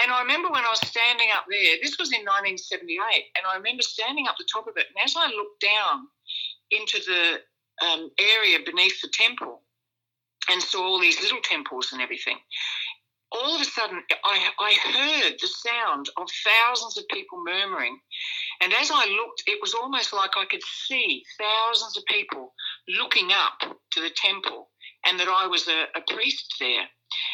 And 0.00 0.12
I 0.12 0.22
remember 0.22 0.48
when 0.50 0.64
I 0.64 0.70
was 0.70 0.86
standing 0.86 1.28
up 1.34 1.44
there, 1.50 1.76
this 1.82 1.98
was 1.98 2.12
in 2.12 2.22
1978, 2.22 3.02
and 3.34 3.44
I 3.46 3.56
remember 3.56 3.82
standing 3.82 4.28
up 4.28 4.36
the 4.38 4.46
top 4.52 4.68
of 4.68 4.76
it. 4.76 4.86
And 4.94 5.04
as 5.04 5.14
I 5.16 5.26
looked 5.26 5.60
down 5.60 6.06
into 6.70 6.98
the 7.02 7.40
um, 7.84 8.10
area 8.18 8.58
beneath 8.64 9.00
the 9.02 9.10
temple, 9.12 9.62
and 10.48 10.62
saw 10.62 10.82
all 10.82 11.00
these 11.00 11.20
little 11.22 11.40
temples 11.42 11.90
and 11.92 12.00
everything. 12.00 12.38
All 13.30 13.54
of 13.54 13.60
a 13.60 13.64
sudden, 13.64 14.02
I, 14.24 14.48
I 14.58 14.74
heard 14.92 15.34
the 15.38 15.48
sound 15.48 16.08
of 16.16 16.28
thousands 16.46 16.96
of 16.96 17.04
people 17.08 17.42
murmuring. 17.44 17.98
And 18.62 18.72
as 18.72 18.90
I 18.90 19.04
looked, 19.04 19.42
it 19.46 19.58
was 19.60 19.74
almost 19.74 20.14
like 20.14 20.30
I 20.36 20.46
could 20.46 20.62
see 20.86 21.22
thousands 21.38 21.98
of 21.98 22.04
people 22.06 22.54
looking 22.88 23.30
up 23.30 23.76
to 23.92 24.00
the 24.00 24.10
temple 24.16 24.70
and 25.04 25.20
that 25.20 25.28
I 25.28 25.46
was 25.46 25.68
a, 25.68 25.84
a 25.94 26.14
priest 26.14 26.54
there. 26.58 26.88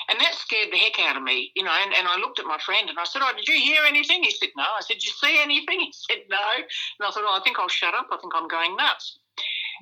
And 0.08 0.20
that 0.20 0.34
scared 0.34 0.70
the 0.72 0.78
heck 0.78 0.98
out 1.00 1.16
of 1.16 1.22
me, 1.22 1.50
you 1.54 1.62
know. 1.62 1.72
And, 1.72 1.92
and 1.94 2.06
I 2.06 2.16
looked 2.16 2.38
at 2.38 2.46
my 2.46 2.58
friend 2.58 2.88
and 2.88 2.98
I 2.98 3.04
said, 3.04 3.22
Oh, 3.24 3.32
did 3.36 3.48
you 3.48 3.58
hear 3.58 3.82
anything? 3.84 4.22
He 4.22 4.30
said, 4.30 4.50
No. 4.56 4.62
I 4.64 4.80
said, 4.80 4.94
Did 4.94 5.06
you 5.06 5.12
see 5.12 5.40
anything? 5.42 5.80
He 5.84 5.92
said, 5.92 6.22
No. 6.30 6.38
And 6.38 7.06
I 7.06 7.10
thought, 7.10 7.24
Oh, 7.26 7.38
I 7.38 7.42
think 7.42 7.58
I'll 7.58 7.68
shut 7.68 7.94
up. 7.94 8.08
I 8.12 8.16
think 8.18 8.32
I'm 8.36 8.48
going 8.48 8.76
nuts. 8.76 9.18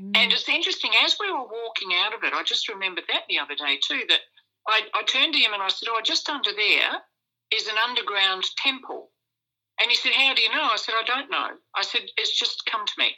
Mm. 0.01 0.17
And 0.17 0.33
it's 0.33 0.49
interesting, 0.49 0.93
as 1.05 1.17
we 1.21 1.31
were 1.31 1.45
walking 1.45 1.93
out 1.95 2.15
of 2.15 2.25
it, 2.25 2.33
I 2.33 2.43
just 2.43 2.69
remembered 2.69 3.05
that 3.09 3.25
the 3.29 3.39
other 3.39 3.55
day 3.55 3.79
too, 3.83 4.03
that 4.09 4.21
I, 4.67 4.83
I 4.95 5.03
turned 5.05 5.35
to 5.35 5.41
him 5.41 5.53
and 5.53 5.63
I 5.63 5.69
said, 5.69 5.89
Oh, 5.91 6.01
just 6.03 6.29
under 6.29 6.53
there 6.53 6.93
is 7.55 7.69
an 7.69 7.77
underground 7.77 8.45
temple. 8.57 9.11
And 9.81 9.91
he 9.91 9.97
said, 9.97 10.13
How 10.13 10.35
do 10.35 10.43
you 10.43 10.51
know? 10.51 10.69
I 10.71 10.77
said, 10.77 10.95
I 10.97 11.05
don't 11.05 11.31
know. 11.31 11.49
I 11.75 11.83
said, 11.83 12.03
It's 12.17 12.39
just 12.39 12.65
come 12.67 12.87
to 12.87 12.93
me. 12.99 13.13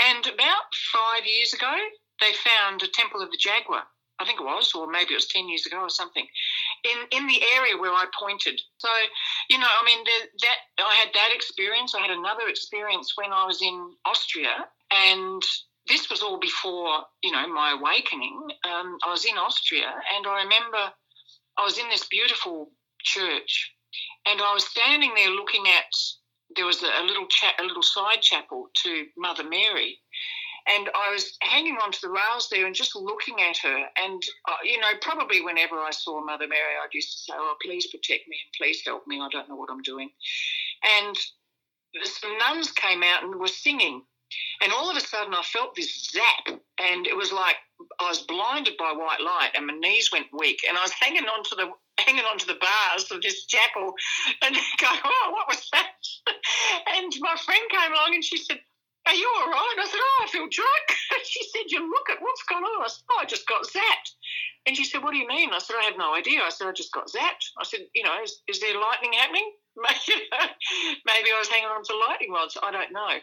And 0.00 0.26
about 0.26 0.68
five 0.92 1.24
years 1.24 1.52
ago, 1.52 1.72
they 2.20 2.32
found 2.32 2.82
a 2.82 2.88
temple 2.88 3.22
of 3.22 3.30
the 3.30 3.38
jaguar. 3.38 3.84
I 4.20 4.24
think 4.24 4.40
it 4.40 4.44
was, 4.44 4.72
or 4.74 4.86
maybe 4.86 5.12
it 5.12 5.16
was 5.16 5.28
10 5.28 5.48
years 5.48 5.66
ago 5.66 5.80
or 5.80 5.90
something, 5.90 6.26
in, 6.84 7.18
in 7.18 7.26
the 7.26 7.42
area 7.56 7.76
where 7.76 7.90
I 7.90 8.06
pointed. 8.18 8.60
So, 8.78 8.88
you 9.50 9.58
know, 9.58 9.66
I 9.66 9.84
mean, 9.84 10.04
the, 10.04 10.46
that 10.46 10.56
I 10.84 10.94
had 10.94 11.08
that 11.14 11.30
experience. 11.34 11.94
I 11.94 12.00
had 12.00 12.10
another 12.10 12.48
experience 12.48 13.12
when 13.16 13.32
I 13.32 13.44
was 13.46 13.60
in 13.62 13.92
Austria 14.04 14.68
and 14.92 15.42
this 15.88 16.08
was 16.10 16.22
all 16.22 16.38
before, 16.38 17.04
you 17.22 17.32
know, 17.32 17.46
my 17.48 17.72
awakening. 17.72 18.40
Um, 18.64 18.98
I 19.04 19.10
was 19.10 19.24
in 19.24 19.36
Austria, 19.36 19.92
and 20.14 20.26
I 20.26 20.42
remember 20.42 20.92
I 21.58 21.64
was 21.64 21.78
in 21.78 21.88
this 21.88 22.06
beautiful 22.08 22.70
church, 23.02 23.72
and 24.26 24.40
I 24.40 24.54
was 24.54 24.64
standing 24.64 25.12
there 25.14 25.30
looking 25.30 25.64
at. 25.66 25.92
There 26.54 26.66
was 26.66 26.82
a, 26.82 27.02
little 27.04 27.26
cha- 27.28 27.54
a 27.58 27.64
little 27.64 27.82
side 27.82 28.20
chapel 28.20 28.68
to 28.84 29.06
Mother 29.16 29.42
Mary, 29.42 29.98
and 30.68 30.88
I 30.94 31.12
was 31.12 31.36
hanging 31.40 31.76
onto 31.82 31.98
the 32.00 32.08
rails 32.08 32.48
there 32.50 32.66
and 32.66 32.74
just 32.74 32.94
looking 32.94 33.40
at 33.42 33.56
her. 33.58 33.84
And, 33.96 34.22
uh, 34.48 34.56
you 34.64 34.78
know, 34.78 34.92
probably 35.00 35.40
whenever 35.40 35.76
I 35.76 35.90
saw 35.90 36.24
Mother 36.24 36.46
Mary, 36.46 36.74
I'd 36.82 36.94
used 36.94 37.12
to 37.12 37.18
say, 37.18 37.32
Oh, 37.36 37.54
please 37.62 37.86
protect 37.86 38.28
me 38.28 38.36
and 38.44 38.52
please 38.56 38.82
help 38.84 39.06
me. 39.06 39.20
I 39.20 39.28
don't 39.30 39.48
know 39.48 39.56
what 39.56 39.70
I'm 39.70 39.82
doing. 39.82 40.10
And 41.00 41.16
some 42.04 42.38
nuns 42.38 42.70
came 42.72 43.02
out 43.02 43.24
and 43.24 43.36
were 43.36 43.48
singing. 43.48 44.02
And 44.62 44.72
all 44.72 44.90
of 44.90 44.96
a 44.96 45.00
sudden, 45.00 45.34
I 45.34 45.42
felt 45.42 45.74
this 45.74 46.08
zap, 46.10 46.58
and 46.80 47.06
it 47.06 47.14
was 47.14 47.32
like 47.32 47.56
I 48.00 48.08
was 48.08 48.20
blinded 48.20 48.78
by 48.78 48.92
white 48.92 49.20
light, 49.20 49.50
and 49.54 49.66
my 49.66 49.74
knees 49.74 50.10
went 50.10 50.26
weak, 50.32 50.60
and 50.66 50.78
I 50.78 50.82
was 50.82 50.92
hanging 50.92 51.24
onto 51.24 51.54
the 51.54 51.70
hanging 51.98 52.24
onto 52.24 52.46
the 52.46 52.58
bars 52.58 53.10
of 53.10 53.20
this 53.20 53.44
chapel, 53.44 53.92
and 54.42 54.54
going, 54.80 55.00
"Oh, 55.04 55.30
what 55.32 55.48
was 55.48 55.68
that?" 55.72 55.92
and 56.96 57.12
my 57.20 57.36
friend 57.44 57.62
came 57.70 57.92
along, 57.92 58.14
and 58.14 58.24
she 58.24 58.38
said, 58.38 58.60
"Are 59.06 59.14
you 59.14 59.32
all 59.36 59.50
right?" 59.50 59.76
I 59.78 59.86
said, 59.86 60.00
"Oh, 60.00 60.20
I 60.22 60.26
feel 60.28 60.48
drunk." 60.48 60.86
she 61.24 61.42
said, 61.48 61.64
"You 61.68 61.90
look 61.90 62.08
at 62.10 62.22
what's 62.22 62.42
gone 62.44 62.64
on." 62.64 62.84
I 62.84 62.88
said, 62.88 63.04
"Oh, 63.10 63.18
I 63.20 63.24
just 63.24 63.46
got 63.46 63.64
zapped." 63.64 64.14
And 64.66 64.76
she 64.76 64.84
said, 64.84 65.02
"What 65.02 65.12
do 65.12 65.18
you 65.18 65.26
mean?" 65.26 65.52
I 65.52 65.58
said, 65.58 65.76
"I 65.78 65.84
have 65.84 65.98
no 65.98 66.14
idea." 66.14 66.40
I 66.42 66.50
said, 66.50 66.68
"I 66.68 66.72
just 66.72 66.92
got 66.92 67.08
zapped." 67.08 67.50
I 67.58 67.64
said, 67.64 67.80
"You 67.94 68.04
know, 68.04 68.22
is, 68.22 68.42
is 68.46 68.60
there 68.60 68.78
lightning 68.80 69.12
happening?" 69.14 69.52
Maybe 69.76 71.30
I 71.32 71.38
was 71.38 71.48
hanging 71.48 71.68
on 71.68 71.82
to 71.84 71.96
lightning 71.96 72.30
rods. 72.30 72.56
I 72.62 72.70
don't 72.70 72.92
know. 72.92 73.18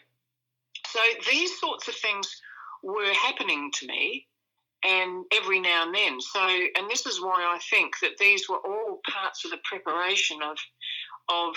So 0.88 1.00
these 1.30 1.60
sorts 1.60 1.88
of 1.88 1.96
things 1.96 2.42
were 2.84 3.14
happening 3.14 3.72
to 3.76 3.88
me, 3.88 4.28
and 4.84 5.26
every 5.32 5.60
now 5.60 5.86
and 5.86 5.96
then. 5.96 6.20
So, 6.20 6.42
and 6.42 6.90
this 6.90 7.06
is 7.06 7.22
why 7.22 7.42
I 7.44 7.60
think 7.70 8.00
that 8.02 8.18
these 8.18 8.50
were 8.50 8.58
all 8.58 9.00
parts 9.10 9.46
of 9.46 9.52
the 9.52 9.60
preparation 9.64 10.42
of 10.42 10.58
of 11.30 11.56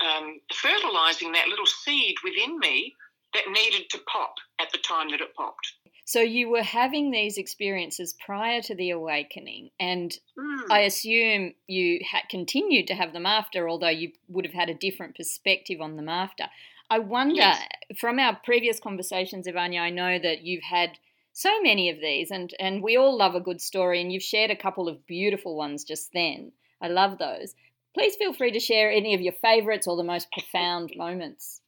um, 0.00 0.40
fertilizing 0.54 1.32
that 1.32 1.48
little 1.48 1.66
seed 1.66 2.16
within 2.24 2.58
me 2.58 2.94
that 3.34 3.50
needed 3.50 3.88
to 3.90 3.98
pop 4.12 4.34
at 4.60 4.70
the 4.72 4.78
time 4.78 5.10
that 5.10 5.20
it 5.20 5.34
popped. 5.34 5.72
So 6.04 6.20
you 6.20 6.50
were 6.50 6.62
having 6.62 7.10
these 7.10 7.38
experiences 7.38 8.14
prior 8.24 8.60
to 8.62 8.74
the 8.74 8.90
awakening, 8.90 9.70
and 9.78 10.12
mm. 10.38 10.70
I 10.70 10.80
assume 10.80 11.54
you 11.66 12.00
had 12.10 12.28
continued 12.28 12.88
to 12.88 12.94
have 12.94 13.12
them 13.12 13.24
after, 13.24 13.68
although 13.68 13.88
you 13.88 14.12
would 14.28 14.44
have 14.44 14.54
had 14.54 14.68
a 14.68 14.74
different 14.74 15.16
perspective 15.16 15.80
on 15.80 15.96
them 15.96 16.08
after. 16.08 16.44
I 16.90 16.98
wonder, 16.98 17.36
yes. 17.36 17.66
from 17.98 18.18
our 18.18 18.36
previous 18.44 18.78
conversations, 18.78 19.46
Ivania, 19.46 19.80
I 19.80 19.88
know 19.88 20.18
that 20.18 20.42
you've 20.42 20.64
had 20.64 20.98
so 21.32 21.62
many 21.62 21.88
of 21.88 22.00
these, 22.00 22.30
and, 22.30 22.52
and 22.60 22.82
we 22.82 22.98
all 22.98 23.16
love 23.16 23.34
a 23.34 23.40
good 23.40 23.62
story, 23.62 24.00
and 24.00 24.12
you've 24.12 24.22
shared 24.22 24.50
a 24.50 24.56
couple 24.56 24.88
of 24.88 25.06
beautiful 25.06 25.56
ones 25.56 25.84
just 25.84 26.12
then. 26.12 26.52
I 26.82 26.88
love 26.88 27.16
those. 27.16 27.54
Please 27.94 28.16
feel 28.16 28.34
free 28.34 28.50
to 28.50 28.60
share 28.60 28.90
any 28.90 29.14
of 29.14 29.22
your 29.22 29.32
favourites 29.32 29.86
or 29.86 29.96
the 29.96 30.02
most 30.02 30.30
profound 30.32 30.92
moments. 30.94 31.61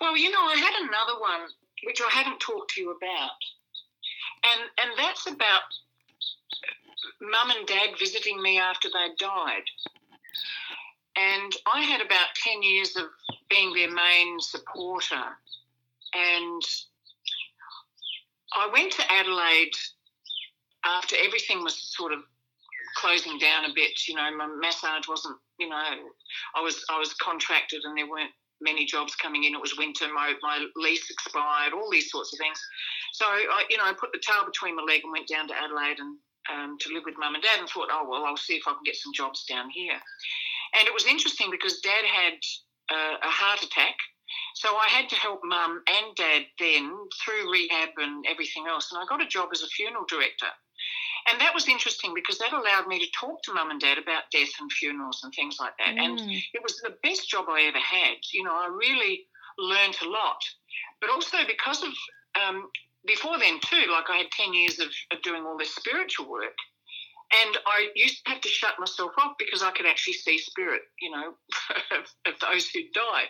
Well, 0.00 0.16
you 0.16 0.30
know, 0.30 0.42
I 0.42 0.56
had 0.56 0.88
another 0.88 1.20
one 1.20 1.48
which 1.84 2.00
I 2.00 2.10
hadn't 2.10 2.40
talked 2.40 2.74
to 2.74 2.80
you 2.80 2.90
about, 2.90 3.30
and 4.44 4.60
and 4.78 4.98
that's 4.98 5.26
about 5.26 5.62
mum 7.20 7.50
and 7.50 7.66
dad 7.66 7.90
visiting 7.98 8.40
me 8.42 8.58
after 8.58 8.88
they'd 8.88 9.16
died. 9.18 9.64
And 11.16 11.52
I 11.72 11.82
had 11.82 12.00
about 12.00 12.34
10 12.42 12.62
years 12.62 12.96
of 12.96 13.04
being 13.50 13.74
their 13.74 13.90
main 13.90 14.40
supporter. 14.40 15.22
And 16.14 16.62
I 18.54 18.68
went 18.72 18.92
to 18.92 19.12
Adelaide 19.12 19.74
after 20.84 21.16
everything 21.22 21.62
was 21.62 21.94
sort 21.94 22.12
of 22.12 22.20
closing 22.96 23.38
down 23.38 23.64
a 23.66 23.74
bit. 23.74 24.08
You 24.08 24.14
know, 24.14 24.36
my 24.36 24.46
massage 24.46 25.06
wasn't, 25.08 25.36
you 25.58 25.68
know, 25.68 25.76
I 25.76 26.60
was 26.62 26.84
I 26.90 26.98
was 26.98 27.14
contracted 27.14 27.82
and 27.84 27.96
there 27.96 28.08
weren't 28.08 28.32
many 28.62 28.86
jobs 28.86 29.14
coming 29.16 29.44
in. 29.44 29.54
It 29.54 29.60
was 29.60 29.76
winter. 29.76 30.06
My, 30.12 30.34
my 30.42 30.64
lease 30.76 31.10
expired. 31.10 31.72
All 31.74 31.90
these 31.90 32.10
sorts 32.10 32.32
of 32.32 32.38
things. 32.38 32.58
So 33.12 33.26
I, 33.26 33.64
you 33.68 33.76
know, 33.76 33.84
I 33.84 33.92
put 33.92 34.12
the 34.12 34.22
tail 34.22 34.46
between 34.46 34.76
my 34.76 34.82
leg 34.82 35.02
and 35.04 35.12
went 35.12 35.28
down 35.28 35.48
to 35.48 35.54
Adelaide 35.54 35.98
and 35.98 36.16
um, 36.50 36.76
to 36.80 36.92
live 36.92 37.04
with 37.04 37.14
mum 37.18 37.34
and 37.34 37.42
dad, 37.42 37.60
and 37.60 37.68
thought, 37.68 37.88
oh 37.90 38.06
well, 38.08 38.24
I'll 38.24 38.36
see 38.36 38.54
if 38.54 38.66
I 38.66 38.72
can 38.72 38.82
get 38.84 38.96
some 38.96 39.12
jobs 39.12 39.44
down 39.44 39.70
here. 39.70 39.98
And 40.78 40.88
it 40.88 40.94
was 40.94 41.06
interesting 41.06 41.50
because 41.50 41.80
dad 41.80 42.04
had 42.04 42.38
uh, 42.90 43.16
a 43.22 43.30
heart 43.30 43.62
attack. 43.62 43.94
So 44.54 44.68
I 44.68 44.88
had 44.88 45.08
to 45.10 45.16
help 45.16 45.40
mum 45.44 45.82
and 45.86 46.16
dad 46.16 46.42
then 46.58 46.90
through 47.22 47.52
rehab 47.52 47.90
and 47.98 48.24
everything 48.28 48.64
else. 48.68 48.90
And 48.90 49.00
I 49.00 49.04
got 49.06 49.22
a 49.22 49.28
job 49.28 49.50
as 49.52 49.62
a 49.62 49.66
funeral 49.68 50.04
director. 50.08 50.48
And 51.28 51.40
that 51.40 51.54
was 51.54 51.68
interesting 51.68 52.12
because 52.14 52.38
that 52.38 52.52
allowed 52.52 52.86
me 52.88 52.98
to 52.98 53.10
talk 53.18 53.42
to 53.42 53.54
mum 53.54 53.70
and 53.70 53.80
dad 53.80 53.98
about 53.98 54.30
death 54.32 54.50
and 54.60 54.70
funerals 54.72 55.20
and 55.22 55.32
things 55.32 55.56
like 55.60 55.72
that. 55.78 55.94
Mm. 55.96 56.04
And 56.04 56.20
it 56.20 56.62
was 56.62 56.78
the 56.78 56.96
best 57.02 57.28
job 57.28 57.46
I 57.48 57.62
ever 57.62 57.78
had. 57.78 58.16
You 58.32 58.44
know, 58.44 58.52
I 58.52 58.68
really 58.68 59.26
learned 59.58 59.96
a 60.02 60.08
lot. 60.08 60.42
But 61.00 61.10
also 61.10 61.38
because 61.46 61.82
of, 61.82 61.92
um, 62.40 62.68
before 63.06 63.38
then 63.38 63.60
too, 63.60 63.90
like 63.90 64.10
I 64.10 64.18
had 64.18 64.30
10 64.32 64.54
years 64.54 64.78
of, 64.78 64.88
of 65.12 65.22
doing 65.22 65.44
all 65.44 65.58
this 65.58 65.74
spiritual 65.74 66.30
work. 66.30 66.56
And 67.32 67.56
I 67.66 67.88
used 67.94 68.24
to 68.24 68.32
have 68.32 68.42
to 68.42 68.48
shut 68.48 68.74
myself 68.78 69.12
off 69.18 69.36
because 69.38 69.62
I 69.62 69.70
could 69.70 69.86
actually 69.86 70.14
see 70.14 70.38
spirit, 70.38 70.82
you 71.00 71.10
know, 71.10 71.34
of, 71.98 72.32
of 72.32 72.40
those 72.40 72.68
who 72.68 72.80
died. 72.92 73.28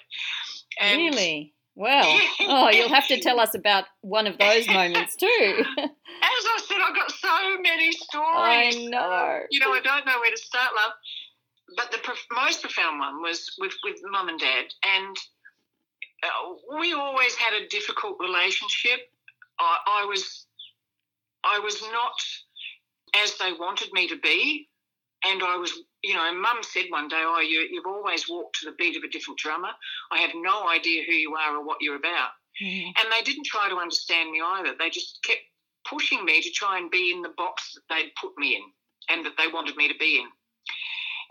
And 0.81 0.99
really? 0.99 1.55
Well, 1.75 2.21
oh, 2.41 2.71
you'll 2.71 2.89
have 2.89 3.09
to 3.09 3.21
tell 3.21 3.41
us 3.41 3.55
about 3.55 3.85
one 4.03 4.27
of 4.27 4.39
those 4.39 4.67
moments 4.67 5.17
too. 5.17 5.27
Said, 6.73 6.81
I've 6.81 6.97
got 6.97 7.13
so 7.13 7.61
many 7.61 7.93
stories. 7.93 8.77
I 8.77 8.89
know. 8.89 9.41
You 9.51 9.61
know, 9.61 9.73
I 9.73 9.81
don't 9.81 10.07
know 10.07 10.19
where 10.21 10.31
to 10.31 10.37
start, 10.37 10.71
love. 10.75 10.93
But 11.77 11.91
the 11.91 11.99
prof- 11.99 12.27
most 12.33 12.63
profound 12.63 12.99
one 12.99 13.21
was 13.21 13.55
with, 13.59 13.75
with 13.85 13.97
mum 14.11 14.29
and 14.29 14.41
dad. 14.41 14.65
And 14.97 15.17
uh, 16.23 16.79
we 16.81 16.95
always 16.95 17.35
had 17.35 17.53
a 17.55 17.69
difficult 17.69 18.17
relationship. 18.21 19.01
I, 19.59 20.03
I 20.03 20.05
was, 20.07 20.47
I 21.45 21.59
was 21.59 21.83
not 21.83 22.15
as 23.23 23.37
they 23.37 23.53
wanted 23.53 23.93
me 23.93 24.09
to 24.09 24.17
be. 24.19 24.69
And 25.25 25.43
I 25.43 25.57
was, 25.57 25.73
you 26.03 26.15
know, 26.15 26.35
mum 26.35 26.59
said 26.63 26.87
one 26.89 27.09
day, 27.09 27.23
Oh, 27.23 27.41
you, 27.41 27.69
you've 27.71 27.87
always 27.87 28.29
walked 28.29 28.61
to 28.61 28.71
the 28.71 28.77
beat 28.79 28.97
of 28.97 29.03
a 29.03 29.09
different 29.09 29.39
drummer. 29.39 29.71
I 30.11 30.19
have 30.19 30.33
no 30.35 30.69
idea 30.69 31.05
who 31.07 31.13
you 31.13 31.35
are 31.35 31.57
or 31.57 31.65
what 31.65 31.79
you're 31.81 31.97
about. 31.97 32.31
Mm-hmm. 32.63 32.91
And 32.99 33.13
they 33.13 33.23
didn't 33.23 33.47
try 33.47 33.69
to 33.69 33.77
understand 33.77 34.31
me 34.31 34.41
either. 34.41 34.75
They 34.79 34.91
just 34.91 35.19
kept 35.23 35.41
pushing 35.89 36.25
me 36.25 36.41
to 36.43 36.51
try 36.51 36.79
and 36.79 36.91
be 36.91 37.13
in 37.15 37.23
the 37.23 37.33
box 37.37 37.75
that 37.75 37.95
they'd 37.95 38.13
put 38.21 38.37
me 38.39 38.57
in 38.57 38.63
and 39.11 39.25
that 39.27 39.35
they 39.39 39.49
wanted 39.53 39.77
me 39.77 39.89
to 39.89 39.99
be 39.99 40.21
in. 40.21 40.29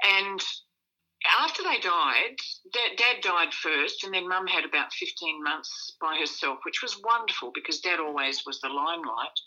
And 0.03 0.41
after 1.39 1.61
they 1.63 1.79
died, 1.79 2.37
dad, 2.73 2.97
dad, 2.97 3.21
died 3.21 3.53
first, 3.53 4.03
and 4.03 4.13
then 4.13 4.27
mum 4.27 4.47
had 4.47 4.65
about 4.65 4.91
15 4.93 5.43
months 5.43 5.95
by 6.01 6.17
herself, 6.19 6.59
which 6.65 6.81
was 6.81 6.99
wonderful 7.03 7.51
because 7.53 7.79
dad 7.79 7.99
always 7.99 8.43
was 8.45 8.59
the 8.59 8.69
limelight. 8.69 9.37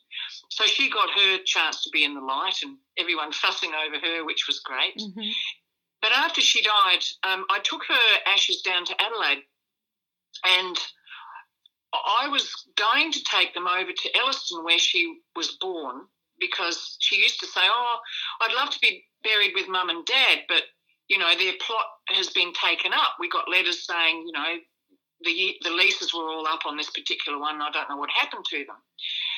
So 0.51 0.65
she 0.67 0.91
got 0.91 1.11
her 1.11 1.39
chance 1.45 1.83
to 1.83 1.91
be 1.91 2.05
in 2.05 2.15
the 2.15 2.21
light 2.21 2.63
and 2.63 2.77
everyone 2.99 3.33
fussing 3.33 3.73
over 3.75 3.99
her, 3.99 4.25
which 4.25 4.47
was 4.47 4.61
great. 4.61 4.97
Mm-hmm. 4.99 5.31
But 6.01 6.13
after 6.13 6.41
she 6.41 6.63
died, 6.63 7.03
um, 7.25 7.45
I 7.51 7.61
took 7.65 7.83
her 7.89 8.33
ashes 8.33 8.63
down 8.63 8.85
to 8.85 9.03
Adelaide 9.03 9.43
and 10.45 10.79
I 12.23 12.29
was 12.29 12.51
going 12.77 13.13
to 13.13 13.23
take 13.25 13.55
them 13.55 13.67
over 13.67 13.93
to 13.93 14.19
Elliston 14.19 14.65
where 14.65 14.79
she 14.79 15.21
was 15.37 15.57
born 15.61 16.03
because 16.41 16.97
she 17.01 17.17
used 17.17 17.41
to 17.41 17.47
say, 17.47 17.63
Oh, 17.63 17.99
I'd 18.41 18.55
love 18.55 18.71
to 18.71 18.79
be 18.81 19.05
buried 19.23 19.53
with 19.55 19.69
mum 19.69 19.91
and 19.91 20.05
dad, 20.05 20.41
but 20.49 20.63
you 21.09 21.19
know, 21.19 21.31
their 21.37 21.53
plot 21.61 21.87
has 22.09 22.31
been 22.31 22.53
taken 22.55 22.93
up. 22.93 23.17
We 23.21 23.29
got 23.29 23.49
letters 23.49 23.87
saying, 23.87 24.25
you 24.27 24.33
know, 24.33 24.55
the 25.23 25.57
the 25.63 25.71
leases 25.71 26.13
were 26.13 26.29
all 26.29 26.47
up 26.47 26.67
on 26.67 26.77
this 26.77 26.91
particular 26.91 27.39
one. 27.39 27.61
I 27.61 27.71
don't 27.71 27.89
know 27.89 27.97
what 27.97 28.11
happened 28.11 28.45
to 28.51 28.65
them. 28.65 28.77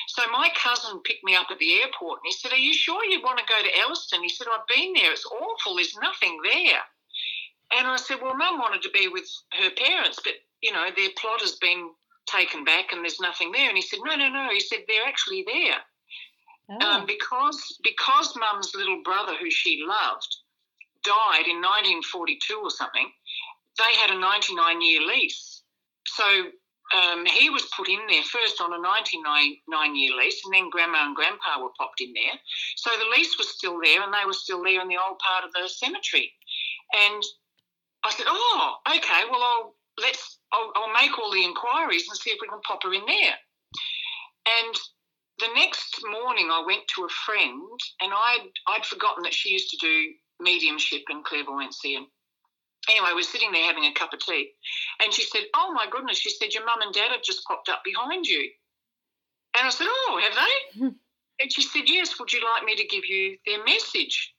So 0.07 0.23
my 0.31 0.49
cousin 0.61 1.01
picked 1.03 1.23
me 1.23 1.35
up 1.35 1.47
at 1.51 1.59
the 1.59 1.81
airport 1.81 2.19
and 2.23 2.27
he 2.27 2.33
said, 2.33 2.51
"Are 2.51 2.57
you 2.57 2.73
sure 2.73 3.03
you 3.05 3.21
want 3.21 3.39
to 3.39 3.45
go 3.45 3.61
to 3.61 3.79
Elliston?" 3.79 4.23
He 4.23 4.29
said, 4.29 4.47
"I've 4.47 4.67
been 4.67 4.93
there. 4.93 5.11
It's 5.11 5.25
awful. 5.25 5.75
There's 5.75 5.95
nothing 6.01 6.39
there." 6.43 6.81
And 7.73 7.87
I 7.87 7.97
said, 7.97 8.21
"Well, 8.21 8.35
Mum 8.35 8.59
wanted 8.59 8.81
to 8.83 8.89
be 8.91 9.07
with 9.07 9.29
her 9.53 9.69
parents, 9.71 10.19
but 10.23 10.33
you 10.61 10.71
know 10.71 10.89
their 10.95 11.09
plot 11.17 11.41
has 11.41 11.55
been 11.55 11.91
taken 12.27 12.63
back 12.63 12.91
and 12.91 13.03
there's 13.03 13.19
nothing 13.19 13.51
there." 13.51 13.67
And 13.67 13.77
he 13.77 13.81
said, 13.81 13.99
"No, 14.03 14.15
no, 14.15 14.29
no." 14.29 14.49
He 14.51 14.59
said, 14.59 14.85
"They're 14.87 15.07
actually 15.07 15.43
there." 15.47 15.79
Oh. 16.69 16.85
Um, 16.85 17.05
because 17.05 17.79
because 17.83 18.35
Mum's 18.35 18.75
little 18.75 19.01
brother, 19.03 19.35
who 19.35 19.49
she 19.49 19.83
loved, 19.87 20.35
died 21.03 21.47
in 21.47 21.61
1942 21.61 22.59
or 22.61 22.69
something, 22.69 23.09
they 23.77 23.93
had 23.95 24.11
a 24.11 24.19
99 24.19 24.81
year 24.81 25.01
lease. 25.01 25.61
So 26.07 26.51
um, 26.95 27.25
he 27.25 27.49
was 27.49 27.65
put 27.75 27.89
in 27.89 27.99
there 28.09 28.23
first 28.23 28.61
on 28.61 28.73
a 28.73 28.79
99 28.79 29.95
year 29.95 30.15
lease, 30.15 30.41
and 30.43 30.53
then 30.53 30.69
grandma 30.69 31.05
and 31.05 31.15
grandpa 31.15 31.61
were 31.61 31.75
popped 31.77 32.01
in 32.01 32.13
there. 32.13 32.39
So 32.75 32.91
the 32.91 33.15
lease 33.15 33.37
was 33.37 33.49
still 33.49 33.79
there, 33.81 34.01
and 34.01 34.13
they 34.13 34.25
were 34.25 34.33
still 34.33 34.63
there 34.63 34.81
in 34.81 34.87
the 34.87 34.97
old 34.97 35.19
part 35.19 35.45
of 35.45 35.51
the 35.53 35.69
cemetery. 35.69 36.33
And 36.93 37.23
I 38.03 38.11
said, 38.11 38.25
"Oh, 38.27 38.75
okay. 38.87 39.23
Well, 39.29 39.43
I'll 39.43 39.76
let's 39.97 40.39
I'll, 40.53 40.71
I'll 40.75 40.93
make 40.93 41.17
all 41.17 41.31
the 41.31 41.43
inquiries 41.43 42.07
and 42.07 42.17
see 42.17 42.31
if 42.31 42.39
we 42.41 42.47
can 42.47 42.61
pop 42.61 42.83
her 42.83 42.93
in 42.93 43.05
there." 43.05 43.35
And 44.47 44.75
the 45.39 45.49
next 45.55 45.99
morning, 46.09 46.49
I 46.51 46.63
went 46.65 46.87
to 46.95 47.05
a 47.05 47.09
friend, 47.09 47.79
and 48.01 48.13
I'd 48.13 48.49
I'd 48.67 48.85
forgotten 48.85 49.23
that 49.23 49.33
she 49.33 49.49
used 49.49 49.69
to 49.71 49.77
do 49.77 50.13
mediumship 50.39 51.03
and 51.09 51.23
clairvoyancy. 51.23 51.95
And 51.95 52.07
anyway, 52.89 53.11
we're 53.13 53.23
sitting 53.23 53.51
there 53.51 53.63
having 53.63 53.85
a 53.85 53.93
cup 53.93 54.13
of 54.13 54.19
tea, 54.19 54.51
and 55.01 55.13
she 55.13 55.23
said, 55.23 55.43
"Oh 55.53 55.73
my 55.73 55.87
goodness!" 55.89 56.19
She 56.19 56.29
said, 56.29 56.53
"Your 56.53 56.65
mum 56.65 56.81
and 56.81 56.93
dad 56.93 57.11
have 57.11 57.23
just 57.23 57.43
popped 57.45 57.69
up 57.69 57.83
behind 57.83 58.25
you." 58.25 58.49
And 59.57 59.67
I 59.67 59.69
said, 59.69 59.87
"Oh, 59.89 60.19
have 60.21 60.35
they?" 60.35 60.87
and 61.39 61.53
she 61.53 61.61
said, 61.61 61.83
"Yes. 61.89 62.19
Would 62.19 62.33
you 62.33 62.43
like 62.43 62.63
me 62.63 62.75
to 62.75 62.87
give 62.87 63.05
you 63.05 63.37
their 63.45 63.63
message?" 63.63 64.33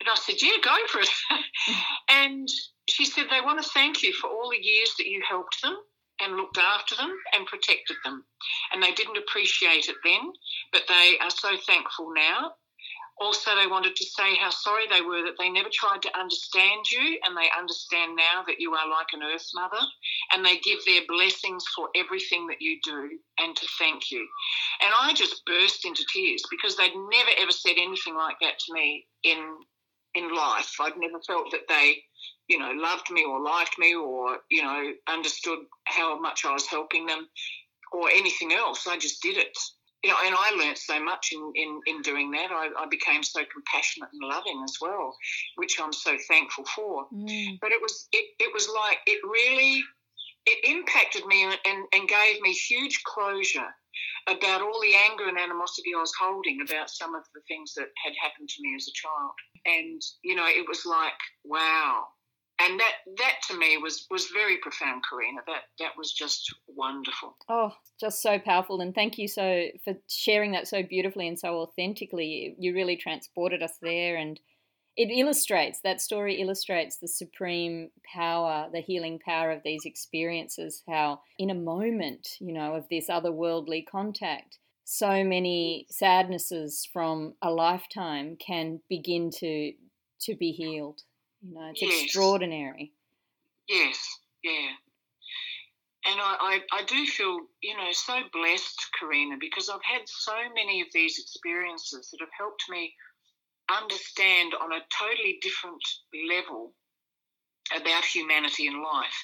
And 0.00 0.08
I 0.10 0.14
said, 0.14 0.36
Yeah, 0.40 0.52
go 0.62 0.76
for 0.88 1.00
it. 1.00 1.08
Mm. 1.30 1.74
and 2.10 2.48
she 2.88 3.04
said, 3.04 3.26
They 3.30 3.40
want 3.40 3.62
to 3.62 3.70
thank 3.70 4.02
you 4.02 4.12
for 4.12 4.28
all 4.28 4.50
the 4.50 4.62
years 4.62 4.94
that 4.98 5.06
you 5.06 5.22
helped 5.28 5.62
them 5.62 5.76
and 6.20 6.36
looked 6.36 6.58
after 6.58 6.94
them 6.96 7.12
and 7.34 7.46
protected 7.46 7.96
them. 8.04 8.24
And 8.72 8.82
they 8.82 8.92
didn't 8.92 9.18
appreciate 9.18 9.88
it 9.88 9.96
then, 10.04 10.32
but 10.72 10.82
they 10.88 11.16
are 11.20 11.30
so 11.30 11.56
thankful 11.66 12.12
now. 12.14 12.52
Also, 13.18 13.50
they 13.56 13.66
wanted 13.66 13.96
to 13.96 14.04
say 14.04 14.36
how 14.36 14.50
sorry 14.50 14.84
they 14.88 15.00
were 15.00 15.22
that 15.24 15.36
they 15.38 15.48
never 15.48 15.70
tried 15.72 16.02
to 16.02 16.18
understand 16.18 16.84
you, 16.92 17.18
and 17.24 17.34
they 17.34 17.48
understand 17.58 18.14
now 18.14 18.44
that 18.46 18.60
you 18.60 18.74
are 18.74 18.90
like 18.90 19.06
an 19.14 19.22
earth 19.22 19.48
mother, 19.54 19.80
and 20.32 20.44
they 20.44 20.58
give 20.58 20.84
their 20.84 21.00
blessings 21.08 21.64
for 21.74 21.88
everything 21.96 22.46
that 22.46 22.60
you 22.60 22.78
do 22.84 23.18
and 23.38 23.56
to 23.56 23.66
thank 23.78 24.10
you. 24.10 24.20
And 24.82 24.92
I 25.00 25.14
just 25.14 25.46
burst 25.46 25.86
into 25.86 26.04
tears 26.12 26.42
because 26.50 26.76
they'd 26.76 26.94
never 26.94 27.30
ever 27.38 27.52
said 27.52 27.76
anything 27.78 28.16
like 28.16 28.36
that 28.42 28.58
to 28.58 28.74
me 28.74 29.06
in 29.22 29.38
in 30.16 30.34
life. 30.34 30.74
I'd 30.80 30.96
never 30.96 31.20
felt 31.20 31.50
that 31.52 31.68
they, 31.68 32.02
you 32.48 32.58
know, 32.58 32.72
loved 32.74 33.10
me 33.10 33.24
or 33.24 33.40
liked 33.40 33.78
me 33.78 33.94
or, 33.94 34.38
you 34.50 34.62
know, 34.62 34.92
understood 35.08 35.58
how 35.84 36.18
much 36.18 36.44
I 36.44 36.52
was 36.52 36.66
helping 36.66 37.06
them 37.06 37.28
or 37.92 38.08
anything 38.10 38.52
else. 38.52 38.86
I 38.86 38.98
just 38.98 39.22
did 39.22 39.36
it. 39.36 39.56
You 40.02 40.10
know, 40.10 40.18
and 40.24 40.34
I 40.38 40.50
learnt 40.56 40.78
so 40.78 41.02
much 41.02 41.30
in, 41.32 41.52
in, 41.54 41.80
in 41.86 42.02
doing 42.02 42.30
that. 42.32 42.50
I, 42.52 42.68
I 42.78 42.86
became 42.88 43.22
so 43.22 43.40
compassionate 43.52 44.10
and 44.12 44.28
loving 44.28 44.62
as 44.62 44.76
well, 44.80 45.16
which 45.56 45.78
I'm 45.82 45.92
so 45.92 46.16
thankful 46.28 46.64
for. 46.74 47.06
Mm. 47.12 47.58
But 47.60 47.72
it 47.72 47.80
was 47.82 48.06
it, 48.12 48.26
it 48.38 48.52
was 48.54 48.68
like 48.68 48.98
it 49.06 49.20
really 49.24 49.82
it 50.46 50.70
impacted 50.70 51.26
me 51.26 51.42
and, 51.42 51.58
and, 51.66 51.84
and 51.92 52.08
gave 52.08 52.40
me 52.40 52.52
huge 52.52 53.02
closure 53.02 53.66
about 54.28 54.62
all 54.62 54.80
the 54.80 54.94
anger 55.10 55.28
and 55.28 55.38
animosity 55.38 55.90
I 55.96 56.00
was 56.00 56.12
holding 56.20 56.60
about 56.60 56.90
some 56.90 57.14
of 57.14 57.22
the 57.34 57.40
things 57.48 57.74
that 57.74 57.88
had 58.04 58.14
happened 58.20 58.48
to 58.48 58.62
me 58.62 58.74
as 58.74 58.88
a 58.88 58.92
child. 58.92 59.32
And, 59.64 60.02
you 60.22 60.34
know, 60.34 60.46
it 60.46 60.66
was 60.68 60.84
like, 60.84 61.18
wow. 61.44 62.04
And 62.58 62.80
that 62.80 62.92
that 63.18 63.34
to 63.48 63.58
me 63.58 63.76
was 63.76 64.06
was 64.10 64.28
very 64.32 64.56
profound, 64.56 65.02
Karina. 65.08 65.42
That 65.46 65.64
that 65.78 65.92
was 65.98 66.14
just 66.14 66.54
wonderful. 66.66 67.36
Oh, 67.50 67.72
just 68.00 68.22
so 68.22 68.38
powerful. 68.38 68.80
And 68.80 68.94
thank 68.94 69.18
you 69.18 69.28
so 69.28 69.66
for 69.84 69.92
sharing 70.08 70.52
that 70.52 70.66
so 70.66 70.82
beautifully 70.82 71.28
and 71.28 71.38
so 71.38 71.58
authentically. 71.58 72.56
You 72.58 72.72
really 72.72 72.96
transported 72.96 73.62
us 73.62 73.76
there 73.82 74.16
and 74.16 74.40
it 74.96 75.10
illustrates 75.10 75.80
that 75.80 76.00
story 76.00 76.40
illustrates 76.40 76.96
the 76.98 77.08
supreme 77.08 77.90
power 78.14 78.68
the 78.72 78.80
healing 78.80 79.18
power 79.18 79.50
of 79.50 79.62
these 79.64 79.84
experiences 79.84 80.82
how 80.88 81.20
in 81.38 81.50
a 81.50 81.54
moment 81.54 82.28
you 82.40 82.52
know 82.52 82.74
of 82.74 82.88
this 82.88 83.08
otherworldly 83.08 83.84
contact 83.86 84.58
so 84.88 85.24
many 85.24 85.84
sadnesses 85.90 86.88
from 86.92 87.34
a 87.42 87.50
lifetime 87.50 88.36
can 88.36 88.80
begin 88.88 89.30
to 89.32 89.72
to 90.20 90.36
be 90.36 90.52
healed. 90.52 91.02
You 91.42 91.54
know 91.54 91.70
it's 91.70 91.82
yes. 91.82 92.04
extraordinary. 92.04 92.92
Yes 93.68 93.98
yeah. 94.46 94.70
And 96.06 96.20
I, 96.20 96.36
I, 96.38 96.80
I 96.80 96.84
do 96.84 97.04
feel, 97.06 97.36
you 97.62 97.76
know, 97.76 97.90
so 97.90 98.14
blessed, 98.32 98.78
Karina, 98.98 99.36
because 99.40 99.68
I've 99.68 99.82
had 99.82 100.02
so 100.06 100.36
many 100.54 100.80
of 100.80 100.86
these 100.94 101.18
experiences 101.18 102.10
that 102.12 102.20
have 102.20 102.30
helped 102.38 102.62
me 102.70 102.94
understand 103.70 104.54
on 104.60 104.72
a 104.72 104.80
totally 104.96 105.38
different 105.42 105.82
level 106.28 106.72
about 107.74 108.04
humanity 108.04 108.66
and 108.66 108.82
life. 108.82 109.18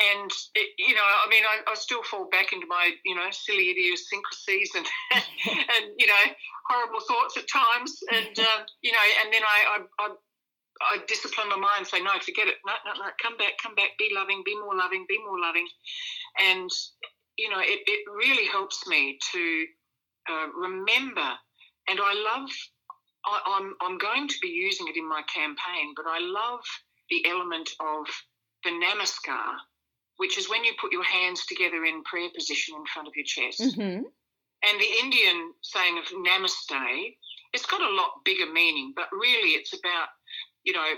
And, 0.00 0.30
it, 0.54 0.68
you 0.78 0.94
know, 0.94 1.04
I 1.04 1.28
mean, 1.28 1.44
I, 1.44 1.70
I, 1.70 1.74
still 1.74 2.02
fall 2.02 2.28
back 2.30 2.52
into 2.52 2.66
my, 2.66 2.92
you 3.04 3.14
know, 3.14 3.26
silly 3.30 3.68
idiosyncrasies 3.68 4.70
and, 4.74 4.86
and 5.12 5.92
you 5.98 6.06
know, 6.06 6.24
horrible 6.68 7.00
thoughts 7.00 7.36
at 7.36 7.48
times. 7.48 7.98
And, 8.12 8.38
uh, 8.38 8.60
you 8.82 8.92
know, 8.92 9.06
and 9.24 9.32
then 9.32 9.42
I, 9.42 9.76
I, 9.76 10.04
I, 10.04 10.08
I 10.80 10.98
discipline 11.06 11.48
my 11.50 11.56
mind, 11.56 11.86
say, 11.86 12.00
no, 12.00 12.12
forget 12.20 12.48
it. 12.48 12.56
No, 12.66 12.72
no, 12.86 12.92
no, 12.98 13.10
come 13.20 13.36
back, 13.36 13.58
come 13.62 13.74
back, 13.74 13.98
be 13.98 14.10
loving, 14.14 14.42
be 14.44 14.58
more 14.58 14.74
loving, 14.74 15.04
be 15.08 15.18
more 15.18 15.38
loving. 15.38 15.66
And, 16.40 16.70
you 17.36 17.50
know, 17.50 17.60
it, 17.60 17.80
it 17.86 18.00
really 18.08 18.46
helps 18.46 18.86
me 18.86 19.18
to 19.32 19.64
uh, 20.30 20.46
remember. 20.56 21.28
And 21.88 22.00
I 22.00 22.14
love 22.14 22.48
I, 23.26 23.58
I'm 23.58 23.74
I'm 23.80 23.98
going 23.98 24.28
to 24.28 24.34
be 24.40 24.48
using 24.48 24.88
it 24.88 24.96
in 24.96 25.08
my 25.08 25.22
campaign, 25.32 25.94
but 25.96 26.06
I 26.08 26.20
love 26.20 26.60
the 27.10 27.24
element 27.28 27.70
of 27.80 28.06
the 28.64 28.70
namaskar, 28.70 29.56
which 30.16 30.38
is 30.38 30.48
when 30.48 30.64
you 30.64 30.72
put 30.80 30.92
your 30.92 31.04
hands 31.04 31.46
together 31.46 31.84
in 31.84 32.02
prayer 32.04 32.28
position 32.34 32.76
in 32.76 32.84
front 32.86 33.08
of 33.08 33.14
your 33.16 33.24
chest. 33.24 33.60
Mm-hmm. 33.60 34.02
And 34.62 34.80
the 34.80 34.92
Indian 35.02 35.52
saying 35.62 35.98
of 35.98 36.04
namaste, 36.04 37.16
it's 37.52 37.66
got 37.66 37.80
a 37.80 37.94
lot 37.94 38.24
bigger 38.24 38.50
meaning, 38.52 38.92
but 38.94 39.08
really 39.12 39.50
it's 39.50 39.72
about, 39.72 40.08
you 40.64 40.72
know, 40.72 40.92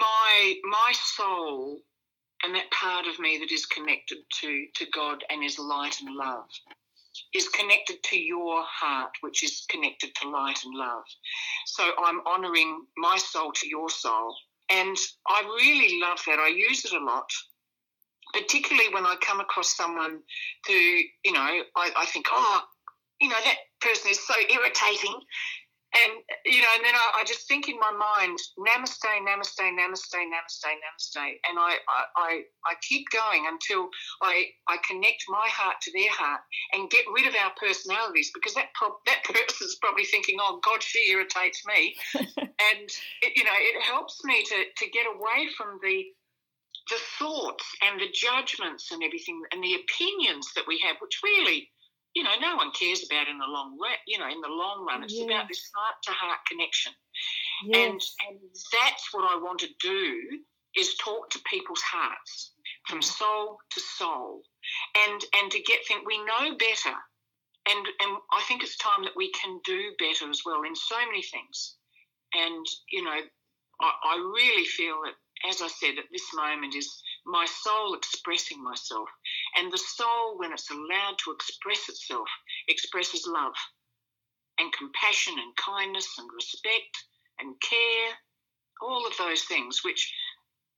my 0.00 0.54
my 0.64 0.92
soul 0.94 1.80
and 2.44 2.54
that 2.54 2.70
part 2.70 3.06
of 3.06 3.18
me 3.18 3.38
that 3.38 3.52
is 3.52 3.66
connected 3.66 4.18
to 4.40 4.66
to 4.74 4.86
God 4.92 5.24
and 5.30 5.44
is 5.44 5.58
light 5.58 6.00
and 6.00 6.14
love 6.14 6.48
is 7.34 7.48
connected 7.48 8.02
to 8.04 8.18
your 8.18 8.62
heart, 8.64 9.10
which 9.20 9.42
is 9.42 9.64
connected 9.68 10.14
to 10.16 10.30
light 10.30 10.58
and 10.64 10.74
love. 10.74 11.04
So 11.66 11.84
I'm 12.04 12.20
honoring 12.26 12.84
my 12.96 13.16
soul 13.18 13.52
to 13.52 13.68
your 13.68 13.90
soul. 13.90 14.34
And 14.70 14.96
I 15.26 15.42
really 15.42 16.00
love 16.00 16.20
that. 16.26 16.38
I 16.38 16.48
use 16.48 16.84
it 16.84 16.92
a 16.92 17.02
lot, 17.02 17.30
particularly 18.34 18.92
when 18.92 19.06
I 19.06 19.16
come 19.20 19.40
across 19.40 19.74
someone 19.74 20.20
who, 20.66 20.74
you 20.74 21.32
know, 21.32 21.40
I, 21.40 21.90
I 21.96 22.06
think, 22.06 22.26
oh, 22.30 22.62
you 23.20 23.28
know, 23.28 23.36
that 23.44 23.56
person 23.80 24.10
is 24.10 24.26
so 24.26 24.34
irritating. 24.34 25.14
And 25.94 26.20
you 26.44 26.60
know, 26.60 26.68
and 26.76 26.84
then 26.84 26.94
I, 26.94 27.20
I, 27.20 27.24
just 27.24 27.48
think 27.48 27.68
in 27.68 27.80
my 27.80 27.90
mind, 27.90 28.38
namaste, 28.58 29.00
namaste, 29.00 29.56
namaste, 29.58 30.12
namaste, 30.12 30.68
namaste, 30.68 31.16
and 31.16 31.58
I, 31.58 31.76
I, 32.14 32.42
I 32.66 32.74
keep 32.86 33.06
going 33.10 33.46
until 33.48 33.88
I, 34.20 34.48
I 34.68 34.76
connect 34.86 35.24
my 35.28 35.48
heart 35.48 35.76
to 35.82 35.92
their 35.92 36.10
heart 36.10 36.40
and 36.74 36.90
get 36.90 37.06
rid 37.10 37.26
of 37.26 37.34
our 37.34 37.52
personalities 37.58 38.30
because 38.34 38.52
that 38.54 38.68
pro- 38.74 39.00
that 39.06 39.24
person's 39.24 39.76
probably 39.80 40.04
thinking, 40.04 40.36
oh 40.40 40.60
God, 40.62 40.82
she 40.82 41.10
irritates 41.10 41.62
me, 41.66 41.96
and 42.14 42.88
it, 43.22 43.32
you 43.34 43.44
know, 43.44 43.56
it 43.56 43.82
helps 43.82 44.22
me 44.24 44.44
to 44.44 44.64
to 44.84 44.90
get 44.90 45.06
away 45.06 45.48
from 45.56 45.78
the 45.82 46.04
the 46.90 47.00
thoughts 47.18 47.64
and 47.82 48.00
the 48.00 48.12
judgments 48.12 48.92
and 48.92 49.02
everything 49.02 49.40
and 49.52 49.62
the 49.62 49.74
opinions 49.74 50.52
that 50.54 50.64
we 50.66 50.78
have, 50.86 50.96
which 51.00 51.20
really 51.22 51.68
you 52.18 52.24
know, 52.24 52.34
no 52.40 52.56
one 52.56 52.72
cares 52.72 53.06
about 53.06 53.28
in 53.28 53.38
the 53.38 53.46
long 53.46 53.78
run. 53.80 53.94
You 54.08 54.18
know, 54.18 54.26
in 54.26 54.40
the 54.40 54.50
long 54.50 54.84
run, 54.84 55.04
it's 55.04 55.14
yes. 55.14 55.24
about 55.24 55.46
this 55.46 55.70
heart 55.72 55.94
to 56.02 56.10
heart 56.10 56.40
connection, 56.50 56.92
yes. 57.64 57.78
and 57.78 58.00
and 58.26 58.38
that's 58.74 59.14
what 59.14 59.22
I 59.22 59.36
want 59.36 59.60
to 59.60 59.68
do 59.80 60.42
is 60.76 60.96
talk 60.96 61.30
to 61.30 61.38
people's 61.48 61.80
hearts 61.80 62.50
from 62.88 62.98
mm-hmm. 62.98 63.22
soul 63.22 63.58
to 63.70 63.80
soul, 63.80 64.42
and 65.06 65.24
and 65.38 65.52
to 65.52 65.62
get 65.62 65.86
think 65.86 66.04
we 66.04 66.18
know 66.18 66.58
better, 66.58 66.96
and 67.70 67.86
and 68.02 68.18
I 68.32 68.42
think 68.48 68.64
it's 68.64 68.76
time 68.78 69.04
that 69.04 69.14
we 69.14 69.30
can 69.30 69.60
do 69.64 69.94
better 70.00 70.28
as 70.28 70.42
well 70.44 70.64
in 70.66 70.74
so 70.74 70.98
many 71.06 71.22
things, 71.22 71.76
and 72.34 72.66
you 72.90 73.04
know, 73.04 73.20
I, 73.80 73.92
I 74.10 74.32
really 74.34 74.64
feel 74.64 74.98
that 75.04 75.14
as 75.48 75.62
I 75.62 75.68
said 75.68 75.98
at 75.98 76.10
this 76.10 76.26
moment 76.34 76.74
is 76.74 77.00
my 77.26 77.46
soul 77.46 77.94
expressing 77.94 78.62
myself. 78.62 79.08
And 79.56 79.72
the 79.72 79.78
soul, 79.78 80.38
when 80.38 80.52
it's 80.52 80.70
allowed 80.70 81.16
to 81.24 81.32
express 81.32 81.88
itself, 81.88 82.28
expresses 82.68 83.26
love 83.26 83.54
and 84.58 84.72
compassion 84.72 85.34
and 85.38 85.54
kindness 85.56 86.08
and 86.18 86.28
respect 86.34 86.96
and 87.40 87.54
care, 87.60 88.10
all 88.82 89.06
of 89.06 89.16
those 89.18 89.42
things, 89.42 89.80
which, 89.84 90.12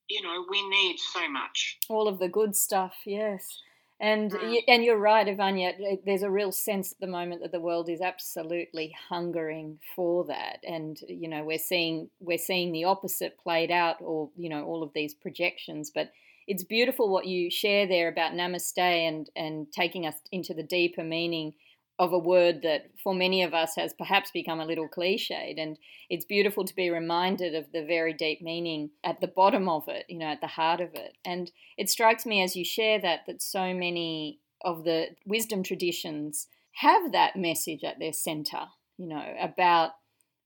you 0.09 0.23
know, 0.23 0.45
we 0.51 0.67
need 0.69 0.99
so 0.99 1.29
much. 1.29 1.79
All 1.89 2.09
of 2.09 2.19
the 2.19 2.29
good 2.29 2.55
stuff, 2.55 2.95
yes. 3.05 3.59
And 4.01 4.33
mm. 4.33 4.59
and 4.67 4.83
you're 4.83 4.97
right, 4.97 5.27
Ivania. 5.27 5.99
There's 6.07 6.23
a 6.23 6.31
real 6.31 6.53
sense 6.53 6.93
at 6.93 7.01
the 7.01 7.07
moment 7.07 7.43
that 7.43 7.53
the 7.53 7.61
world 7.61 7.91
is 7.91 8.01
absolutely 8.01 8.95
hungering 9.11 9.79
for 9.95 10.25
that, 10.25 10.61
and 10.67 10.99
you 11.07 11.29
know 11.29 11.45
we're 11.45 11.59
seeing 11.59 12.09
we're 12.19 12.39
seeing 12.39 12.73
the 12.73 12.85
opposite 12.85 13.39
played 13.39 13.71
out, 13.71 13.97
or 14.01 14.31
you 14.39 14.49
know 14.49 14.65
all 14.65 14.83
of 14.83 14.95
these 14.95 15.13
projections. 15.13 15.91
But 15.91 16.13
it's 16.51 16.65
beautiful 16.65 17.09
what 17.09 17.27
you 17.27 17.49
share 17.49 17.87
there 17.87 18.09
about 18.09 18.33
namaste 18.33 18.77
and 18.77 19.31
and 19.37 19.71
taking 19.73 20.05
us 20.05 20.17
into 20.33 20.53
the 20.53 20.65
deeper 20.65 21.05
meaning 21.05 21.55
of 22.01 22.13
a 22.13 22.19
word 22.19 22.63
that 22.63 22.87
for 23.05 23.15
many 23.15 23.45
of 23.45 23.55
us 23.55 23.77
has 23.77 23.93
perhaps 23.93 24.33
become 24.33 24.59
a 24.59 24.65
little 24.65 24.89
cliched. 24.89 25.61
And 25.61 25.79
it's 26.09 26.25
beautiful 26.25 26.65
to 26.65 26.75
be 26.75 26.91
reminded 26.91 27.55
of 27.55 27.71
the 27.73 27.85
very 27.85 28.15
deep 28.15 28.41
meaning 28.43 28.91
at 29.05 29.21
the 29.21 29.29
bottom 29.29 29.69
of 29.69 29.85
it 29.87 30.07
you 30.09 30.19
know 30.19 30.27
at 30.27 30.41
the 30.41 30.49
heart 30.49 30.81
of 30.81 30.91
it. 30.95 31.13
And 31.25 31.53
it 31.79 31.89
strikes 31.89 32.27
me 32.27 32.43
as 32.43 32.57
you 32.57 32.65
share 32.65 33.01
that 33.01 33.21
that 33.29 33.41
so 33.41 33.73
many 33.73 34.41
of 34.63 34.83
the 34.83 35.11
wisdom 35.25 35.63
traditions 35.63 36.49
have 36.73 37.13
that 37.13 37.37
message 37.37 37.85
at 37.85 38.01
their 38.01 38.13
center, 38.13 38.65
you 38.99 39.07
know, 39.07 39.25
about 39.41 39.91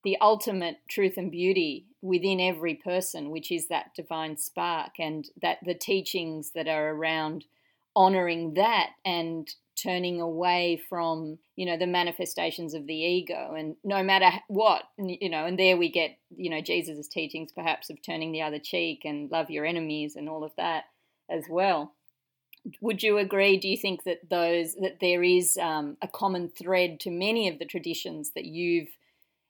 the 0.04 0.18
ultimate 0.20 0.76
truth 0.88 1.16
and 1.16 1.30
beauty 1.30 1.86
within 2.02 2.40
every 2.40 2.74
person, 2.74 3.30
which 3.30 3.50
is 3.50 3.68
that 3.68 3.94
divine 3.96 4.36
spark, 4.36 4.92
and 4.98 5.28
that 5.40 5.58
the 5.64 5.74
teachings 5.74 6.50
that 6.54 6.68
are 6.68 6.90
around 6.90 7.44
honoring 7.96 8.54
that 8.54 8.90
and 9.04 9.54
turning 9.76 10.20
away 10.20 10.80
from 10.88 11.38
you 11.56 11.66
know 11.66 11.76
the 11.76 11.86
manifestations 11.86 12.74
of 12.74 12.86
the 12.86 12.94
ego. 12.94 13.54
And 13.56 13.76
no 13.82 14.02
matter 14.02 14.30
what 14.48 14.84
you 14.98 15.28
know 15.28 15.46
and 15.46 15.58
there 15.58 15.76
we 15.76 15.90
get 15.90 16.16
you 16.36 16.50
know 16.50 16.60
jesus' 16.60 17.08
teachings 17.08 17.52
perhaps 17.52 17.90
of 17.90 18.00
turning 18.02 18.32
the 18.32 18.42
other 18.42 18.58
cheek 18.58 19.02
and 19.04 19.30
love 19.30 19.50
your 19.50 19.64
enemies 19.64 20.16
and 20.16 20.28
all 20.28 20.44
of 20.44 20.52
that 20.56 20.84
as 21.28 21.44
well. 21.48 21.92
Would 22.80 23.02
you 23.02 23.18
agree? 23.18 23.58
Do 23.58 23.68
you 23.68 23.76
think 23.76 24.04
that 24.04 24.30
those 24.30 24.74
that 24.76 24.98
there 25.00 25.22
is 25.22 25.58
um, 25.60 25.96
a 26.00 26.08
common 26.08 26.48
thread 26.48 26.98
to 27.00 27.10
many 27.10 27.48
of 27.48 27.58
the 27.58 27.66
traditions 27.66 28.30
that 28.34 28.46
you've 28.46 28.88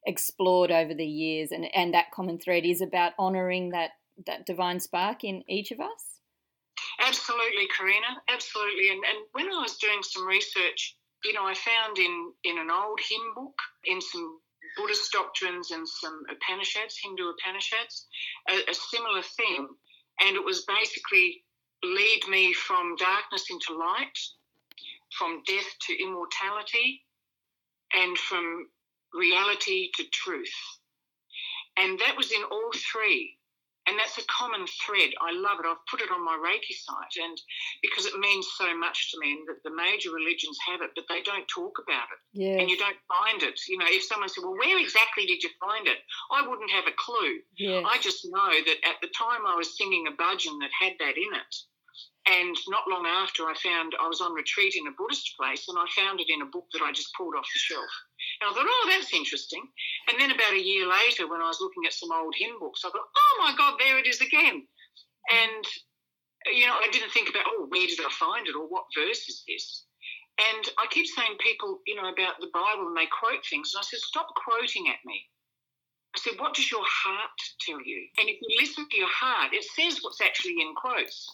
explored 0.06 0.70
over 0.70 0.94
the 0.94 1.06
years 1.06 1.50
and 1.50 1.66
and 1.74 1.94
that 1.94 2.10
common 2.10 2.38
thread 2.38 2.64
is 2.64 2.80
about 2.80 3.12
honoring 3.18 3.70
that 3.70 3.90
that 4.26 4.44
divine 4.44 4.78
spark 4.78 5.24
in 5.24 5.42
each 5.48 5.70
of 5.70 5.80
us 5.80 6.14
Absolutely, 7.00 7.66
Karina. 7.76 8.22
Absolutely. 8.28 8.90
And, 8.90 9.02
and 9.04 9.18
when 9.32 9.46
I 9.46 9.60
was 9.60 9.76
doing 9.78 10.02
some 10.02 10.26
research, 10.26 10.96
you 11.24 11.32
know, 11.32 11.44
I 11.44 11.54
found 11.54 11.98
in, 11.98 12.32
in 12.44 12.58
an 12.58 12.70
old 12.70 13.00
hymn 13.08 13.34
book, 13.34 13.54
in 13.84 14.00
some 14.00 14.40
Buddhist 14.76 15.12
doctrines 15.12 15.70
and 15.70 15.88
some 15.88 16.22
Upanishads, 16.30 16.98
Hindu 17.02 17.30
Upanishads, 17.30 18.06
a, 18.50 18.70
a 18.70 18.74
similar 18.74 19.22
theme. 19.22 19.68
And 20.20 20.36
it 20.36 20.44
was 20.44 20.64
basically 20.66 21.44
lead 21.82 22.22
me 22.28 22.52
from 22.52 22.96
darkness 22.96 23.44
into 23.50 23.76
light, 23.76 24.18
from 25.18 25.42
death 25.46 25.70
to 25.86 26.02
immortality, 26.02 27.02
and 27.94 28.16
from 28.18 28.68
reality 29.14 29.90
to 29.96 30.04
truth. 30.12 30.54
And 31.76 31.98
that 32.00 32.16
was 32.16 32.30
in 32.30 32.42
all 32.50 32.70
three. 32.92 33.38
And 33.86 33.98
that's 33.98 34.16
a 34.16 34.24
common 34.32 34.64
thread. 34.80 35.10
I 35.20 35.36
love 35.36 35.60
it. 35.60 35.68
I've 35.68 35.84
put 35.90 36.00
it 36.00 36.08
on 36.10 36.24
my 36.24 36.40
Reiki 36.40 36.72
site, 36.72 37.22
and 37.22 37.36
because 37.82 38.06
it 38.06 38.18
means 38.18 38.48
so 38.56 38.74
much 38.74 39.12
to 39.12 39.20
me, 39.20 39.32
and 39.32 39.44
that 39.46 39.60
the 39.62 39.76
major 39.76 40.10
religions 40.10 40.56
have 40.66 40.80
it, 40.80 40.96
but 40.96 41.04
they 41.10 41.20
don't 41.20 41.44
talk 41.52 41.76
about 41.84 42.08
it, 42.08 42.20
yes. 42.32 42.60
and 42.60 42.70
you 42.70 42.78
don't 42.78 42.96
find 43.12 43.42
it. 43.42 43.60
You 43.68 43.76
know, 43.76 43.84
if 43.86 44.04
someone 44.04 44.30
said, 44.30 44.40
"Well, 44.40 44.56
where 44.56 44.80
exactly 44.80 45.26
did 45.26 45.42
you 45.42 45.50
find 45.60 45.86
it?" 45.86 45.98
I 46.32 46.48
wouldn't 46.48 46.70
have 46.70 46.86
a 46.88 46.96
clue. 46.96 47.40
Yes. 47.58 47.84
I 47.86 47.98
just 48.00 48.24
know 48.24 48.52
that 48.64 48.88
at 48.88 49.02
the 49.02 49.12
time 49.12 49.44
I 49.46 49.54
was 49.54 49.76
singing 49.76 50.06
a 50.08 50.12
bhajan 50.12 50.60
that 50.64 50.72
had 50.80 50.94
that 51.00 51.18
in 51.18 51.34
it, 51.36 51.54
and 52.26 52.56
not 52.68 52.88
long 52.88 53.04
after, 53.04 53.44
I 53.44 53.54
found 53.60 53.92
I 54.00 54.08
was 54.08 54.20
on 54.20 54.32
retreat 54.32 54.74
in 54.76 54.86
a 54.88 54.96
Buddhist 54.96 55.36
place, 55.36 55.68
and 55.68 55.76
I 55.76 55.84
found 55.92 56.20
it 56.20 56.32
in 56.32 56.40
a 56.40 56.48
book 56.48 56.64
that 56.72 56.80
I 56.80 56.90
just 56.90 57.12
pulled 57.12 57.34
off 57.36 57.44
the 57.52 57.60
shelf. 57.60 57.92
And 58.40 58.48
I 58.48 58.54
thought, 58.54 58.64
oh, 58.64 58.86
that's 58.88 59.12
interesting. 59.12 59.60
And 60.08 60.16
then 60.18 60.32
about 60.32 60.56
a 60.56 60.64
year 60.64 60.88
later, 60.88 61.28
when 61.28 61.44
I 61.44 61.52
was 61.52 61.60
looking 61.60 61.84
at 61.84 61.92
some 61.92 62.12
old 62.12 62.34
hymn 62.36 62.56
books, 62.58 62.80
I 62.80 62.88
thought, 62.88 63.12
oh 63.12 63.34
my 63.44 63.52
God, 63.56 63.76
there 63.78 63.98
it 63.98 64.08
is 64.08 64.22
again. 64.22 64.64
And, 65.28 65.64
you 66.48 66.66
know, 66.66 66.80
I 66.80 66.88
didn't 66.92 67.12
think 67.12 67.28
about, 67.28 67.44
oh, 67.44 67.66
where 67.68 67.86
did 67.86 68.00
I 68.00 68.08
find 68.16 68.48
it 68.48 68.56
or 68.56 68.68
what 68.72 68.88
verse 68.96 69.28
is 69.28 69.44
this? 69.46 69.84
And 70.40 70.64
I 70.80 70.88
keep 70.90 71.06
saying 71.06 71.36
people, 71.38 71.80
you 71.86 71.94
know, 71.94 72.08
about 72.08 72.40
the 72.40 72.50
Bible 72.52 72.88
and 72.88 72.96
they 72.96 73.06
quote 73.12 73.44
things. 73.44 73.72
And 73.74 73.80
I 73.80 73.84
said, 73.84 74.00
stop 74.00 74.32
quoting 74.34 74.88
at 74.88 75.04
me. 75.04 75.28
I 76.16 76.20
said, 76.20 76.40
what 76.40 76.54
does 76.54 76.70
your 76.70 76.84
heart 76.86 77.38
tell 77.60 77.84
you? 77.84 78.08
And 78.18 78.28
if 78.28 78.40
you 78.40 78.48
listen 78.60 78.88
to 78.88 78.96
your 78.96 79.12
heart, 79.12 79.52
it 79.52 79.64
says 79.76 80.00
what's 80.00 80.20
actually 80.20 80.56
in 80.60 80.74
quotes. 80.74 81.28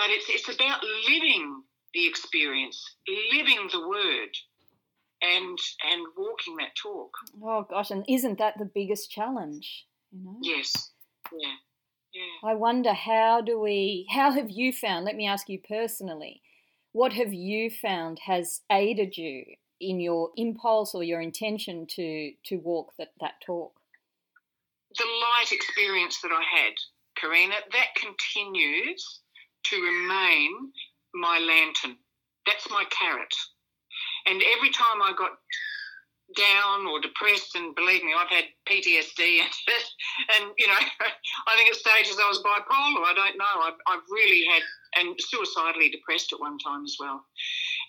But 0.00 0.08
it's, 0.08 0.30
it's 0.30 0.48
about 0.48 0.80
living 1.10 1.62
the 1.92 2.06
experience, 2.06 2.82
living 3.34 3.68
the 3.70 3.86
word, 3.86 4.30
and 5.20 5.58
and 5.92 6.06
walking 6.16 6.56
that 6.56 6.74
talk. 6.82 7.10
Oh 7.44 7.66
gosh, 7.68 7.90
and 7.90 8.06
isn't 8.08 8.38
that 8.38 8.54
the 8.58 8.64
biggest 8.64 9.10
challenge? 9.10 9.84
You 10.10 10.24
know. 10.24 10.38
Yes. 10.40 10.92
Yeah. 11.30 11.52
Yeah. 12.14 12.50
I 12.50 12.54
wonder 12.54 12.94
how 12.94 13.42
do 13.42 13.60
we? 13.60 14.06
How 14.10 14.32
have 14.32 14.48
you 14.48 14.72
found? 14.72 15.04
Let 15.04 15.16
me 15.16 15.26
ask 15.26 15.50
you 15.50 15.58
personally. 15.68 16.40
What 16.92 17.12
have 17.12 17.34
you 17.34 17.68
found 17.70 18.20
has 18.20 18.62
aided 18.72 19.18
you 19.18 19.44
in 19.82 20.00
your 20.00 20.30
impulse 20.34 20.94
or 20.94 21.04
your 21.04 21.20
intention 21.20 21.86
to 21.96 22.32
to 22.46 22.56
walk 22.56 22.94
that 22.98 23.12
that 23.20 23.34
talk? 23.44 23.74
The 24.96 25.04
light 25.04 25.52
experience 25.52 26.22
that 26.22 26.32
I 26.32 26.42
had, 26.56 26.72
Karina, 27.20 27.56
that 27.72 27.88
continues 27.96 29.20
to 29.64 29.76
remain 29.76 30.72
my 31.14 31.38
lantern. 31.38 31.96
That's 32.46 32.68
my 32.70 32.84
carrot. 32.90 33.34
And 34.26 34.42
every 34.56 34.70
time 34.70 35.02
I 35.02 35.12
got 35.16 35.32
down 36.36 36.86
or 36.86 37.00
depressed, 37.00 37.56
and 37.56 37.74
believe 37.74 38.04
me, 38.04 38.14
I've 38.16 38.30
had 38.30 38.44
PTSD, 38.68 39.40
and, 39.40 39.50
and 40.36 40.52
you 40.58 40.66
know, 40.66 40.74
I 41.46 41.56
think 41.56 41.70
at 41.70 41.76
stages 41.76 42.18
I 42.22 42.28
was 42.28 42.42
bipolar. 42.42 43.04
I 43.04 43.14
don't 43.14 43.38
know. 43.38 43.60
I've, 43.62 43.80
I've 43.86 44.04
really 44.10 44.44
had 44.46 44.62
and 44.96 45.18
suicidally 45.20 45.88
depressed 45.88 46.32
at 46.32 46.40
one 46.40 46.58
time 46.58 46.84
as 46.84 46.96
well, 46.98 47.24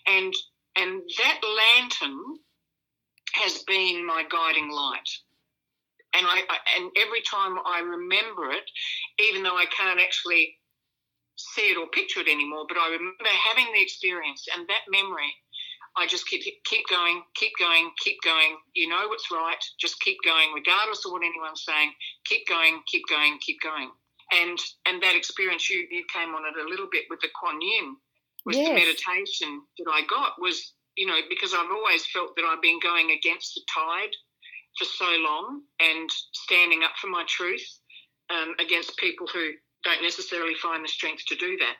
and 0.06 0.32
and 0.76 1.02
that 1.18 1.40
lantern 1.42 2.20
has 3.34 3.62
been 3.64 4.06
my 4.06 4.24
guiding 4.30 4.70
light. 4.70 5.08
And 6.14 6.26
I, 6.26 6.42
I 6.48 6.58
and 6.76 6.90
every 6.96 7.22
time 7.22 7.58
I 7.64 7.80
remember 7.80 8.50
it, 8.50 8.70
even 9.18 9.42
though 9.42 9.56
I 9.56 9.64
can't 9.66 10.00
actually 10.00 10.56
see 11.54 11.72
it 11.72 11.78
or 11.78 11.86
picture 11.88 12.20
it 12.20 12.28
anymore, 12.28 12.66
but 12.68 12.78
I 12.78 12.88
remember 12.90 13.32
having 13.48 13.66
the 13.74 13.82
experience 13.82 14.46
and 14.54 14.66
that 14.68 14.86
memory 14.88 15.34
I 15.96 16.06
just 16.06 16.26
keep 16.26 16.42
keep 16.64 16.88
going, 16.88 17.22
keep 17.34 17.52
going, 17.58 17.90
keep 17.98 18.16
going. 18.24 18.56
You 18.74 18.88
know 18.88 19.08
what's 19.08 19.30
right. 19.30 19.62
Just 19.78 20.00
keep 20.00 20.16
going, 20.24 20.52
regardless 20.54 21.04
of 21.04 21.12
what 21.12 21.22
anyone's 21.22 21.64
saying. 21.64 21.92
Keep 22.24 22.48
going, 22.48 22.80
keep 22.86 23.02
going, 23.08 23.38
keep 23.40 23.60
going. 23.60 23.90
And 24.32 24.58
and 24.86 25.02
that 25.02 25.14
experience 25.14 25.68
you 25.68 25.86
you 25.90 26.04
came 26.12 26.34
on 26.34 26.42
it 26.46 26.64
a 26.64 26.68
little 26.68 26.88
bit 26.90 27.04
with 27.10 27.20
the 27.20 27.28
Kuan 27.38 27.60
Yin, 27.60 27.96
was 28.46 28.56
yes. 28.56 28.68
the 28.68 28.74
meditation 28.74 29.62
that 29.78 29.90
I 29.90 30.02
got 30.08 30.40
was 30.40 30.72
you 30.96 31.06
know 31.06 31.18
because 31.28 31.52
I've 31.52 31.70
always 31.70 32.06
felt 32.06 32.36
that 32.36 32.44
I've 32.44 32.62
been 32.62 32.80
going 32.80 33.10
against 33.10 33.54
the 33.54 33.60
tide 33.72 34.14
for 34.78 34.86
so 34.86 35.10
long 35.20 35.62
and 35.80 36.08
standing 36.32 36.82
up 36.82 36.92
for 36.98 37.08
my 37.08 37.24
truth 37.28 37.66
um, 38.30 38.54
against 38.58 38.96
people 38.96 39.26
who 39.26 39.50
don't 39.84 40.02
necessarily 40.02 40.54
find 40.54 40.84
the 40.84 40.88
strength 40.88 41.24
to 41.26 41.36
do 41.36 41.56
that. 41.58 41.76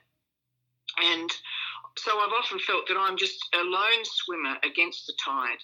And 1.03 1.31
so 1.99 2.19
I've 2.19 2.33
often 2.33 2.59
felt 2.61 2.89
that 2.89 2.97
I'm 2.97 3.17
just 3.17 3.39
a 3.55 3.63
lone 3.63 4.05
swimmer 4.05 4.57
against 4.65 5.07
the 5.07 5.15
tide. 5.25 5.61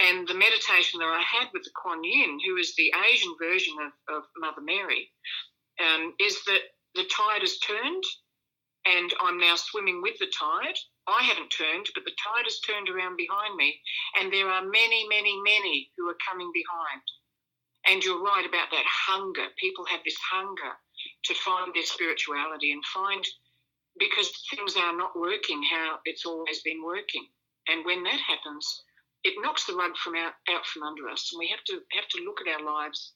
And 0.00 0.26
the 0.26 0.34
meditation 0.34 1.00
that 1.00 1.06
I 1.06 1.22
had 1.22 1.48
with 1.52 1.64
the 1.64 1.70
Kuan 1.74 2.04
Yin, 2.04 2.38
who 2.46 2.56
is 2.56 2.74
the 2.76 2.92
Asian 3.10 3.34
version 3.40 3.74
of, 3.82 4.16
of 4.16 4.22
Mother 4.36 4.62
Mary, 4.62 5.10
um, 5.80 6.14
is 6.20 6.38
that 6.46 6.60
the 6.94 7.04
tide 7.04 7.42
has 7.42 7.58
turned 7.58 8.04
and 8.86 9.12
I'm 9.20 9.38
now 9.38 9.56
swimming 9.56 10.00
with 10.00 10.18
the 10.18 10.32
tide. 10.32 10.78
I 11.06 11.22
haven't 11.24 11.50
turned, 11.50 11.86
but 11.94 12.04
the 12.04 12.16
tide 12.16 12.44
has 12.44 12.60
turned 12.60 12.88
around 12.88 13.16
behind 13.16 13.56
me. 13.56 13.80
And 14.18 14.32
there 14.32 14.48
are 14.48 14.62
many, 14.64 15.06
many, 15.08 15.38
many 15.42 15.90
who 15.96 16.08
are 16.08 16.16
coming 16.28 16.50
behind. 16.54 17.02
And 17.88 18.04
you're 18.04 18.22
right 18.22 18.46
about 18.48 18.70
that 18.70 18.84
hunger. 18.86 19.46
People 19.58 19.84
have 19.86 20.00
this 20.04 20.16
hunger 20.30 20.72
to 21.24 21.34
find 21.34 21.74
their 21.74 21.84
spirituality 21.84 22.72
and 22.72 22.84
find 22.86 23.24
because 23.98 24.30
things 24.50 24.76
are 24.76 24.96
not 24.96 25.18
working 25.18 25.62
how 25.62 25.98
it's 26.04 26.24
always 26.24 26.62
been 26.62 26.82
working. 26.84 27.26
And 27.68 27.84
when 27.84 28.02
that 28.04 28.20
happens, 28.20 28.82
it 29.24 29.34
knocks 29.40 29.66
the 29.66 29.74
rug 29.74 29.96
from 29.96 30.14
out, 30.14 30.34
out 30.50 30.64
from 30.66 30.82
under 30.84 31.08
us, 31.08 31.30
and 31.32 31.38
we 31.38 31.48
have 31.48 31.64
to 31.64 31.80
have 31.92 32.08
to 32.08 32.24
look 32.24 32.40
at 32.40 32.48
our 32.48 32.64
lives 32.64 33.12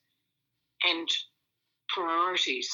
and 0.84 1.08
priorities 1.88 2.68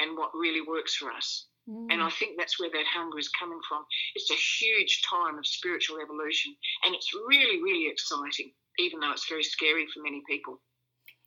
and 0.00 0.16
what 0.18 0.30
really 0.34 0.60
works 0.60 0.94
for 0.94 1.10
us. 1.10 1.46
Mm. 1.68 1.86
And 1.90 2.02
I 2.02 2.10
think 2.10 2.36
that's 2.36 2.60
where 2.60 2.70
that 2.70 2.86
hunger 2.92 3.18
is 3.18 3.30
coming 3.30 3.60
from. 3.68 3.84
It's 4.14 4.30
a 4.30 4.34
huge 4.34 5.02
time 5.08 5.38
of 5.38 5.46
spiritual 5.46 5.98
evolution, 6.00 6.54
and 6.84 6.94
it's 6.94 7.14
really, 7.14 7.62
really 7.62 7.88
exciting, 7.90 8.52
even 8.78 9.00
though 9.00 9.12
it's 9.12 9.28
very 9.28 9.44
scary 9.44 9.86
for 9.92 10.02
many 10.02 10.22
people. 10.28 10.60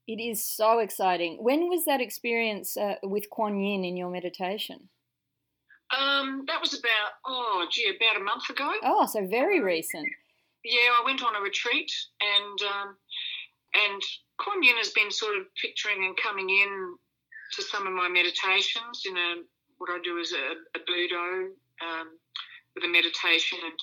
It 0.07 0.21
is 0.21 0.43
so 0.43 0.79
exciting. 0.79 1.43
When 1.43 1.67
was 1.67 1.83
that 1.85 1.99
experience 1.99 2.77
uh, 2.77 2.95
with 3.03 3.29
Kuan 3.29 3.59
Yin 3.59 3.83
in 3.83 3.97
your 3.97 4.09
meditation? 4.09 4.87
Um, 5.97 6.43
that 6.47 6.61
was 6.61 6.73
about 6.73 7.11
oh 7.25 7.65
gee, 7.71 7.93
about 7.95 8.19
a 8.19 8.23
month 8.23 8.49
ago. 8.49 8.71
Oh, 8.83 9.05
so 9.05 9.25
very 9.27 9.61
recent. 9.61 10.07
Yeah, 10.63 10.91
I 10.99 11.03
went 11.05 11.23
on 11.23 11.35
a 11.35 11.41
retreat, 11.41 11.91
and 12.21 12.59
um, 12.61 12.95
and 13.73 14.01
Kuan 14.37 14.63
Yin 14.63 14.77
has 14.77 14.89
been 14.91 15.11
sort 15.11 15.37
of 15.37 15.43
picturing 15.61 16.03
and 16.05 16.17
coming 16.17 16.49
in 16.49 16.95
to 17.53 17.61
some 17.61 17.87
of 17.87 17.93
my 17.93 18.09
meditations. 18.09 19.03
In 19.05 19.17
a 19.17 19.35
what 19.77 19.89
I 19.89 19.99
do 20.03 20.17
is 20.17 20.33
a, 20.33 20.77
a 20.77 20.81
Budo 20.83 21.51
um, 21.83 22.07
with 22.75 22.83
a 22.83 22.87
meditation, 22.87 23.59
and 23.63 23.79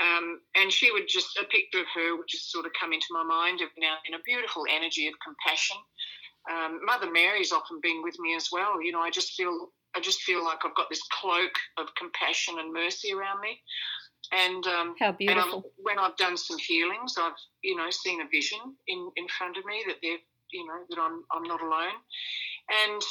um, 0.00 0.40
and 0.54 0.72
she 0.72 0.92
would 0.92 1.08
just 1.08 1.36
a 1.38 1.44
picture 1.44 1.80
of 1.80 1.86
her 1.94 2.16
would 2.16 2.28
just 2.28 2.52
sort 2.52 2.66
of 2.66 2.72
come 2.78 2.92
into 2.92 3.06
my 3.10 3.24
mind 3.24 3.60
of 3.60 3.68
now 3.78 3.96
in 4.06 4.14
a 4.14 4.22
beautiful 4.24 4.64
energy 4.70 5.08
of 5.08 5.14
compassion. 5.24 5.76
Um, 6.50 6.80
Mother 6.84 7.10
Mary's 7.10 7.52
often 7.52 7.80
been 7.82 8.02
with 8.02 8.18
me 8.18 8.34
as 8.36 8.48
well. 8.52 8.82
You 8.82 8.92
know, 8.92 9.00
I 9.00 9.10
just 9.10 9.32
feel 9.32 9.70
I 9.96 10.00
just 10.00 10.22
feel 10.22 10.44
like 10.44 10.58
I've 10.64 10.76
got 10.76 10.88
this 10.88 11.02
cloak 11.10 11.52
of 11.78 11.88
compassion 11.96 12.56
and 12.58 12.72
mercy 12.72 13.12
around 13.12 13.40
me. 13.40 13.60
And 14.32 14.66
um, 14.66 14.94
how 14.98 15.12
beautiful! 15.12 15.54
And 15.54 15.64
when 15.78 15.98
I've 15.98 16.16
done 16.16 16.36
some 16.36 16.58
healings, 16.58 17.14
I've 17.18 17.38
you 17.62 17.76
know 17.76 17.90
seen 17.90 18.20
a 18.20 18.28
vision 18.28 18.58
in 18.86 19.10
in 19.16 19.26
front 19.28 19.56
of 19.56 19.64
me 19.64 19.82
that 19.86 19.96
they're 20.02 20.18
you 20.52 20.66
know 20.66 20.80
that 20.90 20.98
I'm 20.98 21.24
I'm 21.32 21.44
not 21.44 21.62
alone, 21.62 21.96
and 22.84 23.02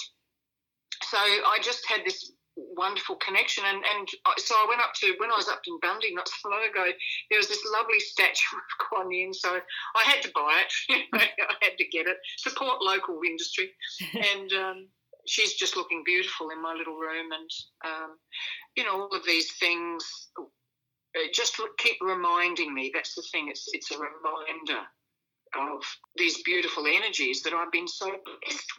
so 1.03 1.17
I 1.17 1.59
just 1.61 1.87
had 1.87 2.01
this 2.05 2.31
wonderful 2.57 3.15
connection. 3.17 3.63
And, 3.65 3.83
and 3.95 4.07
so 4.37 4.55
I 4.55 4.65
went 4.67 4.81
up 4.81 4.93
to, 5.01 5.15
when 5.19 5.31
I 5.31 5.37
was 5.37 5.47
up 5.47 5.61
in 5.67 5.79
Bundy 5.81 6.13
not 6.13 6.27
so 6.27 6.49
long 6.49 6.63
ago, 6.69 6.85
there 7.29 7.39
was 7.39 7.47
this 7.47 7.63
lovely 7.71 7.99
statue 7.99 8.57
of 8.57 8.87
Kuan 8.87 9.11
Yin. 9.11 9.33
So 9.33 9.59
I 9.95 10.03
had 10.03 10.21
to 10.23 10.31
buy 10.33 10.61
it. 10.63 11.03
I 11.13 11.55
had 11.61 11.77
to 11.77 11.87
get 11.87 12.07
it, 12.07 12.17
support 12.37 12.81
local 12.81 13.19
industry. 13.25 13.71
and 14.13 14.51
um, 14.53 14.87
she's 15.27 15.53
just 15.53 15.77
looking 15.77 16.03
beautiful 16.05 16.49
in 16.49 16.61
my 16.61 16.73
little 16.73 16.97
room. 16.97 17.31
And, 17.31 17.49
um, 17.85 18.17
you 18.75 18.83
know, 18.83 19.01
all 19.01 19.15
of 19.15 19.25
these 19.25 19.51
things 19.53 20.29
uh, 20.37 21.27
just 21.33 21.59
keep 21.77 21.97
reminding 22.01 22.73
me. 22.73 22.91
That's 22.93 23.15
the 23.15 23.23
thing, 23.31 23.49
it's, 23.49 23.67
it's 23.73 23.91
a 23.91 23.97
reminder 23.97 24.81
of 25.57 25.83
these 26.17 26.41
beautiful 26.43 26.85
energies 26.87 27.41
that 27.43 27.53
I've 27.53 27.71
been 27.71 27.87
so 27.87 28.05
blessed 28.05 28.71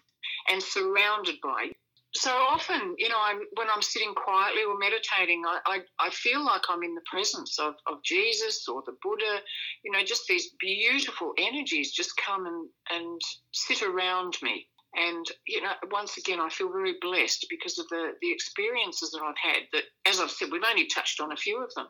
and 0.51 0.63
surrounded 0.63 1.37
by 1.43 1.71
so 2.15 2.31
often, 2.31 2.95
you 2.97 3.09
know, 3.09 3.19
I'm, 3.21 3.41
when 3.57 3.69
I'm 3.75 3.83
sitting 3.83 4.15
quietly 4.15 4.63
or 4.65 4.79
meditating, 4.79 5.43
I, 5.47 5.59
I, 5.67 5.79
I, 6.01 6.11
feel 6.11 6.45
like 6.45 6.63
I'm 6.69 6.83
in 6.83 6.95
the 6.95 7.03
presence 7.11 7.59
of, 7.59 7.75
of 7.87 8.03
Jesus 8.03 8.67
or 8.67 8.83
the 8.87 8.97
Buddha. 9.03 9.41
You 9.85 9.93
know, 9.93 10.03
just 10.03 10.27
these 10.27 10.51
beautiful 10.59 11.35
energies 11.39 11.93
just 11.93 12.17
come 12.17 12.47
and, 12.47 12.69
and 12.91 13.21
sit 13.53 13.83
around 13.83 14.37
me. 14.43 14.67
And, 14.97 15.27
you 15.47 15.61
know, 15.61 15.73
once 15.91 16.17
again, 16.17 16.41
I 16.41 16.49
feel 16.49 16.73
very 16.73 16.95
blessed 17.03 17.47
because 17.51 17.79
of 17.79 17.87
the, 17.89 18.13
the 18.23 18.33
experiences 18.33 19.11
that 19.11 19.21
I've 19.23 19.37
had 19.37 19.65
that, 19.75 19.85
as 20.07 20.19
I've 20.19 20.31
said, 20.31 20.49
we've 20.51 20.63
only 20.69 20.87
touched 20.87 21.21
on 21.21 21.33
a 21.33 21.37
few 21.37 21.63
of 21.63 21.73
them. 21.75 21.89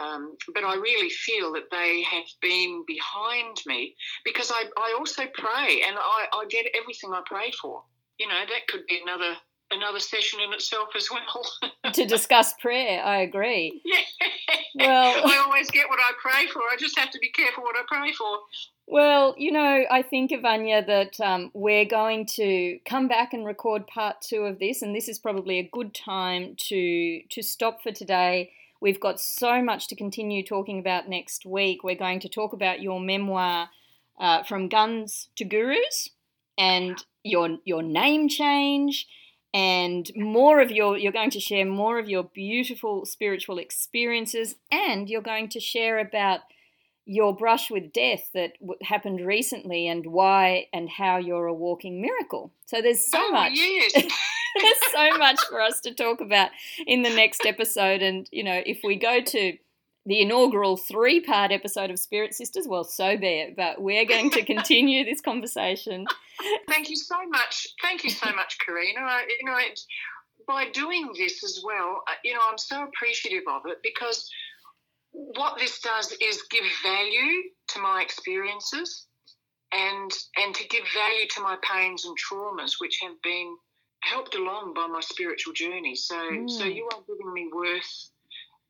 Um, 0.00 0.36
but 0.54 0.64
I 0.64 0.76
really 0.76 1.10
feel 1.10 1.52
that 1.54 1.70
they 1.72 2.02
have 2.04 2.24
been 2.40 2.84
behind 2.86 3.56
me 3.66 3.96
because 4.24 4.52
I, 4.52 4.64
I 4.78 4.96
also 4.96 5.24
pray 5.34 5.82
and 5.86 5.96
I, 5.98 6.26
I 6.32 6.46
get 6.48 6.66
everything 6.80 7.12
I 7.12 7.22
pray 7.26 7.50
for 7.60 7.82
you 8.20 8.28
know, 8.28 8.40
that 8.48 8.68
could 8.68 8.86
be 8.86 9.00
another 9.02 9.34
another 9.72 10.00
session 10.00 10.40
in 10.40 10.52
itself 10.52 10.88
as 10.96 11.08
well. 11.10 11.92
to 11.92 12.04
discuss 12.04 12.52
prayer, 12.60 13.02
I 13.02 13.22
agree. 13.22 13.80
Yeah. 14.74 14.86
Well, 14.86 15.22
I 15.26 15.42
always 15.44 15.70
get 15.70 15.88
what 15.88 15.98
I 15.98 16.12
pray 16.20 16.46
for. 16.48 16.60
I 16.72 16.76
just 16.78 16.98
have 16.98 17.10
to 17.10 17.18
be 17.18 17.30
careful 17.30 17.64
what 17.64 17.76
I 17.76 17.82
pray 17.88 18.12
for. 18.12 18.38
Well, 18.86 19.34
you 19.38 19.52
know, 19.52 19.84
I 19.90 20.02
think, 20.02 20.32
Ivania, 20.32 20.86
that 20.86 21.20
um, 21.20 21.50
we're 21.54 21.84
going 21.84 22.26
to 22.36 22.78
come 22.84 23.08
back 23.08 23.32
and 23.32 23.46
record 23.46 23.86
part 23.86 24.20
two 24.20 24.42
of 24.42 24.58
this, 24.58 24.82
and 24.82 24.94
this 24.94 25.08
is 25.08 25.18
probably 25.18 25.58
a 25.58 25.70
good 25.72 25.94
time 25.94 26.56
to 26.68 27.22
to 27.30 27.42
stop 27.42 27.82
for 27.82 27.92
today. 27.92 28.52
We've 28.80 29.00
got 29.00 29.20
so 29.20 29.62
much 29.62 29.88
to 29.88 29.96
continue 29.96 30.42
talking 30.42 30.78
about 30.78 31.08
next 31.08 31.46
week. 31.46 31.84
We're 31.84 31.94
going 31.94 32.20
to 32.20 32.28
talk 32.28 32.52
about 32.52 32.80
your 32.80 32.98
memoir, 32.98 33.68
uh, 34.18 34.42
From 34.44 34.68
Guns 34.68 35.28
to 35.36 35.44
Gurus, 35.44 36.10
and 36.58 37.04
your 37.22 37.58
your 37.64 37.82
name 37.82 38.28
change 38.28 39.06
and 39.52 40.10
more 40.14 40.60
of 40.60 40.70
your 40.70 40.96
you're 40.96 41.12
going 41.12 41.30
to 41.30 41.40
share 41.40 41.66
more 41.66 41.98
of 41.98 42.08
your 42.08 42.24
beautiful 42.24 43.04
spiritual 43.04 43.58
experiences 43.58 44.54
and 44.70 45.08
you're 45.08 45.20
going 45.20 45.48
to 45.48 45.60
share 45.60 45.98
about 45.98 46.40
your 47.04 47.34
brush 47.34 47.70
with 47.70 47.92
death 47.92 48.30
that 48.32 48.52
w- 48.60 48.78
happened 48.82 49.26
recently 49.26 49.88
and 49.88 50.06
why 50.06 50.66
and 50.72 50.88
how 50.88 51.16
you're 51.16 51.46
a 51.46 51.54
walking 51.54 52.00
miracle 52.00 52.52
so 52.66 52.80
there's 52.80 53.04
so 53.04 53.18
oh, 53.20 53.32
much 53.32 53.52
yes. 53.54 53.92
there's 54.60 54.92
so 54.92 55.18
much 55.18 55.40
for 55.48 55.60
us 55.60 55.80
to 55.80 55.92
talk 55.92 56.20
about 56.20 56.50
in 56.86 57.02
the 57.02 57.10
next 57.10 57.44
episode 57.44 58.02
and 58.02 58.28
you 58.30 58.44
know 58.44 58.62
if 58.64 58.80
we 58.84 58.94
go 58.94 59.20
to 59.20 59.56
the 60.10 60.20
inaugural 60.20 60.76
three 60.76 61.20
part 61.20 61.52
episode 61.52 61.88
of 61.88 61.98
Spirit 61.98 62.34
Sisters, 62.34 62.66
well, 62.66 62.82
so 62.82 63.16
be 63.16 63.28
it. 63.28 63.56
But 63.56 63.80
we're 63.80 64.04
going 64.04 64.30
to 64.30 64.44
continue 64.44 65.04
this 65.04 65.20
conversation. 65.20 66.04
Thank 66.68 66.90
you 66.90 66.96
so 66.96 67.14
much. 67.28 67.68
Thank 67.80 68.02
you 68.02 68.10
so 68.10 68.32
much, 68.34 68.58
Karina. 68.58 69.00
I, 69.00 69.24
you 69.38 69.46
know, 69.46 69.56
it, 69.56 69.78
by 70.48 70.68
doing 70.70 71.12
this 71.16 71.44
as 71.44 71.62
well, 71.64 72.02
uh, 72.08 72.14
you 72.24 72.34
know, 72.34 72.40
I'm 72.50 72.58
so 72.58 72.82
appreciative 72.82 73.44
of 73.48 73.62
it 73.66 73.78
because 73.84 74.28
what 75.12 75.58
this 75.58 75.80
does 75.80 76.12
is 76.20 76.42
give 76.50 76.64
value 76.82 77.42
to 77.68 77.80
my 77.80 78.02
experiences 78.02 79.06
and 79.72 80.10
and 80.38 80.52
to 80.56 80.66
give 80.66 80.82
value 80.92 81.28
to 81.36 81.40
my 81.40 81.56
pains 81.62 82.04
and 82.04 82.16
traumas, 82.18 82.80
which 82.80 82.98
have 83.00 83.14
been 83.22 83.56
helped 84.02 84.34
along 84.34 84.74
by 84.74 84.88
my 84.88 85.00
spiritual 85.00 85.52
journey. 85.52 85.94
So, 85.94 86.16
mm. 86.16 86.50
so 86.50 86.64
you 86.64 86.88
are 86.92 87.00
giving 87.06 87.32
me 87.32 87.48
worth 87.54 88.10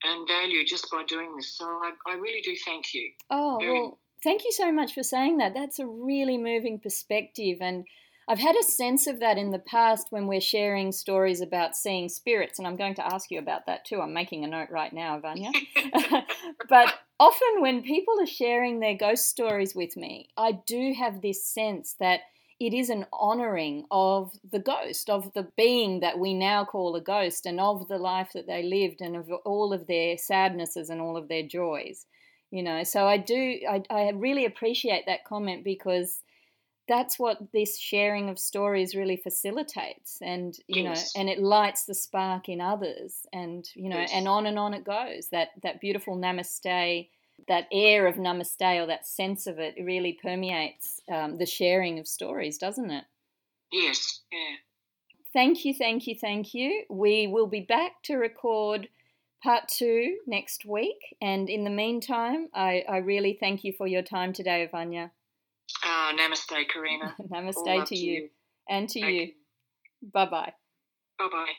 and 0.05 0.27
value 0.27 0.65
just 0.65 0.91
by 0.91 1.05
doing 1.05 1.35
this. 1.37 1.57
So 1.57 1.65
I, 1.65 1.93
I 2.07 2.15
really 2.15 2.41
do 2.41 2.55
thank 2.65 2.95
you. 2.95 3.11
Oh, 3.31 3.59
Very 3.61 3.73
well, 3.73 3.99
thank 4.23 4.45
you 4.45 4.53
so 4.53 4.73
much 4.73 4.95
for 4.95 5.03
saying 5.03 5.39
that. 5.39 5.55
That's 5.55 5.79
a 5.79 5.87
really 5.87 6.39
moving 6.39 6.79
perspective. 6.79 7.59
And 7.61 7.85
I've 8.29 8.39
had 8.39 8.57
a 8.57 8.63
sense 8.63 9.07
of 9.07 9.21
that 9.21 9.39
in 9.39 9.51
the 9.51 9.59
past 9.59 10.09
when 10.11 10.27
we're 10.27 10.41
sharing 10.41 10.93
stories 10.93 11.41
about 11.41 11.75
seeing 11.75 12.09
spirits. 12.09 12.59
And 12.59 12.69
I'm 12.69 12.77
going 12.77 12.95
to 12.95 13.07
ask 13.07 13.31
you 13.31 13.39
about 13.39 13.67
that 13.67 13.85
too. 13.85 14.01
I'm 14.01 14.13
making 14.13 14.45
a 14.45 14.49
note 14.49 14.71
right 14.71 14.93
now, 14.93 15.19
Vanya. 15.19 15.51
but 16.69 16.95
often 17.19 17.61
when 17.61 17.83
people 17.83 18.21
are 18.21 18.27
sharing 18.27 18.81
their 18.81 18.95
ghost 18.95 19.27
stories 19.27 19.75
with 19.75 19.97
me, 19.97 20.29
I 20.37 20.53
do 20.53 20.95
have 20.99 21.23
this 21.23 21.45
sense 21.45 21.97
that 21.99 22.21
it 22.61 22.75
is 22.75 22.91
an 22.91 23.07
honoring 23.13 23.87
of 23.91 24.33
the 24.53 24.59
ghost, 24.59 25.09
of 25.09 25.33
the 25.33 25.49
being 25.57 26.01
that 26.01 26.19
we 26.19 26.35
now 26.35 26.65
call 26.65 26.95
a 26.95 27.01
ghost, 27.01 27.47
and 27.47 27.59
of 27.59 27.89
the 27.89 27.99
life 27.99 28.31
that 28.35 28.47
they 28.47 28.63
lived, 28.63 29.01
and 29.01 29.17
of 29.17 29.31
all 29.45 29.73
of 29.73 29.87
their 29.87 30.19
sadnesses 30.19 30.91
and 30.91 31.01
all 31.01 31.17
of 31.17 31.29
their 31.29 31.43
joys. 31.43 32.07
You 32.51 32.63
know, 32.63 32.85
so 32.85 33.07
I 33.07 33.17
do, 33.17 33.61
I, 33.69 33.83
I 33.91 34.11
really 34.11 34.45
appreciate 34.45 35.07
that 35.07 35.25
comment 35.25 35.65
because 35.65 36.23
that's 36.91 37.19
what 37.19 37.39
this 37.53 37.79
sharing 37.79 38.29
of 38.29 38.39
stories 38.39 38.97
really 38.97 39.17
facilitates 39.17 40.19
and 40.23 40.57
you 40.67 40.83
yes. 40.83 41.15
know 41.15 41.21
and 41.21 41.31
it 41.31 41.39
lights 41.39 41.85
the 41.85 41.95
spark 41.95 42.49
in 42.49 42.61
others 42.61 43.27
and 43.33 43.69
you 43.77 43.89
know 43.89 44.01
yes. 44.01 44.11
and 44.13 44.27
on 44.27 44.45
and 44.45 44.59
on 44.59 44.75
it 44.75 44.83
goes 44.83 45.29
that 45.31 45.51
that 45.63 45.81
beautiful 45.81 46.17
namaste 46.17 47.07
that 47.49 47.67
air 47.73 48.07
of 48.07 48.17
namaste 48.17 48.83
or 48.83 48.87
that 48.87 49.07
sense 49.07 49.47
of 49.47 49.59
it 49.59 49.75
really 49.83 50.19
permeates 50.23 51.01
um, 51.13 51.39
the 51.39 51.47
sharing 51.47 51.99
of 51.99 52.07
stories, 52.07 52.59
doesn't 52.59 52.91
it? 52.91 53.05
Yes, 53.73 54.21
yeah. 54.33 54.57
Thank 55.33 55.65
you, 55.65 55.75
thank 55.75 56.07
you, 56.07 56.15
thank 56.21 56.55
you. 56.55 56.85
We 56.91 57.27
will 57.27 57.47
be 57.47 57.61
back 57.61 58.03
to 58.05 58.17
record 58.17 58.89
part 59.43 59.69
two 59.69 60.19
next 60.27 60.65
week. 60.65 61.17
And 61.21 61.49
in 61.49 61.65
the 61.65 61.71
meantime, 61.71 62.49
I, 62.53 62.85
I 62.89 62.99
really 62.99 63.37
thank 63.39 63.65
you 63.65 63.73
for 63.77 63.87
your 63.87 64.03
time 64.03 64.33
today, 64.33 64.69
Vanya. 64.71 65.13
Uh, 65.85 66.13
namaste, 66.13 66.69
Karina. 66.69 67.15
namaste 67.31 67.87
to 67.87 67.97
you. 67.97 68.13
you. 68.13 68.29
and 68.69 68.89
to 68.89 68.99
you. 68.99 69.07
you. 69.07 69.33
Bye 70.13 70.27
bye. 70.27 70.53
Bye 71.19 71.29
bye. 71.31 71.53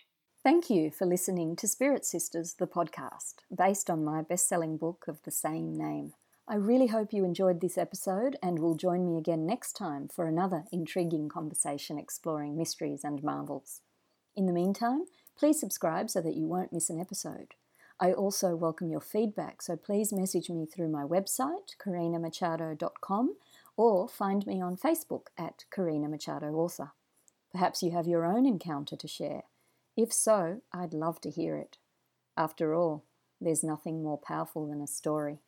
Thank 0.43 0.71
you 0.71 0.89
for 0.89 1.05
listening 1.05 1.55
to 1.57 1.67
Spirit 1.67 2.03
Sisters, 2.03 2.55
the 2.55 2.65
podcast, 2.65 3.35
based 3.55 3.91
on 3.91 4.03
my 4.03 4.23
best 4.23 4.47
selling 4.47 4.75
book 4.75 5.05
of 5.07 5.21
the 5.21 5.29
same 5.29 5.77
name. 5.77 6.13
I 6.47 6.55
really 6.55 6.87
hope 6.87 7.13
you 7.13 7.23
enjoyed 7.23 7.61
this 7.61 7.77
episode 7.77 8.37
and 8.41 8.57
will 8.57 8.73
join 8.73 9.05
me 9.05 9.19
again 9.19 9.45
next 9.45 9.73
time 9.73 10.07
for 10.07 10.25
another 10.25 10.63
intriguing 10.71 11.29
conversation 11.29 11.99
exploring 11.99 12.57
mysteries 12.57 13.03
and 13.03 13.23
marvels. 13.23 13.81
In 14.35 14.47
the 14.47 14.51
meantime, 14.51 15.05
please 15.37 15.59
subscribe 15.59 16.09
so 16.09 16.21
that 16.21 16.35
you 16.35 16.47
won't 16.47 16.73
miss 16.73 16.89
an 16.89 16.99
episode. 16.99 17.53
I 17.99 18.11
also 18.11 18.55
welcome 18.55 18.89
your 18.89 18.99
feedback, 18.99 19.61
so 19.61 19.75
please 19.75 20.11
message 20.11 20.49
me 20.49 20.65
through 20.65 20.89
my 20.89 21.03
website, 21.03 21.75
karinamachado.com, 21.79 23.35
or 23.77 24.07
find 24.07 24.47
me 24.47 24.59
on 24.59 24.75
Facebook 24.75 25.27
at 25.37 25.65
Karina 25.69 26.09
Machado 26.09 26.47
Author. 26.55 26.93
Perhaps 27.51 27.83
you 27.83 27.91
have 27.91 28.07
your 28.07 28.25
own 28.25 28.47
encounter 28.47 28.95
to 28.95 29.07
share. 29.07 29.43
If 29.97 30.13
so, 30.13 30.61
I'd 30.73 30.93
love 30.93 31.19
to 31.21 31.29
hear 31.29 31.57
it. 31.57 31.77
After 32.37 32.73
all, 32.73 33.03
there's 33.39 33.63
nothing 33.63 34.03
more 34.03 34.17
powerful 34.17 34.67
than 34.67 34.81
a 34.81 34.87
story. 34.87 35.39